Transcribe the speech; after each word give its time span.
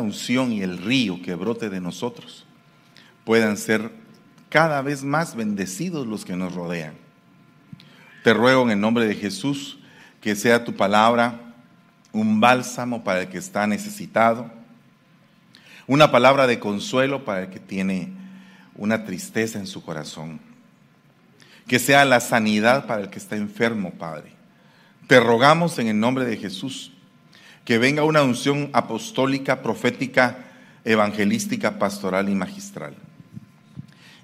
unción 0.00 0.52
y 0.52 0.62
el 0.62 0.78
río 0.78 1.20
que 1.22 1.34
brote 1.34 1.70
de 1.70 1.80
nosotros 1.80 2.44
puedan 3.24 3.56
ser 3.56 3.90
cada 4.48 4.80
vez 4.82 5.04
más 5.04 5.36
bendecidos 5.36 6.06
los 6.06 6.24
que 6.24 6.36
nos 6.36 6.54
rodean. 6.54 6.94
Te 8.24 8.32
ruego 8.34 8.62
en 8.62 8.70
el 8.70 8.80
nombre 8.80 9.06
de 9.06 9.14
Jesús 9.14 9.78
que 10.20 10.34
sea 10.34 10.64
tu 10.64 10.74
palabra 10.74 11.54
un 12.12 12.40
bálsamo 12.40 13.04
para 13.04 13.22
el 13.22 13.28
que 13.28 13.38
está 13.38 13.66
necesitado, 13.66 14.50
una 15.86 16.10
palabra 16.10 16.46
de 16.46 16.58
consuelo 16.58 17.24
para 17.24 17.42
el 17.42 17.50
que 17.50 17.60
tiene 17.60 18.12
una 18.74 19.04
tristeza 19.04 19.58
en 19.58 19.66
su 19.66 19.82
corazón, 19.82 20.40
que 21.66 21.78
sea 21.78 22.04
la 22.04 22.20
sanidad 22.20 22.86
para 22.86 23.02
el 23.02 23.10
que 23.10 23.18
está 23.18 23.36
enfermo, 23.36 23.92
Padre. 23.92 24.32
Te 25.06 25.20
rogamos 25.20 25.78
en 25.78 25.88
el 25.88 26.00
nombre 26.00 26.24
de 26.24 26.36
Jesús 26.36 26.92
que 27.68 27.76
venga 27.76 28.02
una 28.02 28.22
unción 28.22 28.70
apostólica, 28.72 29.60
profética, 29.60 30.38
evangelística, 30.86 31.78
pastoral 31.78 32.30
y 32.30 32.34
magistral. 32.34 32.94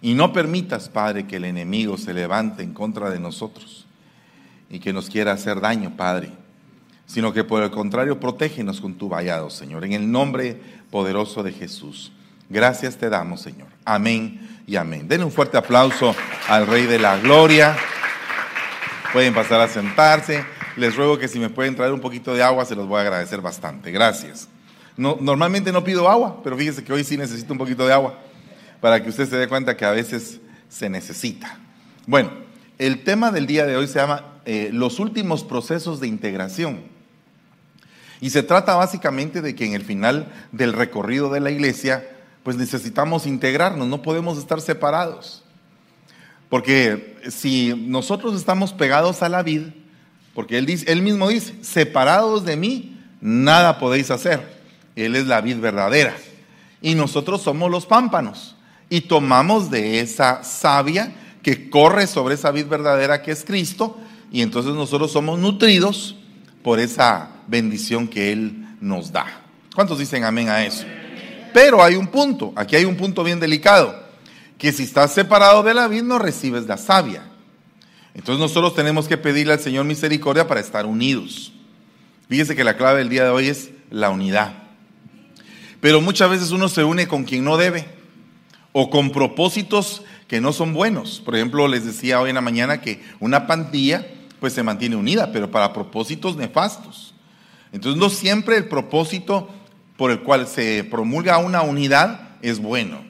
Y 0.00 0.14
no 0.14 0.32
permitas, 0.32 0.88
Padre, 0.88 1.26
que 1.26 1.36
el 1.36 1.44
enemigo 1.44 1.98
se 1.98 2.14
levante 2.14 2.62
en 2.62 2.72
contra 2.72 3.10
de 3.10 3.20
nosotros 3.20 3.84
y 4.70 4.78
que 4.78 4.94
nos 4.94 5.10
quiera 5.10 5.32
hacer 5.32 5.60
daño, 5.60 5.94
Padre, 5.94 6.30
sino 7.04 7.34
que 7.34 7.44
por 7.44 7.62
el 7.62 7.70
contrario, 7.70 8.18
protégenos 8.18 8.80
con 8.80 8.94
tu 8.94 9.10
vallado, 9.10 9.50
Señor, 9.50 9.84
en 9.84 9.92
el 9.92 10.10
nombre 10.10 10.58
poderoso 10.90 11.42
de 11.42 11.52
Jesús. 11.52 12.12
Gracias 12.48 12.96
te 12.96 13.10
damos, 13.10 13.42
Señor. 13.42 13.68
Amén 13.84 14.62
y 14.66 14.76
amén. 14.76 15.06
Denle 15.06 15.26
un 15.26 15.32
fuerte 15.32 15.58
aplauso 15.58 16.16
al 16.48 16.66
Rey 16.66 16.86
de 16.86 16.98
la 16.98 17.18
Gloria. 17.18 17.76
Pueden 19.12 19.34
pasar 19.34 19.60
a 19.60 19.68
sentarse. 19.68 20.53
Les 20.76 20.96
ruego 20.96 21.18
que 21.18 21.28
si 21.28 21.38
me 21.38 21.50
pueden 21.50 21.76
traer 21.76 21.92
un 21.92 22.00
poquito 22.00 22.34
de 22.34 22.42
agua, 22.42 22.64
se 22.64 22.74
los 22.74 22.88
voy 22.88 22.98
a 22.98 23.02
agradecer 23.02 23.40
bastante. 23.40 23.90
Gracias. 23.90 24.48
No, 24.96 25.18
normalmente 25.20 25.72
no 25.72 25.84
pido 25.84 26.08
agua, 26.08 26.40
pero 26.42 26.56
fíjese 26.56 26.84
que 26.84 26.92
hoy 26.92 27.04
sí 27.04 27.16
necesito 27.16 27.52
un 27.52 27.58
poquito 27.58 27.86
de 27.86 27.92
agua 27.92 28.18
para 28.80 29.02
que 29.02 29.08
usted 29.08 29.28
se 29.28 29.36
dé 29.36 29.48
cuenta 29.48 29.76
que 29.76 29.84
a 29.84 29.90
veces 29.90 30.40
se 30.68 30.88
necesita. 30.88 31.58
Bueno, 32.06 32.30
el 32.78 33.02
tema 33.02 33.30
del 33.30 33.46
día 33.46 33.66
de 33.66 33.76
hoy 33.76 33.86
se 33.86 33.98
llama 33.98 34.34
eh, 34.44 34.70
los 34.72 34.98
últimos 34.98 35.42
procesos 35.44 36.00
de 36.00 36.06
integración. 36.06 36.82
Y 38.20 38.30
se 38.30 38.42
trata 38.42 38.74
básicamente 38.74 39.42
de 39.42 39.54
que 39.54 39.64
en 39.64 39.74
el 39.74 39.84
final 39.84 40.32
del 40.52 40.72
recorrido 40.72 41.30
de 41.30 41.40
la 41.40 41.50
iglesia, 41.50 42.08
pues 42.42 42.56
necesitamos 42.56 43.26
integrarnos, 43.26 43.88
no 43.88 44.02
podemos 44.02 44.38
estar 44.38 44.60
separados. 44.60 45.44
Porque 46.48 47.16
si 47.28 47.74
nosotros 47.86 48.34
estamos 48.34 48.72
pegados 48.72 49.22
a 49.22 49.28
la 49.28 49.42
vid, 49.42 49.68
porque 50.34 50.58
él, 50.58 50.66
dice, 50.66 50.90
él 50.90 51.00
mismo 51.00 51.28
dice, 51.28 51.54
separados 51.62 52.44
de 52.44 52.56
mí, 52.56 53.00
nada 53.20 53.78
podéis 53.78 54.10
hacer. 54.10 54.62
Él 54.96 55.16
es 55.16 55.26
la 55.26 55.40
vid 55.40 55.58
verdadera. 55.58 56.14
Y 56.82 56.94
nosotros 56.94 57.42
somos 57.42 57.70
los 57.70 57.86
pámpanos. 57.86 58.56
Y 58.90 59.02
tomamos 59.02 59.70
de 59.70 60.00
esa 60.00 60.42
savia 60.42 61.12
que 61.42 61.70
corre 61.70 62.06
sobre 62.06 62.34
esa 62.34 62.50
vid 62.50 62.66
verdadera 62.66 63.22
que 63.22 63.30
es 63.30 63.44
Cristo. 63.44 63.96
Y 64.32 64.42
entonces 64.42 64.74
nosotros 64.74 65.12
somos 65.12 65.38
nutridos 65.38 66.16
por 66.62 66.80
esa 66.80 67.30
bendición 67.46 68.08
que 68.08 68.32
Él 68.32 68.66
nos 68.80 69.12
da. 69.12 69.26
¿Cuántos 69.74 69.98
dicen 69.98 70.24
amén 70.24 70.48
a 70.48 70.64
eso? 70.64 70.84
Pero 71.52 71.82
hay 71.82 71.94
un 71.94 72.08
punto, 72.08 72.52
aquí 72.56 72.74
hay 72.74 72.84
un 72.84 72.96
punto 72.96 73.22
bien 73.22 73.38
delicado, 73.38 74.02
que 74.58 74.72
si 74.72 74.82
estás 74.82 75.12
separado 75.12 75.62
de 75.62 75.74
la 75.74 75.86
vid 75.86 76.02
no 76.02 76.18
recibes 76.18 76.66
la 76.66 76.76
savia. 76.76 77.22
Entonces 78.14 78.40
nosotros 78.40 78.74
tenemos 78.74 79.08
que 79.08 79.18
pedirle 79.18 79.52
al 79.52 79.60
Señor 79.60 79.84
misericordia 79.84 80.46
para 80.46 80.60
estar 80.60 80.86
unidos. 80.86 81.52
Fíjese 82.28 82.56
que 82.56 82.64
la 82.64 82.76
clave 82.76 83.00
del 83.00 83.08
día 83.08 83.24
de 83.24 83.30
hoy 83.30 83.48
es 83.48 83.70
la 83.90 84.10
unidad. 84.10 84.54
Pero 85.80 86.00
muchas 86.00 86.30
veces 86.30 86.50
uno 86.50 86.68
se 86.68 86.84
une 86.84 87.06
con 87.06 87.24
quien 87.24 87.44
no 87.44 87.56
debe 87.56 87.86
o 88.72 88.88
con 88.88 89.10
propósitos 89.10 90.02
que 90.28 90.40
no 90.40 90.52
son 90.52 90.72
buenos. 90.72 91.20
Por 91.20 91.36
ejemplo, 91.36 91.68
les 91.68 91.84
decía 91.84 92.20
hoy 92.20 92.30
en 92.30 92.36
la 92.36 92.40
mañana 92.40 92.80
que 92.80 93.02
una 93.20 93.46
pandilla 93.46 94.06
pues 94.40 94.52
se 94.52 94.62
mantiene 94.62 94.96
unida, 94.96 95.32
pero 95.32 95.50
para 95.50 95.72
propósitos 95.72 96.36
nefastos. 96.36 97.14
Entonces 97.72 98.00
no 98.00 98.08
siempre 98.08 98.56
el 98.56 98.68
propósito 98.68 99.50
por 99.96 100.10
el 100.10 100.20
cual 100.20 100.46
se 100.46 100.84
promulga 100.84 101.38
una 101.38 101.62
unidad 101.62 102.36
es 102.40 102.60
bueno. 102.60 103.04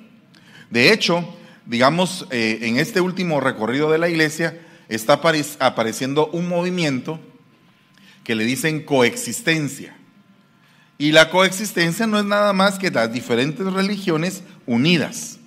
De 0.71 0.93
hecho, 0.93 1.25
digamos, 1.67 2.27
eh, 2.31 2.61
en 2.63 2.79
este 2.79 3.01
último 3.01 3.41
recorrido 3.41 3.91
de 3.91 3.99
la 3.99 4.09
iglesia 4.09 4.61
está 4.89 5.21
apareciendo 5.61 6.27
un 6.29 6.49
movimiento 6.49 7.21
que 8.23 8.35
le 8.35 8.45
dicen 8.45 8.85
coexistencia. 8.85 9.97
Y 10.97 11.13
la 11.13 11.31
coexistencia 11.31 12.07
no 12.07 12.19
es 12.19 12.25
nada 12.25 12.53
más 12.53 12.79
que 12.79 12.91
las 12.91 13.13
diferentes 13.13 13.71
religiones 13.73 14.43
unidas. 14.67 15.39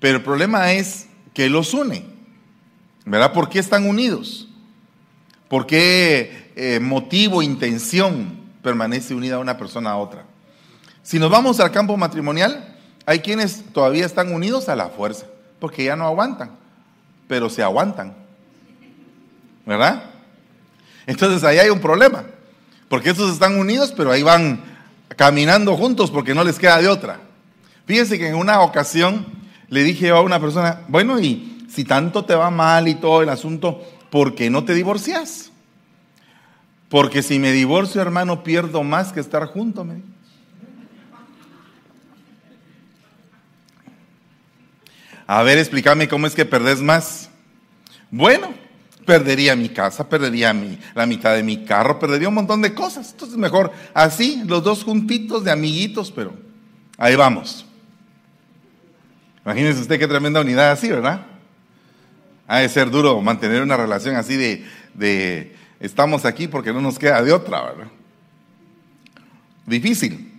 Pero 0.00 0.18
el 0.18 0.24
problema 0.24 0.72
es 0.72 1.06
que 1.34 1.48
los 1.48 1.74
une. 1.74 2.04
¿Verdad? 3.04 3.32
¿Por 3.32 3.48
qué 3.48 3.58
están 3.58 3.86
unidos? 3.86 4.48
¿Por 5.48 5.66
qué 5.66 6.52
eh, 6.56 6.80
motivo, 6.80 7.42
intención 7.42 8.40
permanece 8.62 9.14
unida 9.14 9.38
una 9.38 9.58
persona 9.58 9.90
a 9.90 9.96
otra? 9.96 10.24
Si 11.02 11.18
nos 11.18 11.30
vamos 11.30 11.58
al 11.60 11.72
campo 11.72 11.96
matrimonial, 11.96 12.76
hay 13.06 13.18
quienes 13.18 13.64
todavía 13.72 14.06
están 14.06 14.32
unidos 14.32 14.68
a 14.68 14.76
la 14.76 14.88
fuerza, 14.88 15.26
porque 15.58 15.84
ya 15.84 15.96
no 15.96 16.06
aguantan, 16.06 16.52
pero 17.26 17.50
se 17.50 17.62
aguantan. 17.62 18.21
¿Verdad? 19.64 20.10
Entonces 21.06 21.44
ahí 21.44 21.58
hay 21.58 21.70
un 21.70 21.80
problema, 21.80 22.24
porque 22.88 23.10
estos 23.10 23.32
están 23.32 23.56
unidos, 23.56 23.92
pero 23.96 24.10
ahí 24.10 24.22
van 24.22 24.62
caminando 25.16 25.76
juntos 25.76 26.10
porque 26.10 26.34
no 26.34 26.44
les 26.44 26.58
queda 26.58 26.80
de 26.80 26.88
otra. 26.88 27.20
Fíjense 27.86 28.18
que 28.18 28.28
en 28.28 28.34
una 28.34 28.60
ocasión 28.60 29.26
le 29.68 29.82
dije 29.82 30.10
a 30.10 30.20
una 30.20 30.40
persona, 30.40 30.82
bueno, 30.88 31.18
y 31.18 31.64
si 31.68 31.84
tanto 31.84 32.24
te 32.24 32.34
va 32.34 32.50
mal 32.50 32.88
y 32.88 32.94
todo 32.94 33.22
el 33.22 33.28
asunto, 33.28 33.82
¿por 34.10 34.34
qué 34.34 34.50
no 34.50 34.64
te 34.64 34.74
divorcias? 34.74 35.50
Porque 36.88 37.22
si 37.22 37.38
me 37.38 37.52
divorcio, 37.52 38.02
hermano, 38.02 38.44
pierdo 38.44 38.82
más 38.82 39.12
que 39.12 39.20
estar 39.20 39.46
junto. 39.46 39.84
Me 39.84 40.02
A 45.26 45.42
ver, 45.42 45.56
explícame 45.56 46.08
cómo 46.08 46.26
es 46.26 46.34
que 46.34 46.44
perdés 46.44 46.82
más. 46.82 47.30
Bueno, 48.10 48.52
perdería 49.04 49.56
mi 49.56 49.68
casa, 49.68 50.08
perdería 50.08 50.52
mi, 50.52 50.78
la 50.94 51.06
mitad 51.06 51.34
de 51.34 51.42
mi 51.42 51.64
carro, 51.64 51.98
perdería 51.98 52.28
un 52.28 52.34
montón 52.34 52.62
de 52.62 52.74
cosas. 52.74 53.10
Entonces 53.12 53.36
mejor 53.36 53.72
así, 53.94 54.42
los 54.46 54.62
dos 54.62 54.84
juntitos 54.84 55.44
de 55.44 55.50
amiguitos, 55.50 56.10
pero 56.10 56.34
ahí 56.98 57.16
vamos. 57.16 57.66
Imagínese 59.44 59.80
usted 59.80 59.98
qué 59.98 60.06
tremenda 60.06 60.40
unidad 60.40 60.70
así, 60.70 60.88
¿verdad? 60.88 61.26
Ha 62.46 62.58
de 62.58 62.68
ser 62.68 62.90
duro 62.90 63.20
mantener 63.20 63.62
una 63.62 63.76
relación 63.76 64.16
así 64.16 64.36
de, 64.36 64.64
de 64.94 65.56
estamos 65.80 66.24
aquí 66.24 66.46
porque 66.46 66.72
no 66.72 66.80
nos 66.80 66.98
queda 66.98 67.22
de 67.22 67.32
otra, 67.32 67.62
¿verdad? 67.62 67.88
Difícil. 69.66 70.32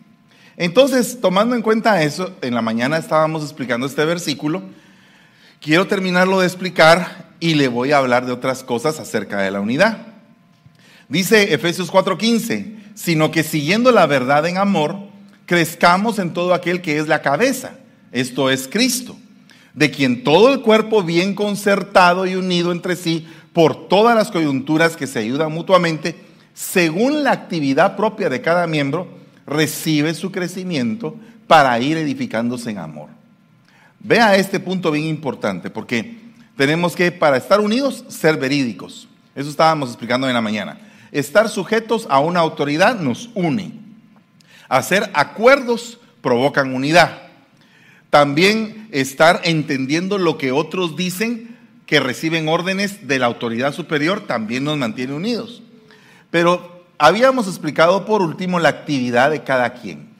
Entonces, 0.56 1.19
tomando 1.19 1.56
en 1.56 1.62
cuenta 1.62 2.03
eso, 2.03 2.35
en 2.41 2.53
la 2.53 2.62
mañana 2.62 2.97
estábamos 2.97 3.44
explicando 3.44 3.88
este 3.88 4.06
versículo. 4.06 4.63
Quiero 5.59 5.88
terminarlo 5.88 6.40
de 6.40 6.45
explicar 6.45 7.33
y 7.44 7.56
le 7.56 7.68
voy 7.68 7.92
a 7.92 7.98
hablar 7.98 8.26
de 8.26 8.31
otras 8.31 8.64
cosas 8.64 9.02
acerca 9.02 9.42
de 9.42 9.52
la 9.52 9.59
unidad. 9.59 9.98
Dice 11.09 11.54
Efesios 11.54 11.92
4:15, 11.92 12.78
sino 12.96 13.31
que 13.31 13.44
siguiendo 13.44 13.92
la 13.92 14.06
verdad 14.06 14.48
en 14.48 14.58
amor, 14.58 14.96
crezcamos 15.46 16.20
en 16.20 16.31
todo 16.31 16.54
aquel 16.54 16.81
que 16.81 17.00
es 17.00 17.09
la 17.09 17.22
cabeza, 17.22 17.72
esto 18.14 18.50
es 18.50 18.70
Cristo, 18.70 19.18
de 19.74 19.92
quien 19.92 20.24
todo 20.24 20.54
el 20.54 20.62
cuerpo 20.62 21.04
bien 21.04 21.36
concertado 21.36 22.26
y 22.26 22.36
unido 22.36 22.72
entre 22.72 22.96
sí 22.96 23.28
por 23.52 23.90
todas 23.90 24.16
las 24.16 24.31
coyunturas 24.31 24.96
que 24.96 25.06
se 25.06 25.20
ayudan 25.20 25.52
mutuamente, 25.52 26.16
según 26.54 27.25
la 27.25 27.34
actividad 27.34 27.98
propia 27.98 28.30
de 28.30 28.40
cada 28.40 28.68
miembro, 28.68 29.10
recibe 29.46 30.14
su 30.14 30.31
crecimiento 30.31 31.18
para 31.48 31.78
ir 31.81 31.98
edificándose 31.98 32.72
en 32.72 32.78
amor. 32.78 33.10
Vea 34.00 34.38
este 34.38 34.62
punto 34.62 34.92
bien 34.92 35.07
importante, 35.07 35.69
porque 35.69 36.23
tenemos 36.56 36.96
que, 36.96 37.12
para 37.12 37.38
estar 37.38 37.60
unidos, 37.60 38.06
ser 38.08 38.38
verídicos. 38.38 39.08
Eso 39.36 39.50
estábamos 39.50 39.90
explicando 39.90 40.28
en 40.28 40.34
la 40.34 40.42
mañana. 40.42 40.80
Estar 41.12 41.50
sujetos 41.50 42.08
a 42.10 42.20
una 42.20 42.40
autoridad 42.40 43.00
nos 43.00 43.30
une. 43.34 43.74
Hacer 44.70 45.10
acuerdos 45.14 46.00
provocan 46.22 46.74
unidad. 46.74 47.24
También 48.10 48.88
estar 48.92 49.42
entendiendo 49.44 50.18
lo 50.18 50.38
que 50.38 50.52
otros 50.52 50.96
dicen 50.96 51.58
que 51.86 52.00
reciben 52.00 52.48
órdenes 52.48 53.08
de 53.08 53.20
la 53.20 53.26
autoridad 53.26 53.74
superior 53.74 54.22
también 54.22 54.64
nos 54.64 54.78
mantiene 54.78 55.14
unidos. 55.14 55.64
Pero 56.30 56.86
habíamos 56.98 57.48
explicado 57.48 58.06
por 58.06 58.22
último 58.22 58.60
la 58.60 58.70
actividad 58.70 59.32
de 59.32 59.44
cada 59.44 59.74
quien. 59.74 60.14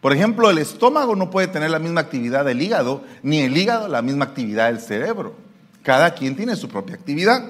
Por 0.00 0.12
ejemplo, 0.12 0.50
el 0.50 0.58
estómago 0.58 1.14
no 1.14 1.30
puede 1.30 1.46
tener 1.46 1.70
la 1.70 1.78
misma 1.78 2.00
actividad 2.00 2.44
del 2.44 2.60
hígado, 2.60 3.04
ni 3.22 3.40
el 3.40 3.56
hígado 3.56 3.86
la 3.86 4.02
misma 4.02 4.24
actividad 4.24 4.66
del 4.66 4.80
cerebro. 4.80 5.36
Cada 5.82 6.14
quien 6.14 6.36
tiene 6.36 6.56
su 6.56 6.68
propia 6.68 6.94
actividad. 6.94 7.44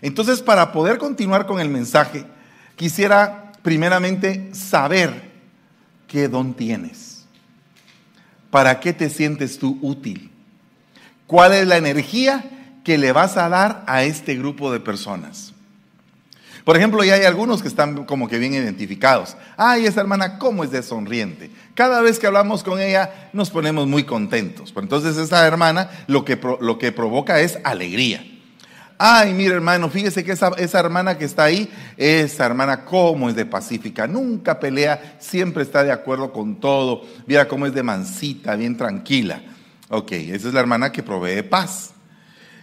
Entonces, 0.00 0.42
para 0.42 0.72
poder 0.72 0.98
continuar 0.98 1.46
con 1.46 1.60
el 1.60 1.68
mensaje, 1.68 2.24
quisiera 2.76 3.52
primeramente 3.62 4.50
saber 4.54 5.30
qué 6.08 6.28
don 6.28 6.54
tienes. 6.54 7.12
¿para 8.52 8.80
qué 8.80 8.92
te 8.92 9.08
sientes 9.08 9.58
tú 9.58 9.78
útil? 9.80 10.30
¿Cuál 11.26 11.54
es 11.54 11.66
la 11.66 11.78
energía 11.78 12.44
que 12.84 12.98
le 12.98 13.10
vas 13.10 13.38
a 13.38 13.48
dar 13.48 13.82
a 13.86 14.04
este 14.04 14.36
grupo 14.36 14.70
de 14.70 14.78
personas? 14.78 15.51
Por 16.64 16.76
ejemplo, 16.76 17.02
ya 17.02 17.14
hay 17.14 17.24
algunos 17.24 17.60
que 17.60 17.68
están 17.68 18.04
como 18.04 18.28
que 18.28 18.38
bien 18.38 18.54
identificados. 18.54 19.36
Ay, 19.56 19.86
esa 19.86 20.00
hermana, 20.00 20.38
¿cómo 20.38 20.62
es 20.62 20.70
de 20.70 20.82
sonriente? 20.82 21.50
Cada 21.74 22.00
vez 22.02 22.18
que 22.18 22.28
hablamos 22.28 22.62
con 22.62 22.80
ella 22.80 23.30
nos 23.32 23.50
ponemos 23.50 23.88
muy 23.88 24.04
contentos. 24.04 24.72
Entonces 24.76 25.16
esa 25.16 25.46
hermana 25.46 25.90
lo 26.06 26.24
que, 26.24 26.38
lo 26.60 26.78
que 26.78 26.92
provoca 26.92 27.40
es 27.40 27.58
alegría. 27.64 28.24
Ay, 29.04 29.34
mire 29.34 29.54
hermano, 29.54 29.90
fíjese 29.90 30.22
que 30.22 30.30
esa, 30.30 30.50
esa, 30.58 30.78
hermana 30.78 31.18
que 31.18 31.24
está 31.24 31.42
ahí, 31.42 31.68
esa 31.96 32.46
hermana 32.46 32.84
cómo 32.84 33.28
es 33.28 33.34
de 33.34 33.44
pacífica, 33.44 34.06
nunca 34.06 34.60
pelea, 34.60 35.16
siempre 35.18 35.64
está 35.64 35.82
de 35.82 35.90
acuerdo 35.90 36.32
con 36.32 36.60
todo. 36.60 37.02
Mira 37.26 37.48
cómo 37.48 37.66
es 37.66 37.74
de 37.74 37.82
mansita, 37.82 38.54
bien 38.54 38.76
tranquila. 38.76 39.42
Ok, 39.88 40.12
esa 40.12 40.46
es 40.46 40.54
la 40.54 40.60
hermana 40.60 40.92
que 40.92 41.02
provee 41.02 41.42
paz. 41.42 41.91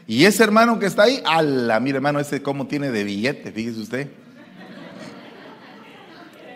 Y 0.10 0.26
ese 0.26 0.44
hermano 0.44 0.80
que 0.80 0.88
está 0.88 1.04
ahí, 1.04 1.22
ala, 1.24 1.80
mire 1.80 1.98
hermano, 1.98 2.20
ese 2.20 2.42
cómo 2.42 2.66
tiene 2.66 2.90
de 2.90 3.04
billete, 3.04 3.52
fíjese 3.52 3.80
usted. 3.80 4.08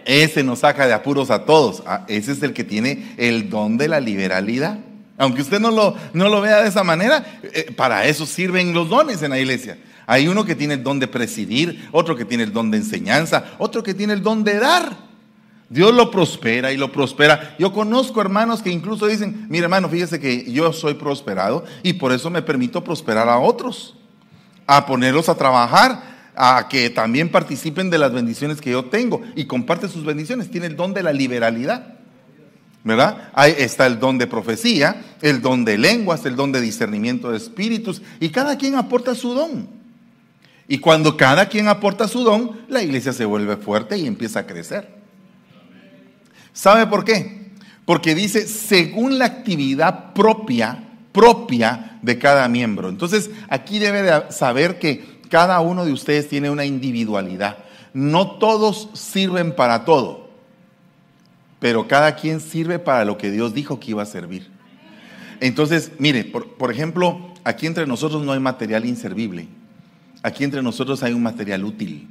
Ese 0.05 0.43
nos 0.43 0.59
saca 0.59 0.87
de 0.87 0.93
apuros 0.93 1.29
a 1.29 1.45
todos. 1.45 1.83
Ah, 1.85 2.03
ese 2.07 2.31
es 2.31 2.41
el 2.41 2.53
que 2.53 2.63
tiene 2.63 3.13
el 3.15 3.51
don 3.51 3.77
de 3.77 3.87
la 3.87 3.99
liberalidad. 3.99 4.79
Aunque 5.19 5.43
usted 5.43 5.59
no 5.59 5.69
lo, 5.69 5.95
no 6.13 6.29
lo 6.29 6.41
vea 6.41 6.63
de 6.63 6.69
esa 6.69 6.83
manera, 6.83 7.39
eh, 7.43 7.71
para 7.77 8.07
eso 8.07 8.25
sirven 8.25 8.73
los 8.73 8.89
dones 8.89 9.21
en 9.21 9.29
la 9.29 9.39
iglesia. 9.39 9.77
Hay 10.07 10.27
uno 10.27 10.45
que 10.45 10.55
tiene 10.55 10.73
el 10.73 10.83
don 10.83 10.99
de 10.99 11.07
presidir, 11.07 11.87
otro 11.91 12.15
que 12.15 12.25
tiene 12.25 12.45
el 12.45 12.53
don 12.53 12.71
de 12.71 12.77
enseñanza, 12.77 13.53
otro 13.59 13.83
que 13.83 13.93
tiene 13.93 14.13
el 14.13 14.23
don 14.23 14.43
de 14.43 14.57
dar. 14.57 14.97
Dios 15.73 15.91
lo 15.91 16.11
prospera 16.11 16.71
y 16.71 16.77
lo 16.77 16.91
prospera. 16.91 17.55
Yo 17.57 17.73
conozco 17.73 18.21
hermanos 18.21 18.61
que 18.61 18.69
incluso 18.69 19.07
dicen, 19.07 19.47
mire 19.49 19.63
hermano, 19.63 19.89
fíjese 19.89 20.19
que 20.19 20.51
yo 20.51 20.71
soy 20.71 20.93
prosperado 20.93 21.65
y 21.81 21.93
por 21.93 22.11
eso 22.11 22.29
me 22.29 22.43
permito 22.43 22.83
prosperar 22.83 23.27
a 23.27 23.39
otros, 23.39 23.95
a 24.67 24.85
ponerlos 24.85 25.29
a 25.29 25.35
trabajar, 25.35 26.29
a 26.35 26.67
que 26.69 26.91
también 26.91 27.29
participen 27.29 27.89
de 27.89 27.97
las 27.97 28.13
bendiciones 28.13 28.61
que 28.61 28.69
yo 28.69 28.85
tengo 28.85 29.23
y 29.35 29.45
comparte 29.45 29.87
sus 29.87 30.05
bendiciones. 30.05 30.51
Tiene 30.51 30.67
el 30.67 30.75
don 30.75 30.93
de 30.93 31.01
la 31.01 31.11
liberalidad. 31.11 31.95
¿Verdad? 32.83 33.31
Ahí 33.33 33.55
está 33.57 33.87
el 33.87 33.97
don 33.97 34.19
de 34.19 34.27
profecía, 34.27 35.03
el 35.21 35.41
don 35.41 35.65
de 35.65 35.79
lenguas, 35.79 36.23
el 36.27 36.35
don 36.35 36.51
de 36.51 36.61
discernimiento 36.61 37.31
de 37.31 37.37
espíritus 37.37 38.03
y 38.19 38.29
cada 38.29 38.59
quien 38.59 38.75
aporta 38.75 39.15
su 39.15 39.33
don. 39.33 39.67
Y 40.67 40.77
cuando 40.77 41.17
cada 41.17 41.47
quien 41.47 41.67
aporta 41.67 42.07
su 42.07 42.23
don, 42.23 42.61
la 42.67 42.83
iglesia 42.83 43.11
se 43.11 43.25
vuelve 43.25 43.57
fuerte 43.57 43.97
y 43.97 44.05
empieza 44.05 44.41
a 44.41 44.45
crecer. 44.45 45.02
¿Sabe 46.53 46.87
por 46.87 47.03
qué? 47.03 47.51
Porque 47.85 48.15
dice 48.15 48.47
según 48.47 49.17
la 49.17 49.25
actividad 49.25 50.13
propia, 50.13 50.83
propia 51.11 51.97
de 52.01 52.17
cada 52.17 52.47
miembro. 52.47 52.89
Entonces, 52.89 53.31
aquí 53.49 53.79
debe 53.79 54.03
de 54.03 54.31
saber 54.31 54.79
que 54.79 55.19
cada 55.29 55.59
uno 55.59 55.83
de 55.83 55.91
ustedes 55.91 56.29
tiene 56.29 56.49
una 56.49 56.63
individualidad. 56.63 57.57
No 57.93 58.37
todos 58.37 58.89
sirven 58.93 59.55
para 59.55 59.83
todo, 59.83 60.29
pero 61.59 61.87
cada 61.87 62.15
quien 62.15 62.39
sirve 62.39 62.79
para 62.79 63.03
lo 63.03 63.17
que 63.17 63.31
Dios 63.31 63.53
dijo 63.53 63.79
que 63.79 63.91
iba 63.91 64.03
a 64.03 64.07
servir. 64.07 64.49
Entonces, 65.39 65.91
mire, 65.97 66.23
por, 66.23 66.53
por 66.55 66.71
ejemplo, 66.71 67.33
aquí 67.43 67.67
entre 67.67 67.85
nosotros 67.85 68.23
no 68.23 68.31
hay 68.31 68.39
material 68.39 68.85
inservible. 68.85 69.47
Aquí 70.21 70.43
entre 70.43 70.61
nosotros 70.61 71.03
hay 71.03 71.13
un 71.13 71.21
material 71.23 71.65
útil. 71.65 72.07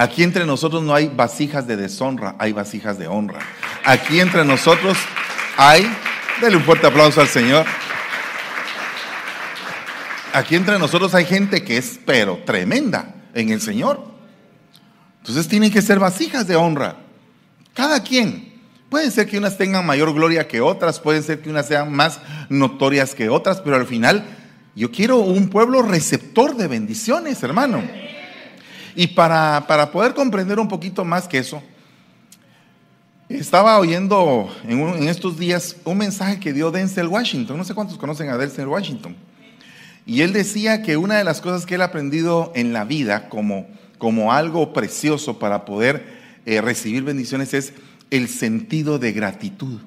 Aquí 0.00 0.22
entre 0.22 0.46
nosotros 0.46 0.82
no 0.82 0.94
hay 0.94 1.08
vasijas 1.08 1.66
de 1.66 1.76
deshonra, 1.76 2.34
hay 2.38 2.54
vasijas 2.54 2.98
de 2.98 3.06
honra. 3.06 3.40
Aquí 3.84 4.18
entre 4.18 4.46
nosotros 4.46 4.96
hay, 5.58 5.86
denle 6.40 6.56
un 6.56 6.62
fuerte 6.62 6.86
aplauso 6.86 7.20
al 7.20 7.28
Señor. 7.28 7.66
Aquí 10.32 10.56
entre 10.56 10.78
nosotros 10.78 11.14
hay 11.14 11.26
gente 11.26 11.62
que 11.64 11.76
es, 11.76 12.00
pero 12.06 12.38
tremenda 12.46 13.14
en 13.34 13.50
el 13.50 13.60
Señor. 13.60 14.02
Entonces 15.18 15.48
tienen 15.48 15.70
que 15.70 15.82
ser 15.82 15.98
vasijas 15.98 16.46
de 16.46 16.56
honra. 16.56 16.96
Cada 17.74 18.02
quien. 18.02 18.58
Puede 18.88 19.10
ser 19.10 19.28
que 19.28 19.36
unas 19.36 19.58
tengan 19.58 19.84
mayor 19.84 20.14
gloria 20.14 20.48
que 20.48 20.62
otras, 20.62 20.98
puede 20.98 21.20
ser 21.20 21.42
que 21.42 21.50
unas 21.50 21.66
sean 21.66 21.92
más 21.92 22.20
notorias 22.48 23.14
que 23.14 23.28
otras, 23.28 23.60
pero 23.60 23.76
al 23.76 23.86
final 23.86 24.24
yo 24.74 24.90
quiero 24.90 25.18
un 25.18 25.50
pueblo 25.50 25.82
receptor 25.82 26.56
de 26.56 26.68
bendiciones, 26.68 27.42
hermano. 27.42 27.82
Y 28.94 29.08
para, 29.08 29.64
poder 29.92 30.14
comprender 30.14 30.58
un 30.58 30.68
poquito 30.68 31.04
más 31.04 31.28
que 31.28 31.38
eso, 31.38 31.62
estaba 33.28 33.78
oyendo 33.78 34.50
en, 34.64 35.08
estos 35.08 35.38
días 35.38 35.76
un 35.84 35.98
mensaje 35.98 36.40
que 36.40 36.52
dio 36.52 36.70
Denzel 36.70 37.06
Washington. 37.06 37.56
No 37.56 37.64
sé 37.64 37.74
cuántos 37.74 37.98
conocen 37.98 38.28
a 38.28 38.36
Denzel 38.36 38.66
Washington. 38.66 39.16
Y 40.06 40.22
él 40.22 40.32
decía 40.32 40.82
que 40.82 40.96
una 40.96 41.16
de 41.18 41.24
las 41.24 41.40
cosas 41.40 41.66
que 41.66 41.76
él 41.76 41.82
ha 41.82 41.86
aprendido 41.86 42.52
en 42.56 42.72
la 42.72 42.84
vida 42.84 43.28
como, 43.28 43.68
como 43.98 44.32
algo 44.32 44.72
precioso 44.72 45.38
para 45.38 45.64
poder 45.64 46.18
eh, 46.46 46.60
recibir 46.60 47.04
bendiciones 47.04 47.54
es 47.54 47.74
el 48.10 48.28
sentido 48.28 48.98
de 48.98 49.12
gratitud. 49.12 49.78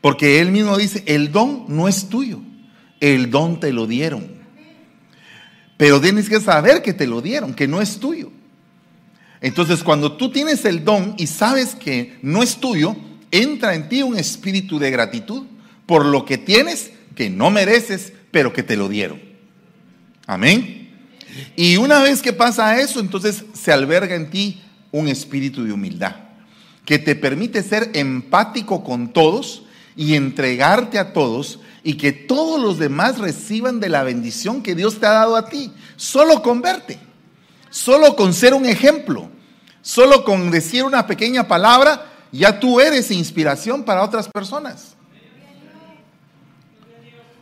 Porque 0.00 0.40
él 0.40 0.50
mismo 0.50 0.76
dice, 0.76 1.02
el 1.06 1.30
don 1.30 1.64
no 1.68 1.88
es 1.88 2.08
tuyo, 2.08 2.40
el 3.00 3.30
don 3.30 3.60
te 3.60 3.72
lo 3.72 3.86
dieron. 3.86 4.39
Pero 5.80 5.98
tienes 5.98 6.28
que 6.28 6.42
saber 6.42 6.82
que 6.82 6.92
te 6.92 7.06
lo 7.06 7.22
dieron, 7.22 7.54
que 7.54 7.66
no 7.66 7.80
es 7.80 7.98
tuyo. 7.98 8.30
Entonces, 9.40 9.82
cuando 9.82 10.12
tú 10.12 10.30
tienes 10.30 10.66
el 10.66 10.84
don 10.84 11.14
y 11.16 11.26
sabes 11.26 11.74
que 11.74 12.18
no 12.20 12.42
es 12.42 12.58
tuyo, 12.58 12.94
entra 13.30 13.74
en 13.74 13.88
ti 13.88 14.02
un 14.02 14.18
espíritu 14.18 14.78
de 14.78 14.90
gratitud 14.90 15.46
por 15.86 16.04
lo 16.04 16.26
que 16.26 16.36
tienes 16.36 16.90
que 17.14 17.30
no 17.30 17.50
mereces, 17.50 18.12
pero 18.30 18.52
que 18.52 18.62
te 18.62 18.76
lo 18.76 18.90
dieron. 18.90 19.22
Amén. 20.26 20.90
Y 21.56 21.78
una 21.78 22.02
vez 22.02 22.20
que 22.20 22.34
pasa 22.34 22.78
eso, 22.78 23.00
entonces 23.00 23.46
se 23.54 23.72
alberga 23.72 24.16
en 24.16 24.28
ti 24.28 24.60
un 24.92 25.08
espíritu 25.08 25.64
de 25.64 25.72
humildad 25.72 26.14
que 26.84 26.98
te 26.98 27.14
permite 27.14 27.62
ser 27.62 27.88
empático 27.94 28.84
con 28.84 29.14
todos 29.14 29.62
y 29.96 30.12
entregarte 30.14 30.98
a 30.98 31.14
todos 31.14 31.58
y 31.82 31.94
que 31.94 32.12
todos 32.12 32.60
los 32.60 32.78
demás 32.78 33.18
reciban 33.18 33.80
de 33.80 33.88
la 33.88 34.02
bendición 34.02 34.62
que 34.62 34.74
Dios 34.74 35.00
te 35.00 35.06
ha 35.06 35.12
dado 35.12 35.36
a 35.36 35.48
ti. 35.48 35.72
Solo 35.96 36.42
con 36.42 36.60
verte, 36.60 36.98
solo 37.70 38.16
con 38.16 38.34
ser 38.34 38.54
un 38.54 38.66
ejemplo, 38.66 39.30
solo 39.82 40.24
con 40.24 40.50
decir 40.50 40.84
una 40.84 41.06
pequeña 41.06 41.48
palabra, 41.48 42.06
ya 42.32 42.60
tú 42.60 42.80
eres 42.80 43.10
inspiración 43.10 43.84
para 43.84 44.02
otras 44.02 44.28
personas. 44.28 44.94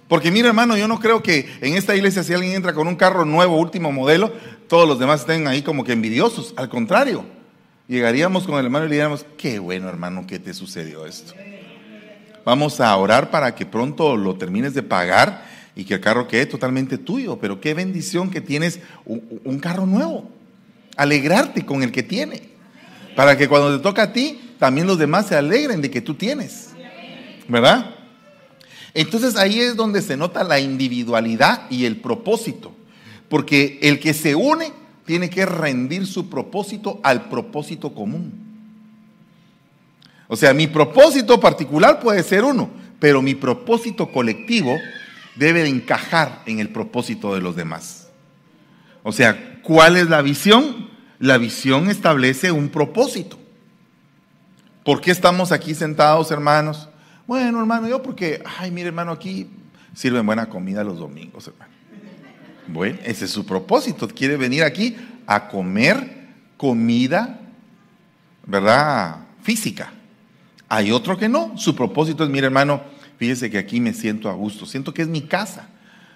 Porque 0.08 0.30
mira 0.30 0.48
hermano, 0.48 0.76
yo 0.76 0.88
no 0.88 0.98
creo 1.00 1.22
que 1.22 1.58
en 1.60 1.74
esta 1.74 1.94
iglesia 1.94 2.22
si 2.22 2.32
alguien 2.32 2.54
entra 2.54 2.72
con 2.72 2.88
un 2.88 2.96
carro 2.96 3.26
nuevo, 3.26 3.58
último 3.58 3.92
modelo, 3.92 4.32
todos 4.66 4.88
los 4.88 4.98
demás 4.98 5.20
estén 5.20 5.46
ahí 5.46 5.62
como 5.62 5.84
que 5.84 5.92
envidiosos. 5.92 6.54
Al 6.56 6.70
contrario, 6.70 7.24
llegaríamos 7.88 8.46
con 8.46 8.58
el 8.58 8.64
hermano 8.64 8.86
y 8.86 8.88
le 8.88 8.94
diríamos, 8.94 9.26
qué 9.36 9.58
bueno 9.58 9.88
hermano 9.88 10.26
que 10.26 10.38
te 10.38 10.54
sucedió 10.54 11.04
esto. 11.04 11.34
Vamos 12.48 12.80
a 12.80 12.96
orar 12.96 13.30
para 13.30 13.54
que 13.54 13.66
pronto 13.66 14.16
lo 14.16 14.36
termines 14.36 14.72
de 14.72 14.82
pagar 14.82 15.44
y 15.76 15.84
que 15.84 15.92
el 15.92 16.00
carro 16.00 16.26
quede 16.26 16.46
totalmente 16.46 16.96
tuyo. 16.96 17.38
Pero 17.38 17.60
qué 17.60 17.74
bendición 17.74 18.30
que 18.30 18.40
tienes 18.40 18.80
un, 19.04 19.58
carro 19.58 19.84
nuevo. 19.84 20.30
Alegrarte 20.96 21.66
con 21.66 21.82
el 21.82 21.92
que 21.92 22.02
tiene. 22.02 22.40
Para 23.14 23.36
que 23.36 23.48
cuando 23.48 23.76
te 23.76 23.82
toca 23.82 24.04
a 24.04 24.12
ti, 24.14 24.54
también 24.58 24.86
los 24.86 24.98
demás 24.98 25.26
se 25.26 25.36
alegren 25.36 25.82
de 25.82 25.90
que 25.90 26.00
tú 26.00 26.14
tienes. 26.14 26.70
¿Verdad? 27.48 27.94
Entonces 28.94 29.36
ahí 29.36 29.60
es 29.60 29.76
donde 29.76 30.00
se 30.00 30.16
nota 30.16 30.42
la 30.42 30.58
individualidad 30.58 31.70
y 31.70 31.84
el 31.84 31.98
propósito. 31.98 32.72
Porque 33.28 33.78
el 33.82 34.00
que 34.00 34.14
se 34.14 34.34
une 34.34 34.72
tiene 35.04 35.28
que 35.28 35.44
rendir 35.44 36.06
su 36.06 36.30
propósito 36.30 36.98
al 37.02 37.28
propósito 37.28 37.92
común. 37.92 38.47
O 40.28 40.36
sea, 40.36 40.52
mi 40.52 40.66
propósito 40.66 41.40
particular 41.40 42.00
puede 42.00 42.22
ser 42.22 42.44
uno, 42.44 42.70
pero 43.00 43.22
mi 43.22 43.34
propósito 43.34 44.12
colectivo 44.12 44.76
debe 45.36 45.62
de 45.62 45.70
encajar 45.70 46.42
en 46.46 46.60
el 46.60 46.68
propósito 46.68 47.34
de 47.34 47.40
los 47.40 47.56
demás. 47.56 48.08
O 49.02 49.12
sea, 49.12 49.60
¿cuál 49.62 49.96
es 49.96 50.10
la 50.10 50.20
visión? 50.20 50.90
La 51.18 51.38
visión 51.38 51.88
establece 51.88 52.52
un 52.52 52.68
propósito. 52.68 53.38
¿Por 54.84 55.00
qué 55.00 55.10
estamos 55.10 55.50
aquí 55.50 55.74
sentados, 55.74 56.30
hermanos? 56.30 56.88
Bueno, 57.26 57.58
hermano, 57.60 57.88
yo 57.88 58.02
porque, 58.02 58.42
ay, 58.58 58.70
mire, 58.70 58.88
hermano, 58.88 59.12
aquí 59.12 59.48
sirven 59.94 60.26
buena 60.26 60.48
comida 60.48 60.84
los 60.84 60.98
domingos, 60.98 61.48
hermano. 61.48 61.72
Bueno, 62.66 62.98
ese 63.04 63.24
es 63.24 63.30
su 63.30 63.46
propósito. 63.46 64.06
Quiere 64.08 64.36
venir 64.36 64.62
aquí 64.62 64.96
a 65.26 65.48
comer 65.48 66.28
comida, 66.56 67.40
¿verdad? 68.44 69.16
Física. 69.42 69.92
Hay 70.68 70.90
otro 70.90 71.16
que 71.16 71.28
no. 71.28 71.56
Su 71.56 71.74
propósito 71.74 72.24
es, 72.24 72.30
mire 72.30 72.46
hermano, 72.46 72.82
fíjese 73.18 73.50
que 73.50 73.58
aquí 73.58 73.80
me 73.80 73.94
siento 73.94 74.28
a 74.28 74.34
gusto, 74.34 74.66
siento 74.66 74.92
que 74.92 75.02
es 75.02 75.08
mi 75.08 75.22
casa, 75.22 75.68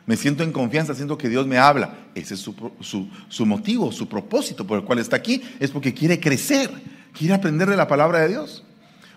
me 0.06 0.16
siento 0.16 0.42
en 0.42 0.52
confianza, 0.52 0.94
siento 0.94 1.16
que 1.16 1.28
Dios 1.28 1.46
me 1.46 1.58
habla. 1.58 1.94
Ese 2.14 2.34
es 2.34 2.40
su, 2.40 3.46
motivo, 3.46 3.92
su 3.92 4.08
propósito 4.08 4.66
por 4.66 4.78
el 4.78 4.84
cual 4.84 4.98
está 4.98 5.16
aquí, 5.16 5.42
es 5.58 5.70
porque 5.70 5.94
quiere 5.94 6.20
crecer, 6.20 6.70
quiere 7.16 7.34
aprender 7.34 7.68
de 7.68 7.76
la 7.76 7.88
palabra 7.88 8.20
de 8.20 8.28
Dios. 8.28 8.64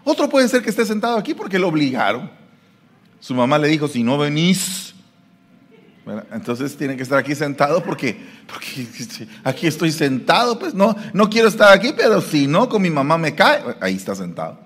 Otro 0.03 0.29
puede 0.29 0.47
ser 0.47 0.61
que 0.61 0.69
esté 0.69 0.85
sentado 0.85 1.17
aquí 1.17 1.33
porque 1.33 1.59
lo 1.59 1.67
obligaron. 1.67 2.29
Su 3.19 3.33
mamá 3.33 3.57
le 3.57 3.67
dijo, 3.67 3.87
si 3.87 4.03
no 4.03 4.17
venís, 4.17 4.93
entonces 6.31 6.77
tiene 6.77 6.95
que 6.95 7.01
estar 7.01 7.17
aquí 7.17 7.33
sentado 7.33 7.81
porque, 7.83 8.15
porque 8.45 8.87
aquí 9.43 9.65
estoy 9.65 9.91
sentado, 9.91 10.59
pues 10.59 10.75
no, 10.75 10.95
no 11.13 11.29
quiero 11.29 11.47
estar 11.47 11.73
aquí, 11.73 11.93
pero 11.97 12.21
si 12.21 12.45
no, 12.45 12.69
con 12.69 12.83
mi 12.83 12.91
mamá 12.91 13.17
me 13.17 13.33
cae, 13.33 13.63
ahí 13.81 13.95
está 13.95 14.13
sentado. 14.13 14.64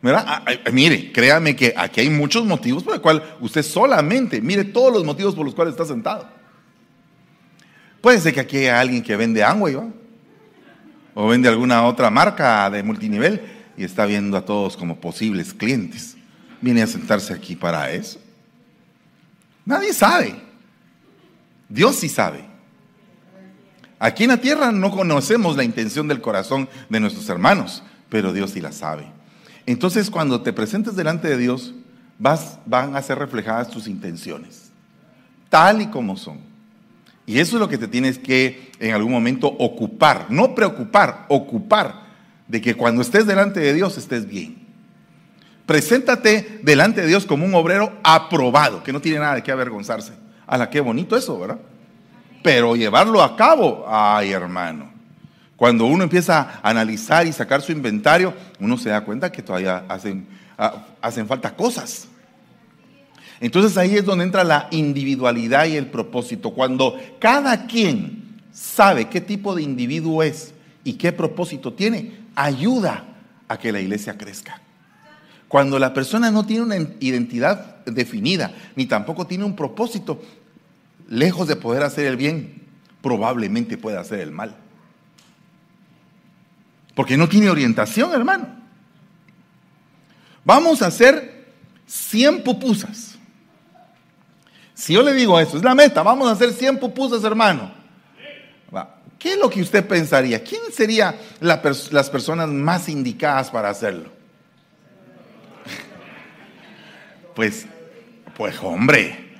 ¿Verdad? 0.00 0.24
Ah, 0.26 0.44
mire, 0.72 1.10
créame 1.12 1.56
que 1.56 1.74
aquí 1.76 2.00
hay 2.00 2.10
muchos 2.10 2.44
motivos 2.44 2.84
por 2.84 2.94
los 2.94 3.02
cuales 3.02 3.22
usted 3.40 3.62
solamente, 3.62 4.40
mire 4.40 4.64
todos 4.64 4.92
los 4.92 5.04
motivos 5.04 5.34
por 5.34 5.44
los 5.44 5.54
cuales 5.54 5.72
está 5.72 5.84
sentado. 5.84 6.28
Puede 8.00 8.20
ser 8.20 8.32
que 8.32 8.40
aquí 8.40 8.58
haya 8.58 8.80
alguien 8.80 9.02
que 9.02 9.16
vende 9.16 9.42
Amway, 9.42 9.76
O 11.14 11.26
vende 11.26 11.48
alguna 11.48 11.84
otra 11.84 12.10
marca 12.10 12.70
de 12.70 12.82
multinivel 12.84 13.42
y 13.76 13.82
está 13.82 14.06
viendo 14.06 14.36
a 14.36 14.44
todos 14.44 14.76
como 14.76 15.00
posibles 15.00 15.52
clientes. 15.52 16.16
Viene 16.60 16.82
a 16.82 16.86
sentarse 16.86 17.32
aquí 17.32 17.56
para 17.56 17.90
eso. 17.90 18.20
Nadie 19.64 19.92
sabe. 19.92 20.34
Dios 21.68 21.96
sí 21.96 22.08
sabe. 22.08 22.44
Aquí 23.98 24.24
en 24.24 24.30
la 24.30 24.40
tierra 24.40 24.70
no 24.70 24.92
conocemos 24.92 25.56
la 25.56 25.64
intención 25.64 26.06
del 26.06 26.20
corazón 26.20 26.68
de 26.88 27.00
nuestros 27.00 27.28
hermanos, 27.28 27.82
pero 28.08 28.32
Dios 28.32 28.52
sí 28.52 28.60
la 28.60 28.70
sabe. 28.70 29.17
Entonces, 29.68 30.08
cuando 30.08 30.40
te 30.40 30.54
presentes 30.54 30.96
delante 30.96 31.28
de 31.28 31.36
Dios, 31.36 31.74
vas, 32.18 32.58
van 32.64 32.96
a 32.96 33.02
ser 33.02 33.18
reflejadas 33.18 33.68
tus 33.68 33.86
intenciones, 33.86 34.70
tal 35.50 35.82
y 35.82 35.88
como 35.88 36.16
son. 36.16 36.38
Y 37.26 37.38
eso 37.38 37.56
es 37.56 37.60
lo 37.60 37.68
que 37.68 37.76
te 37.76 37.86
tienes 37.86 38.18
que 38.18 38.72
en 38.80 38.94
algún 38.94 39.12
momento 39.12 39.46
ocupar, 39.46 40.28
no 40.30 40.54
preocupar, 40.54 41.26
ocupar 41.28 41.96
de 42.46 42.62
que 42.62 42.76
cuando 42.76 43.02
estés 43.02 43.26
delante 43.26 43.60
de 43.60 43.74
Dios 43.74 43.98
estés 43.98 44.26
bien. 44.26 44.56
Preséntate 45.66 46.60
delante 46.62 47.02
de 47.02 47.06
Dios 47.06 47.26
como 47.26 47.44
un 47.44 47.54
obrero 47.54 47.92
aprobado, 48.02 48.82
que 48.82 48.94
no 48.94 49.02
tiene 49.02 49.18
nada 49.18 49.34
de 49.34 49.42
qué 49.42 49.52
avergonzarse. 49.52 50.14
A 50.46 50.56
la 50.56 50.70
qué 50.70 50.80
bonito 50.80 51.14
eso, 51.14 51.38
¿verdad? 51.38 51.58
Pero 52.42 52.74
llevarlo 52.74 53.22
a 53.22 53.36
cabo, 53.36 53.84
ay 53.86 54.32
hermano, 54.32 54.90
cuando 55.58 55.86
uno 55.86 56.04
empieza 56.04 56.60
a 56.62 56.70
analizar 56.70 57.26
y 57.26 57.32
sacar 57.32 57.62
su 57.62 57.72
inventario, 57.72 58.32
uno 58.60 58.78
se 58.78 58.90
da 58.90 59.00
cuenta 59.00 59.32
que 59.32 59.42
todavía 59.42 59.84
hacen, 59.88 60.24
ah, 60.56 60.86
hacen 61.02 61.26
falta 61.26 61.56
cosas. 61.56 62.06
Entonces 63.40 63.76
ahí 63.76 63.96
es 63.96 64.04
donde 64.04 64.22
entra 64.22 64.44
la 64.44 64.68
individualidad 64.70 65.66
y 65.66 65.74
el 65.74 65.86
propósito. 65.86 66.50
Cuando 66.50 66.96
cada 67.18 67.66
quien 67.66 68.38
sabe 68.52 69.08
qué 69.08 69.20
tipo 69.20 69.52
de 69.56 69.62
individuo 69.62 70.22
es 70.22 70.54
y 70.84 70.92
qué 70.92 71.10
propósito 71.10 71.72
tiene, 71.72 72.20
ayuda 72.36 73.02
a 73.48 73.58
que 73.58 73.72
la 73.72 73.80
iglesia 73.80 74.16
crezca. 74.16 74.60
Cuando 75.48 75.80
la 75.80 75.92
persona 75.92 76.30
no 76.30 76.46
tiene 76.46 76.62
una 76.62 76.76
identidad 77.00 77.84
definida, 77.84 78.54
ni 78.76 78.86
tampoco 78.86 79.26
tiene 79.26 79.42
un 79.42 79.56
propósito, 79.56 80.22
lejos 81.08 81.48
de 81.48 81.56
poder 81.56 81.82
hacer 81.82 82.06
el 82.06 82.16
bien, 82.16 82.62
probablemente 83.02 83.76
pueda 83.76 83.98
hacer 83.98 84.20
el 84.20 84.30
mal. 84.30 84.54
Porque 86.98 87.16
no 87.16 87.28
tiene 87.28 87.48
orientación, 87.48 88.12
hermano. 88.12 88.48
Vamos 90.42 90.82
a 90.82 90.88
hacer 90.88 91.46
100 91.86 92.42
pupusas. 92.42 93.16
Si 94.74 94.94
yo 94.94 95.04
le 95.04 95.12
digo 95.12 95.38
eso, 95.38 95.58
es 95.58 95.62
la 95.62 95.76
meta, 95.76 96.02
vamos 96.02 96.28
a 96.28 96.32
hacer 96.32 96.52
100 96.52 96.80
pupusas, 96.80 97.22
hermano. 97.22 97.70
¿Qué 99.16 99.34
es 99.34 99.38
lo 99.38 99.48
que 99.48 99.62
usted 99.62 99.86
pensaría? 99.86 100.42
¿Quién 100.42 100.60
serían 100.72 101.14
las 101.38 102.10
personas 102.10 102.48
más 102.48 102.88
indicadas 102.88 103.48
para 103.48 103.70
hacerlo? 103.70 104.10
Pues, 107.36 107.64
pues 108.36 108.58
hombre, 108.60 109.36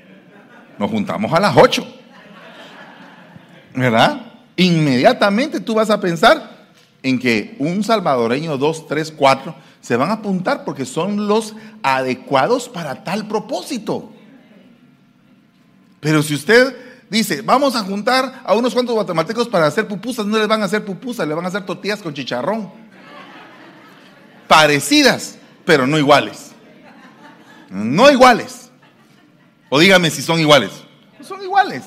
nos 0.78 0.88
juntamos 0.88 1.32
a 1.32 1.40
las 1.40 1.56
8. 1.56 1.84
¿Verdad? 3.74 4.20
Inmediatamente 4.54 5.58
tú 5.58 5.74
vas 5.74 5.90
a 5.90 6.00
pensar, 6.00 6.57
en 7.02 7.18
que 7.18 7.56
un 7.58 7.84
salvadoreño, 7.84 8.58
dos, 8.58 8.86
tres, 8.86 9.12
cuatro, 9.12 9.54
se 9.80 9.96
van 9.96 10.10
a 10.10 10.14
apuntar 10.14 10.64
porque 10.64 10.84
son 10.84 11.28
los 11.28 11.54
adecuados 11.82 12.68
para 12.68 13.04
tal 13.04 13.28
propósito. 13.28 14.12
Pero 16.00 16.22
si 16.22 16.34
usted 16.34 16.76
dice, 17.10 17.42
vamos 17.42 17.74
a 17.76 17.80
juntar 17.80 18.42
a 18.44 18.54
unos 18.54 18.74
cuantos 18.74 18.94
guatemaltecos 18.94 19.48
para 19.48 19.66
hacer 19.66 19.86
pupusas, 19.86 20.26
no 20.26 20.38
les 20.38 20.48
van 20.48 20.62
a 20.62 20.66
hacer 20.66 20.84
pupusas, 20.84 21.26
le 21.26 21.34
van 21.34 21.44
a 21.44 21.48
hacer 21.48 21.64
tortillas 21.64 22.02
con 22.02 22.14
chicharrón. 22.14 22.70
Parecidas, 24.46 25.38
pero 25.64 25.86
no 25.86 25.98
iguales. 25.98 26.52
No 27.70 28.10
iguales. 28.10 28.70
O 29.68 29.78
dígame 29.78 30.10
si 30.10 30.22
son 30.22 30.40
iguales. 30.40 30.70
Son 31.20 31.42
iguales. 31.42 31.84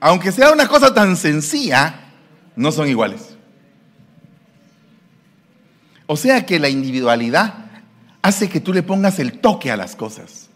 Aunque 0.00 0.32
sea 0.32 0.52
una 0.52 0.68
cosa 0.68 0.94
tan 0.94 1.16
sencilla, 1.16 1.94
no 2.56 2.72
son 2.72 2.88
iguales. 2.88 3.36
O 6.06 6.16
sea 6.16 6.46
que 6.46 6.58
la 6.58 6.68
individualidad 6.68 7.66
hace 8.22 8.48
que 8.48 8.60
tú 8.60 8.72
le 8.72 8.82
pongas 8.82 9.18
el 9.18 9.40
toque 9.40 9.70
a 9.70 9.76
las 9.76 9.94
cosas, 9.94 10.48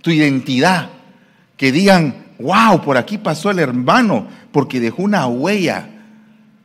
tu 0.00 0.10
identidad, 0.10 0.90
que 1.56 1.72
digan, 1.72 2.26
wow, 2.38 2.82
por 2.82 2.96
aquí 2.96 3.18
pasó 3.18 3.50
el 3.50 3.58
hermano, 3.58 4.28
porque 4.50 4.80
dejó 4.80 5.02
una 5.02 5.26
huella, 5.26 5.88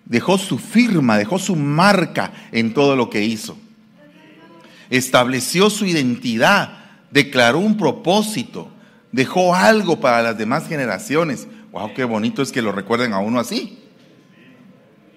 dejó 0.06 0.38
su 0.38 0.58
firma, 0.58 1.18
dejó 1.18 1.40
su 1.40 1.56
marca 1.56 2.32
en 2.52 2.74
todo 2.74 2.96
lo 2.96 3.10
que 3.10 3.24
hizo. 3.24 3.58
Estableció 4.90 5.70
su 5.70 5.86
identidad, 5.86 6.78
declaró 7.12 7.60
un 7.60 7.78
propósito, 7.78 8.70
dejó 9.12 9.54
algo 9.54 10.00
para 10.00 10.22
las 10.22 10.38
demás 10.38 10.68
generaciones. 10.68 11.48
Wow, 11.78 11.94
qué 11.94 12.06
bonito 12.06 12.42
es 12.42 12.52
que 12.52 12.64
lo 12.64 12.72
recuerden 12.72 13.14
a 13.14 13.20
uno 13.20 13.40
así. 13.40 13.78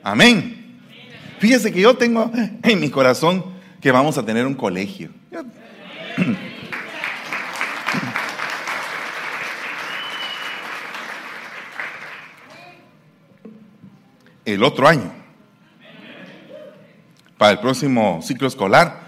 Amén. 0.02 0.78
Fíjese 1.38 1.72
que 1.72 1.80
yo 1.80 1.96
tengo 1.96 2.30
en 2.62 2.78
mi 2.78 2.90
corazón 2.90 3.42
que 3.80 3.90
vamos 3.90 4.18
a 4.18 4.26
tener 4.26 4.46
un 4.46 4.52
colegio. 4.52 5.08
El 14.44 14.62
otro 14.62 14.86
año, 14.86 15.14
para 17.38 17.52
el 17.52 17.58
próximo 17.60 18.20
ciclo 18.20 18.46
escolar, 18.46 19.00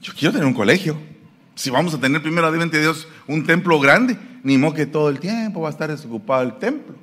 yo 0.00 0.14
quiero 0.14 0.32
tener 0.32 0.46
un 0.46 0.54
colegio. 0.54 0.98
Si 1.58 1.70
vamos 1.70 1.92
a 1.92 1.98
tener 1.98 2.22
primero, 2.22 2.52
de 2.52 2.80
Dios, 2.80 3.08
un 3.26 3.44
templo 3.44 3.80
grande, 3.80 4.16
ni 4.44 4.56
modo 4.56 4.74
que 4.74 4.86
todo 4.86 5.08
el 5.08 5.18
tiempo 5.18 5.60
va 5.60 5.66
a 5.66 5.72
estar 5.72 5.90
desocupado 5.90 6.44
el 6.44 6.56
templo. 6.58 6.94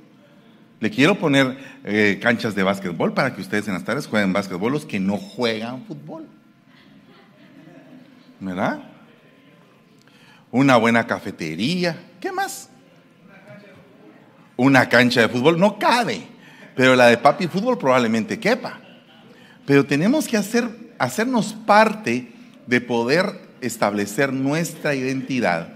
Le 0.80 0.90
quiero 0.90 1.20
poner 1.20 1.58
eh, 1.84 2.20
canchas 2.22 2.56
de 2.56 2.64
básquetbol 2.64 3.14
para 3.14 3.36
que 3.36 3.42
ustedes 3.42 3.68
en 3.68 3.74
las 3.74 3.84
tardes 3.84 4.08
jueguen 4.08 4.32
básquetbol 4.32 4.72
los 4.72 4.86
que 4.86 4.98
no 4.98 5.18
juegan 5.18 5.84
fútbol. 5.84 6.26
¿Verdad? 8.40 8.80
Una 10.52 10.78
buena 10.78 11.06
cafetería. 11.06 12.02
¿Qué 12.22 12.32
más? 12.32 12.70
Una 14.56 14.88
cancha 14.88 15.20
de 15.20 15.28
fútbol 15.28 15.60
no 15.60 15.78
cabe, 15.78 16.26
pero 16.78 16.96
la 16.96 17.08
de 17.08 17.18
papi 17.18 17.48
fútbol 17.48 17.78
probablemente 17.78 18.40
quepa. 18.40 18.80
Pero 19.66 19.86
tenemos 19.86 20.30
que 20.30 20.38
hacer, 20.38 20.94
hacernos 20.98 21.52
parte 21.52 22.32
de 22.68 22.80
poder 22.80 23.45
establecer 23.68 24.34
nuestra 24.34 24.96
identidad 24.96 25.76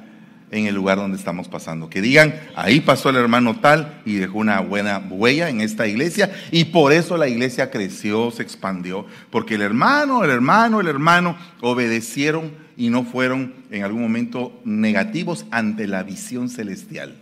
en 0.51 0.65
el 0.65 0.75
lugar 0.75 0.97
donde 0.97 1.17
estamos 1.17 1.47
pasando. 1.47 1.89
Que 1.89 2.01
digan, 2.01 2.33
ahí 2.55 2.79
pasó 2.79 3.09
el 3.09 3.17
hermano 3.17 3.59
tal 3.59 4.01
y 4.05 4.15
dejó 4.15 4.39
una 4.39 4.59
buena 4.61 4.99
huella 4.99 5.49
en 5.49 5.61
esta 5.61 5.87
iglesia 5.87 6.31
y 6.51 6.65
por 6.65 6.91
eso 6.91 7.17
la 7.17 7.27
iglesia 7.27 7.69
creció, 7.69 8.31
se 8.31 8.43
expandió, 8.43 9.05
porque 9.29 9.55
el 9.55 9.61
hermano, 9.61 10.23
el 10.23 10.31
hermano, 10.31 10.81
el 10.81 10.87
hermano 10.87 11.37
obedecieron 11.61 12.51
y 12.77 12.89
no 12.89 13.03
fueron 13.03 13.53
en 13.71 13.83
algún 13.83 14.01
momento 14.01 14.59
negativos 14.63 15.45
ante 15.51 15.87
la 15.87 16.03
visión 16.03 16.49
celestial. 16.49 17.15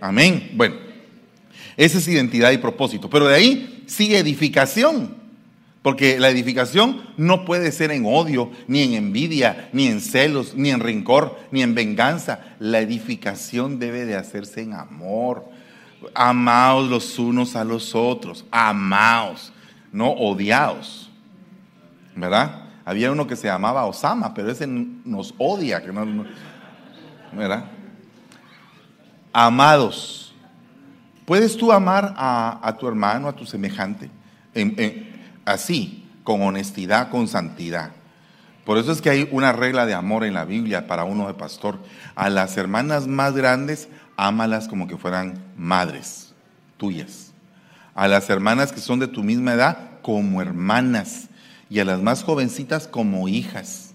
Amén. 0.00 0.50
Bueno, 0.54 0.76
esa 1.76 1.98
es 1.98 2.08
identidad 2.08 2.52
y 2.52 2.58
propósito, 2.58 3.08
pero 3.10 3.26
de 3.28 3.34
ahí 3.34 3.84
sigue 3.86 4.18
edificación. 4.18 5.25
Porque 5.86 6.18
la 6.18 6.30
edificación 6.30 7.00
no 7.16 7.44
puede 7.44 7.70
ser 7.70 7.92
en 7.92 8.06
odio, 8.06 8.50
ni 8.66 8.82
en 8.82 8.94
envidia, 8.94 9.68
ni 9.72 9.86
en 9.86 10.00
celos, 10.00 10.56
ni 10.56 10.70
en 10.70 10.80
rencor, 10.80 11.38
ni 11.52 11.62
en 11.62 11.76
venganza. 11.76 12.40
La 12.58 12.80
edificación 12.80 13.78
debe 13.78 14.04
de 14.04 14.16
hacerse 14.16 14.62
en 14.62 14.74
amor. 14.74 15.44
Amaos 16.12 16.90
los 16.90 17.16
unos 17.20 17.54
a 17.54 17.62
los 17.62 17.94
otros. 17.94 18.44
Amaos, 18.50 19.52
no 19.92 20.10
odiaos. 20.10 21.08
¿Verdad? 22.16 22.64
Había 22.84 23.12
uno 23.12 23.28
que 23.28 23.36
se 23.36 23.46
llamaba 23.46 23.84
Osama, 23.84 24.34
pero 24.34 24.50
ese 24.50 24.66
nos 24.66 25.34
odia. 25.38 25.84
Que 25.84 25.92
no, 25.92 26.26
¿Verdad? 27.32 27.64
Amados. 29.32 30.34
¿Puedes 31.24 31.56
tú 31.56 31.70
amar 31.70 32.12
a, 32.16 32.76
tu 32.76 32.88
hermano, 32.88 33.28
a 33.28 33.36
tu 33.36 33.46
semejante? 33.46 34.10
Así, 35.46 36.06
con 36.24 36.42
honestidad, 36.42 37.08
con 37.08 37.28
santidad. 37.28 37.92
Por 38.66 38.78
eso 38.78 38.92
es 38.92 39.00
que 39.00 39.10
hay 39.10 39.28
una 39.30 39.52
regla 39.52 39.86
de 39.86 39.94
amor 39.94 40.24
en 40.24 40.34
la 40.34 40.44
Biblia 40.44 40.88
para 40.88 41.04
uno 41.04 41.28
de 41.28 41.34
pastor. 41.34 41.78
A 42.16 42.28
las 42.28 42.56
hermanas 42.56 43.06
más 43.06 43.34
grandes, 43.34 43.88
ámalas 44.16 44.66
como 44.66 44.88
que 44.88 44.98
fueran 44.98 45.38
madres 45.56 46.34
tuyas. 46.76 47.32
A 47.94 48.08
las 48.08 48.28
hermanas 48.28 48.72
que 48.72 48.80
son 48.80 48.98
de 48.98 49.06
tu 49.06 49.22
misma 49.22 49.54
edad, 49.54 50.00
como 50.02 50.42
hermanas. 50.42 51.28
Y 51.70 51.78
a 51.78 51.84
las 51.84 52.00
más 52.00 52.24
jovencitas, 52.24 52.88
como 52.88 53.28
hijas. 53.28 53.94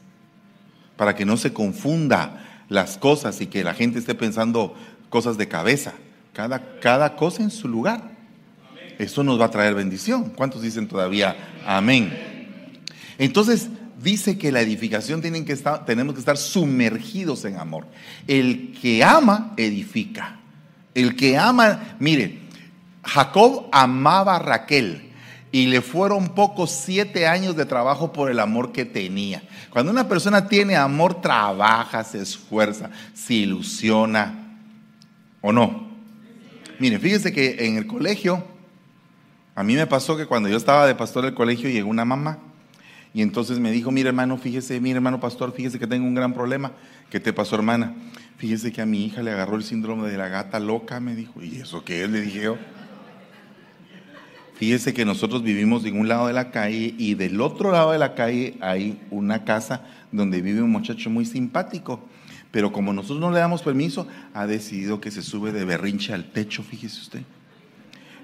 Para 0.95 1.15
que 1.15 1.25
no 1.25 1.35
se 1.35 1.51
confunda 1.51 2.63
las 2.69 2.97
cosas 2.97 3.41
y 3.41 3.47
que 3.47 3.65
la 3.65 3.73
gente 3.73 3.99
esté 3.99 4.15
pensando 4.15 4.73
cosas 5.09 5.37
de 5.37 5.49
cabeza. 5.49 5.93
Cada, 6.31 6.79
cada 6.79 7.17
cosa 7.17 7.43
en 7.43 7.51
su 7.51 7.67
lugar. 7.67 8.10
Eso 9.01 9.23
nos 9.23 9.41
va 9.41 9.45
a 9.45 9.51
traer 9.51 9.73
bendición. 9.73 10.29
¿Cuántos 10.35 10.61
dicen 10.61 10.87
todavía 10.87 11.35
amén? 11.65 12.13
Entonces, 13.17 13.69
dice 13.99 14.37
que 14.37 14.51
la 14.51 14.61
edificación 14.61 15.21
tienen 15.21 15.43
que 15.43 15.53
estar, 15.53 15.85
tenemos 15.85 16.13
que 16.13 16.19
estar 16.19 16.37
sumergidos 16.37 17.43
en 17.45 17.57
amor. 17.57 17.87
El 18.27 18.77
que 18.79 19.03
ama, 19.03 19.53
edifica. 19.57 20.39
El 20.93 21.15
que 21.15 21.35
ama, 21.35 21.95
mire, 21.99 22.41
Jacob 23.03 23.69
amaba 23.71 24.35
a 24.35 24.39
Raquel 24.39 25.09
y 25.51 25.65
le 25.65 25.81
fueron 25.81 26.35
pocos 26.35 26.69
siete 26.69 27.25
años 27.25 27.55
de 27.55 27.65
trabajo 27.65 28.13
por 28.13 28.29
el 28.29 28.39
amor 28.39 28.71
que 28.71 28.85
tenía. 28.85 29.41
Cuando 29.71 29.91
una 29.91 30.07
persona 30.07 30.47
tiene 30.47 30.75
amor, 30.75 31.21
trabaja, 31.21 32.03
se 32.03 32.21
esfuerza, 32.21 32.91
se 33.15 33.33
ilusiona, 33.33 34.59
¿o 35.41 35.51
no? 35.51 35.89
Mire, 36.77 36.99
fíjese 36.99 37.33
que 37.33 37.65
en 37.65 37.77
el 37.77 37.87
colegio, 37.87 38.50
a 39.55 39.63
mí 39.63 39.75
me 39.75 39.87
pasó 39.87 40.15
que 40.15 40.25
cuando 40.25 40.49
yo 40.49 40.57
estaba 40.57 40.87
de 40.87 40.95
pastor 40.95 41.25
del 41.25 41.33
colegio 41.33 41.69
llegó 41.69 41.89
una 41.89 42.05
mamá 42.05 42.39
y 43.13 43.21
entonces 43.21 43.59
me 43.59 43.71
dijo, 43.71 43.91
mire 43.91 44.09
hermano, 44.09 44.37
fíjese, 44.37 44.79
mire 44.79 44.95
hermano 44.95 45.19
pastor, 45.19 45.51
fíjese 45.53 45.77
que 45.77 45.87
tengo 45.87 46.07
un 46.07 46.15
gran 46.15 46.33
problema. 46.33 46.71
¿Qué 47.09 47.19
te 47.19 47.33
pasó 47.33 47.55
hermana? 47.55 47.93
Fíjese 48.37 48.71
que 48.71 48.81
a 48.81 48.85
mi 48.85 49.05
hija 49.05 49.21
le 49.21 49.31
agarró 49.31 49.57
el 49.57 49.63
síndrome 49.63 50.09
de 50.09 50.17
la 50.17 50.29
gata 50.29 50.59
loca, 50.59 50.99
me 51.01 51.13
dijo. 51.13 51.43
¿Y 51.43 51.57
eso 51.57 51.83
qué 51.83 52.05
es? 52.05 52.09
Le 52.09 52.21
dije 52.21 52.43
yo. 52.43 52.57
Fíjese 54.55 54.93
que 54.93 55.03
nosotros 55.03 55.43
vivimos 55.43 55.83
en 55.85 55.99
un 55.99 56.07
lado 56.07 56.27
de 56.27 56.33
la 56.33 56.51
calle 56.51 56.93
y 56.97 57.15
del 57.15 57.41
otro 57.41 57.71
lado 57.71 57.91
de 57.91 57.99
la 57.99 58.13
calle 58.15 58.57
hay 58.61 59.01
una 59.09 59.43
casa 59.43 59.81
donde 60.11 60.41
vive 60.41 60.61
un 60.61 60.71
muchacho 60.71 61.09
muy 61.09 61.25
simpático. 61.25 61.99
Pero 62.51 62.71
como 62.71 62.93
nosotros 62.93 63.19
no 63.19 63.31
le 63.31 63.39
damos 63.39 63.61
permiso, 63.61 64.07
ha 64.33 64.47
decidido 64.47 65.01
que 65.01 65.11
se 65.11 65.21
sube 65.21 65.51
de 65.51 65.65
berrinche 65.65 66.13
al 66.13 66.31
techo, 66.31 66.63
fíjese 66.63 67.01
usted. 67.01 67.21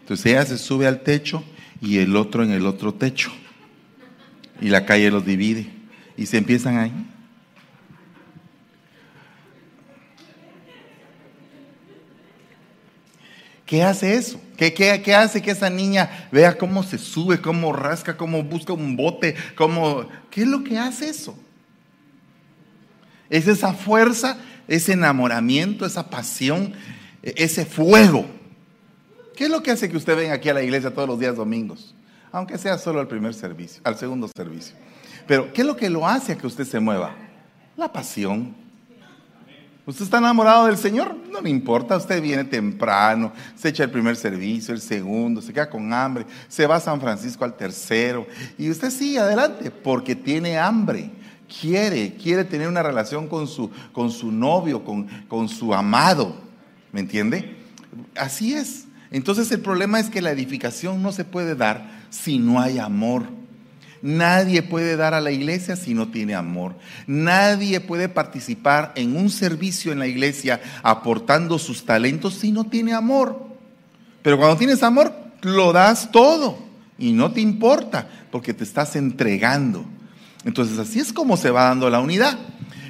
Entonces 0.08 0.28
ella 0.28 0.46
se 0.46 0.58
sube 0.58 0.88
al 0.88 1.02
techo 1.02 1.44
y 1.82 1.98
el 1.98 2.16
otro 2.16 2.42
en 2.42 2.52
el 2.52 2.66
otro 2.66 2.94
techo 2.94 3.30
y 4.62 4.70
la 4.70 4.86
calle 4.86 5.12
los 5.12 5.26
divide 5.26 5.70
y 6.16 6.26
se 6.28 6.38
empiezan 6.38 6.78
ahí. 6.78 6.94
¿Qué 13.66 13.84
hace 13.84 14.14
eso? 14.14 14.40
¿Qué, 14.56 14.74
qué, 14.74 15.14
hace 15.14 15.42
que 15.42 15.52
esa 15.52 15.70
niña 15.70 16.30
vea 16.32 16.58
cómo 16.58 16.84
se 16.84 16.98
sube, 16.98 17.42
cómo 17.42 17.74
rasca, 17.74 18.16
cómo 18.16 18.42
busca 18.44 18.72
un 18.72 18.96
bote? 18.96 19.36
Cómo... 19.56 20.08
¿Qué 20.32 20.44
es 20.44 20.48
lo 20.48 20.64
que 20.64 20.78
hace 20.78 21.10
eso? 21.10 21.38
Es 23.30 23.46
esa 23.46 23.74
fuerza, 23.74 24.38
ese 24.70 24.94
enamoramiento, 24.94 25.86
esa 25.86 26.10
pasión, 26.10 26.72
e-, 27.22 27.34
ese 27.36 27.66
fuego. 27.66 28.37
¿Qué 29.38 29.46
es 29.46 29.50
lo 29.50 29.64
que 29.64 29.72
hace 29.72 29.90
que 29.90 29.96
usted 29.96 30.18
venga 30.18 30.34
aquí 30.34 30.50
a 30.50 30.54
la 30.54 30.64
iglesia 30.64 30.94
todos 30.94 31.08
los 31.08 31.20
días 31.20 31.38
domingos? 31.38 31.96
aunque 32.32 32.58
sea 32.58 32.78
solo 32.78 33.00
al 33.00 33.08
primer 33.08 33.34
servicio, 33.34 33.82
al 33.84 33.98
segundo 33.98 34.30
servicio. 34.36 34.76
Pero, 35.26 35.52
¿qué 35.54 35.62
es 35.62 35.68
lo 35.68 35.76
que 35.76 35.90
lo 35.90 36.08
hace 36.08 36.34
a 36.34 36.38
que 36.38 36.48
usted 36.48 36.66
se 36.66 36.80
mueva? 36.80 37.16
La 37.76 37.92
pasión. 37.92 38.56
¿Usted 39.86 40.04
está 40.04 40.18
enamorado 40.18 40.66
del 40.66 40.78
Señor? 40.78 41.16
No 41.32 41.40
le 41.40 41.50
importa, 41.50 41.96
usted 41.96 42.22
viene 42.22 42.44
temprano, 42.44 43.32
se 43.56 43.70
echa 43.70 43.86
el 43.86 43.90
primer 43.90 44.18
servicio, 44.18 44.74
el 44.74 44.82
segundo, 44.82 45.42
se 45.42 45.54
queda 45.54 45.70
con 45.70 45.94
hambre, 45.94 46.26
se 46.50 46.68
va 46.68 46.76
a 46.76 46.80
San 46.82 47.00
Francisco 47.00 47.46
al 47.46 47.56
tercero 47.56 48.28
y 48.58 48.70
usted 48.70 48.90
sigue 48.90 49.20
adelante 49.20 49.72
porque 49.72 50.14
tiene 50.14 50.58
hambre, 50.58 51.10
quiere, 51.62 52.16
quiere 52.16 52.44
tener 52.44 52.68
una 52.68 52.84
relación 52.84 53.30
con 53.30 53.48
su, 53.48 53.72
con 53.94 54.12
su 54.12 54.30
novio, 54.30 54.84
con, 54.84 55.08
con 55.30 55.48
su 55.48 55.74
amado, 55.74 56.36
¿me 56.92 57.00
entiende? 57.00 57.56
Así 58.18 58.54
es. 58.54 58.87
Entonces 59.12 59.52
el 59.52 59.62
problema 59.62 60.00
es 60.00 60.10
que 60.10 60.22
la 60.22 60.32
edificación 60.32 61.02
no 61.02 61.12
se 61.12 61.26
puede 61.26 61.56
dar 61.56 61.90
si 62.10 62.40
no 62.40 62.60
hay 62.60 62.80
amor. 62.80 63.24
Nadie 64.02 64.62
puede 64.62 64.96
dar 64.96 65.14
a 65.14 65.22
la 65.22 65.32
iglesia 65.32 65.76
si 65.76 65.94
no 65.94 66.10
tiene 66.10 66.36
amor. 66.36 66.76
Nadie 67.08 67.80
puede 67.80 68.10
participar 68.10 68.92
en 68.96 69.16
un 69.16 69.30
servicio 69.30 69.92
en 69.92 70.00
la 70.00 70.08
iglesia 70.08 70.62
aportando 70.84 71.58
sus 71.58 71.84
talentos 71.84 72.36
si 72.36 72.52
no 72.52 72.66
tiene 72.66 72.94
amor. 72.94 73.48
Pero 74.22 74.38
cuando 74.38 74.58
tienes 74.58 74.84
amor, 74.84 75.14
lo 75.42 75.74
das 75.74 76.12
todo 76.12 76.60
y 77.00 77.14
no 77.14 77.32
te 77.32 77.42
importa 77.42 78.08
porque 78.32 78.54
te 78.54 78.64
estás 78.64 78.96
entregando. 78.96 79.86
Entonces 80.46 80.78
así 80.78 81.00
es 81.00 81.12
como 81.12 81.38
se 81.38 81.50
va 81.50 81.64
dando 81.64 81.90
la 81.90 82.00
unidad. 82.00 82.38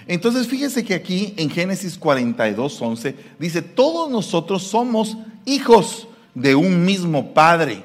Entonces 0.07 0.47
fíjese 0.47 0.83
que 0.83 0.93
aquí 0.93 1.33
en 1.37 1.49
Génesis 1.49 1.97
42, 1.97 2.81
11 2.81 3.15
dice, 3.39 3.61
todos 3.61 4.09
nosotros 4.09 4.63
somos 4.63 5.17
hijos 5.47 6.07
de 6.35 6.53
un 6.53 6.85
mismo 6.85 7.33
Padre. 7.33 7.83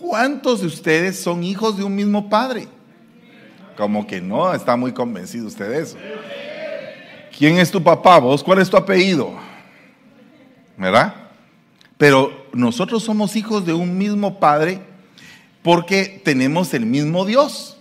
¿Cuántos 0.00 0.62
de 0.62 0.66
ustedes 0.66 1.20
son 1.20 1.44
hijos 1.44 1.76
de 1.76 1.84
un 1.84 1.94
mismo 1.94 2.30
padre? 2.30 2.68
Como 3.76 4.06
que 4.06 4.18
no, 4.22 4.52
está 4.54 4.74
muy 4.74 4.92
convencido 4.92 5.46
usted 5.46 5.68
de 5.68 5.82
eso. 5.82 5.96
¿Quién 7.36 7.58
es 7.58 7.70
tu 7.70 7.82
papá? 7.82 8.18
¿Vos 8.18 8.42
cuál 8.42 8.60
es 8.60 8.70
tu 8.70 8.78
apellido? 8.78 9.34
¿Verdad? 10.78 11.14
Pero 11.98 12.46
nosotros 12.54 13.02
somos 13.02 13.36
hijos 13.36 13.66
de 13.66 13.74
un 13.74 13.98
mismo 13.98 14.40
padre 14.40 14.80
porque 15.62 16.22
tenemos 16.24 16.72
el 16.72 16.86
mismo 16.86 17.26
Dios. 17.26 17.76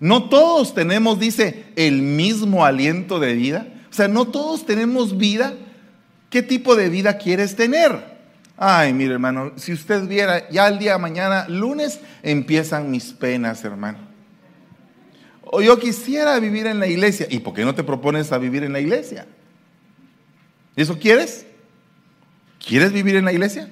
No 0.00 0.28
todos 0.28 0.74
tenemos, 0.74 1.18
dice, 1.18 1.64
el 1.76 2.02
mismo 2.02 2.66
aliento 2.66 3.18
de 3.18 3.32
vida. 3.32 3.68
O 3.90 3.94
sea, 3.94 4.06
no 4.06 4.26
todos 4.26 4.66
tenemos 4.66 5.16
vida. 5.16 5.54
¿Qué 6.28 6.42
tipo 6.42 6.76
de 6.76 6.90
vida 6.90 7.16
quieres 7.16 7.56
tener? 7.56 8.07
Ay, 8.60 8.92
mire 8.92 9.12
hermano, 9.12 9.52
si 9.54 9.72
usted 9.72 10.08
viera, 10.08 10.50
ya 10.50 10.66
el 10.66 10.80
día 10.80 10.98
mañana, 10.98 11.46
lunes, 11.48 12.00
empiezan 12.24 12.90
mis 12.90 13.12
penas, 13.12 13.64
hermano. 13.64 13.98
O 15.44 15.62
yo 15.62 15.78
quisiera 15.78 16.38
vivir 16.40 16.66
en 16.66 16.80
la 16.80 16.88
iglesia. 16.88 17.28
¿Y 17.30 17.38
por 17.38 17.54
qué 17.54 17.64
no 17.64 17.74
te 17.74 17.84
propones 17.84 18.32
a 18.32 18.38
vivir 18.38 18.64
en 18.64 18.72
la 18.72 18.80
iglesia? 18.80 19.26
¿Eso 20.74 20.98
quieres? 20.98 21.46
¿Quieres 22.58 22.92
vivir 22.92 23.14
en 23.14 23.24
la 23.24 23.32
iglesia? 23.32 23.70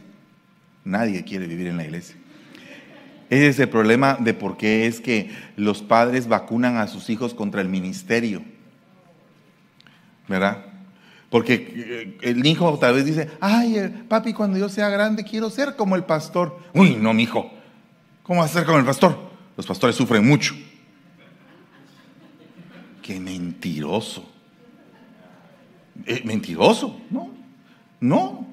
Nadie 0.84 1.24
quiere 1.24 1.48
vivir 1.48 1.66
en 1.66 1.76
la 1.76 1.84
iglesia. 1.84 2.16
Ese 3.28 3.48
es 3.48 3.58
el 3.58 3.68
problema 3.68 4.16
de 4.20 4.34
por 4.34 4.56
qué 4.56 4.86
es 4.86 5.00
que 5.00 5.30
los 5.56 5.82
padres 5.82 6.28
vacunan 6.28 6.76
a 6.76 6.86
sus 6.86 7.10
hijos 7.10 7.34
contra 7.34 7.60
el 7.60 7.68
ministerio. 7.68 8.44
¿Verdad? 10.28 10.65
Porque 11.30 11.54
eh, 11.74 12.18
el 12.22 12.46
hijo 12.46 12.78
tal 12.78 12.94
vez 12.94 13.04
dice, 13.04 13.30
ay, 13.40 14.04
papi, 14.08 14.32
cuando 14.32 14.58
yo 14.58 14.68
sea 14.68 14.88
grande 14.88 15.24
quiero 15.24 15.50
ser 15.50 15.76
como 15.76 15.96
el 15.96 16.04
pastor. 16.04 16.58
Uy, 16.72 16.96
no, 16.96 17.12
mi 17.12 17.24
hijo. 17.24 17.50
¿Cómo 18.22 18.40
vas 18.40 18.50
a 18.50 18.54
ser 18.54 18.64
como 18.66 18.78
el 18.78 18.84
pastor? 18.84 19.18
Los 19.56 19.66
pastores 19.66 19.96
sufren 19.96 20.26
mucho. 20.26 20.54
Qué 23.02 23.18
mentiroso. 23.20 24.28
Eh, 26.04 26.22
mentiroso, 26.24 27.00
¿no? 27.10 27.30
No. 28.00 28.46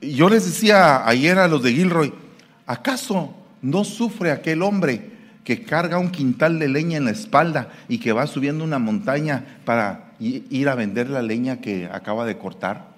Yo 0.00 0.28
les 0.28 0.44
decía 0.44 1.06
ayer 1.06 1.38
a 1.38 1.48
los 1.48 1.62
de 1.62 1.72
Gilroy, 1.72 2.14
¿acaso 2.66 3.34
no 3.60 3.84
sufre 3.84 4.30
aquel 4.30 4.62
hombre 4.62 5.10
que 5.44 5.62
carga 5.62 5.98
un 5.98 6.10
quintal 6.10 6.58
de 6.58 6.68
leña 6.68 6.98
en 6.98 7.06
la 7.06 7.10
espalda 7.10 7.70
y 7.88 7.98
que 7.98 8.12
va 8.12 8.26
subiendo 8.26 8.64
una 8.64 8.78
montaña 8.78 9.60
para 9.64 10.07
ir 10.18 10.68
a 10.68 10.74
vender 10.74 11.10
la 11.10 11.22
leña 11.22 11.60
que 11.60 11.86
acaba 11.86 12.24
de 12.26 12.38
cortar? 12.38 12.88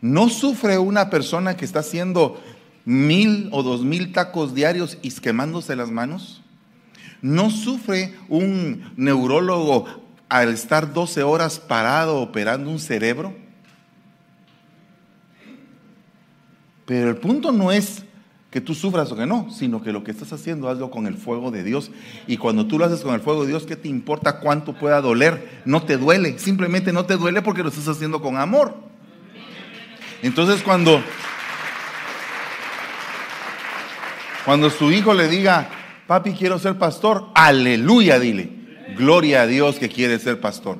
¿No 0.00 0.28
sufre 0.28 0.78
una 0.78 1.10
persona 1.10 1.56
que 1.56 1.64
está 1.64 1.80
haciendo 1.80 2.42
mil 2.84 3.48
o 3.52 3.62
dos 3.62 3.84
mil 3.84 4.12
tacos 4.12 4.54
diarios 4.54 4.98
y 5.02 5.10
quemándose 5.12 5.76
las 5.76 5.90
manos? 5.90 6.42
¿No 7.20 7.50
sufre 7.50 8.14
un 8.28 8.92
neurólogo 8.96 9.86
al 10.28 10.48
estar 10.48 10.92
12 10.92 11.22
horas 11.22 11.60
parado 11.60 12.20
operando 12.20 12.68
un 12.68 12.80
cerebro? 12.80 13.34
Pero 16.84 17.10
el 17.10 17.16
punto 17.16 17.52
no 17.52 17.70
es 17.70 18.04
que 18.52 18.60
tú 18.60 18.74
sufras 18.74 19.10
o 19.10 19.16
que 19.16 19.24
no, 19.24 19.50
sino 19.50 19.82
que 19.82 19.92
lo 19.92 20.04
que 20.04 20.10
estás 20.10 20.30
haciendo 20.34 20.68
hazlo 20.68 20.90
con 20.90 21.06
el 21.06 21.16
fuego 21.16 21.50
de 21.50 21.64
Dios. 21.64 21.90
Y 22.26 22.36
cuando 22.36 22.66
tú 22.66 22.78
lo 22.78 22.84
haces 22.84 23.00
con 23.00 23.14
el 23.14 23.22
fuego 23.22 23.42
de 23.42 23.48
Dios, 23.48 23.64
¿qué 23.64 23.76
te 23.76 23.88
importa 23.88 24.40
cuánto 24.40 24.74
pueda 24.74 25.00
doler? 25.00 25.62
No 25.64 25.82
te 25.82 25.96
duele, 25.96 26.38
simplemente 26.38 26.92
no 26.92 27.06
te 27.06 27.16
duele 27.16 27.40
porque 27.40 27.62
lo 27.62 27.70
estás 27.70 27.88
haciendo 27.88 28.20
con 28.20 28.36
amor. 28.36 28.74
Entonces 30.20 30.62
cuando, 30.62 31.02
cuando 34.44 34.68
su 34.68 34.92
hijo 34.92 35.14
le 35.14 35.28
diga, 35.28 35.70
papi, 36.06 36.32
quiero 36.32 36.58
ser 36.58 36.76
pastor, 36.76 37.28
aleluya, 37.34 38.18
dile, 38.18 38.52
gloria 38.98 39.42
a 39.42 39.46
Dios 39.46 39.78
que 39.78 39.88
quiere 39.88 40.18
ser 40.18 40.40
pastor. 40.40 40.76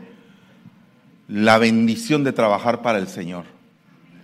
La 1.27 1.57
bendición 1.57 2.23
de 2.23 2.35
trabajar 2.35 2.83
para 2.83 2.99
el 2.99 3.09
Señor. 3.09 3.47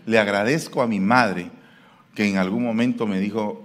Le 0.04 0.18
agradezco 0.18 0.82
a 0.82 0.87
mi 0.87 1.00
madre 1.00 1.50
que 2.18 2.28
en 2.28 2.37
algún 2.37 2.64
momento 2.64 3.07
me 3.07 3.20
dijo, 3.20 3.64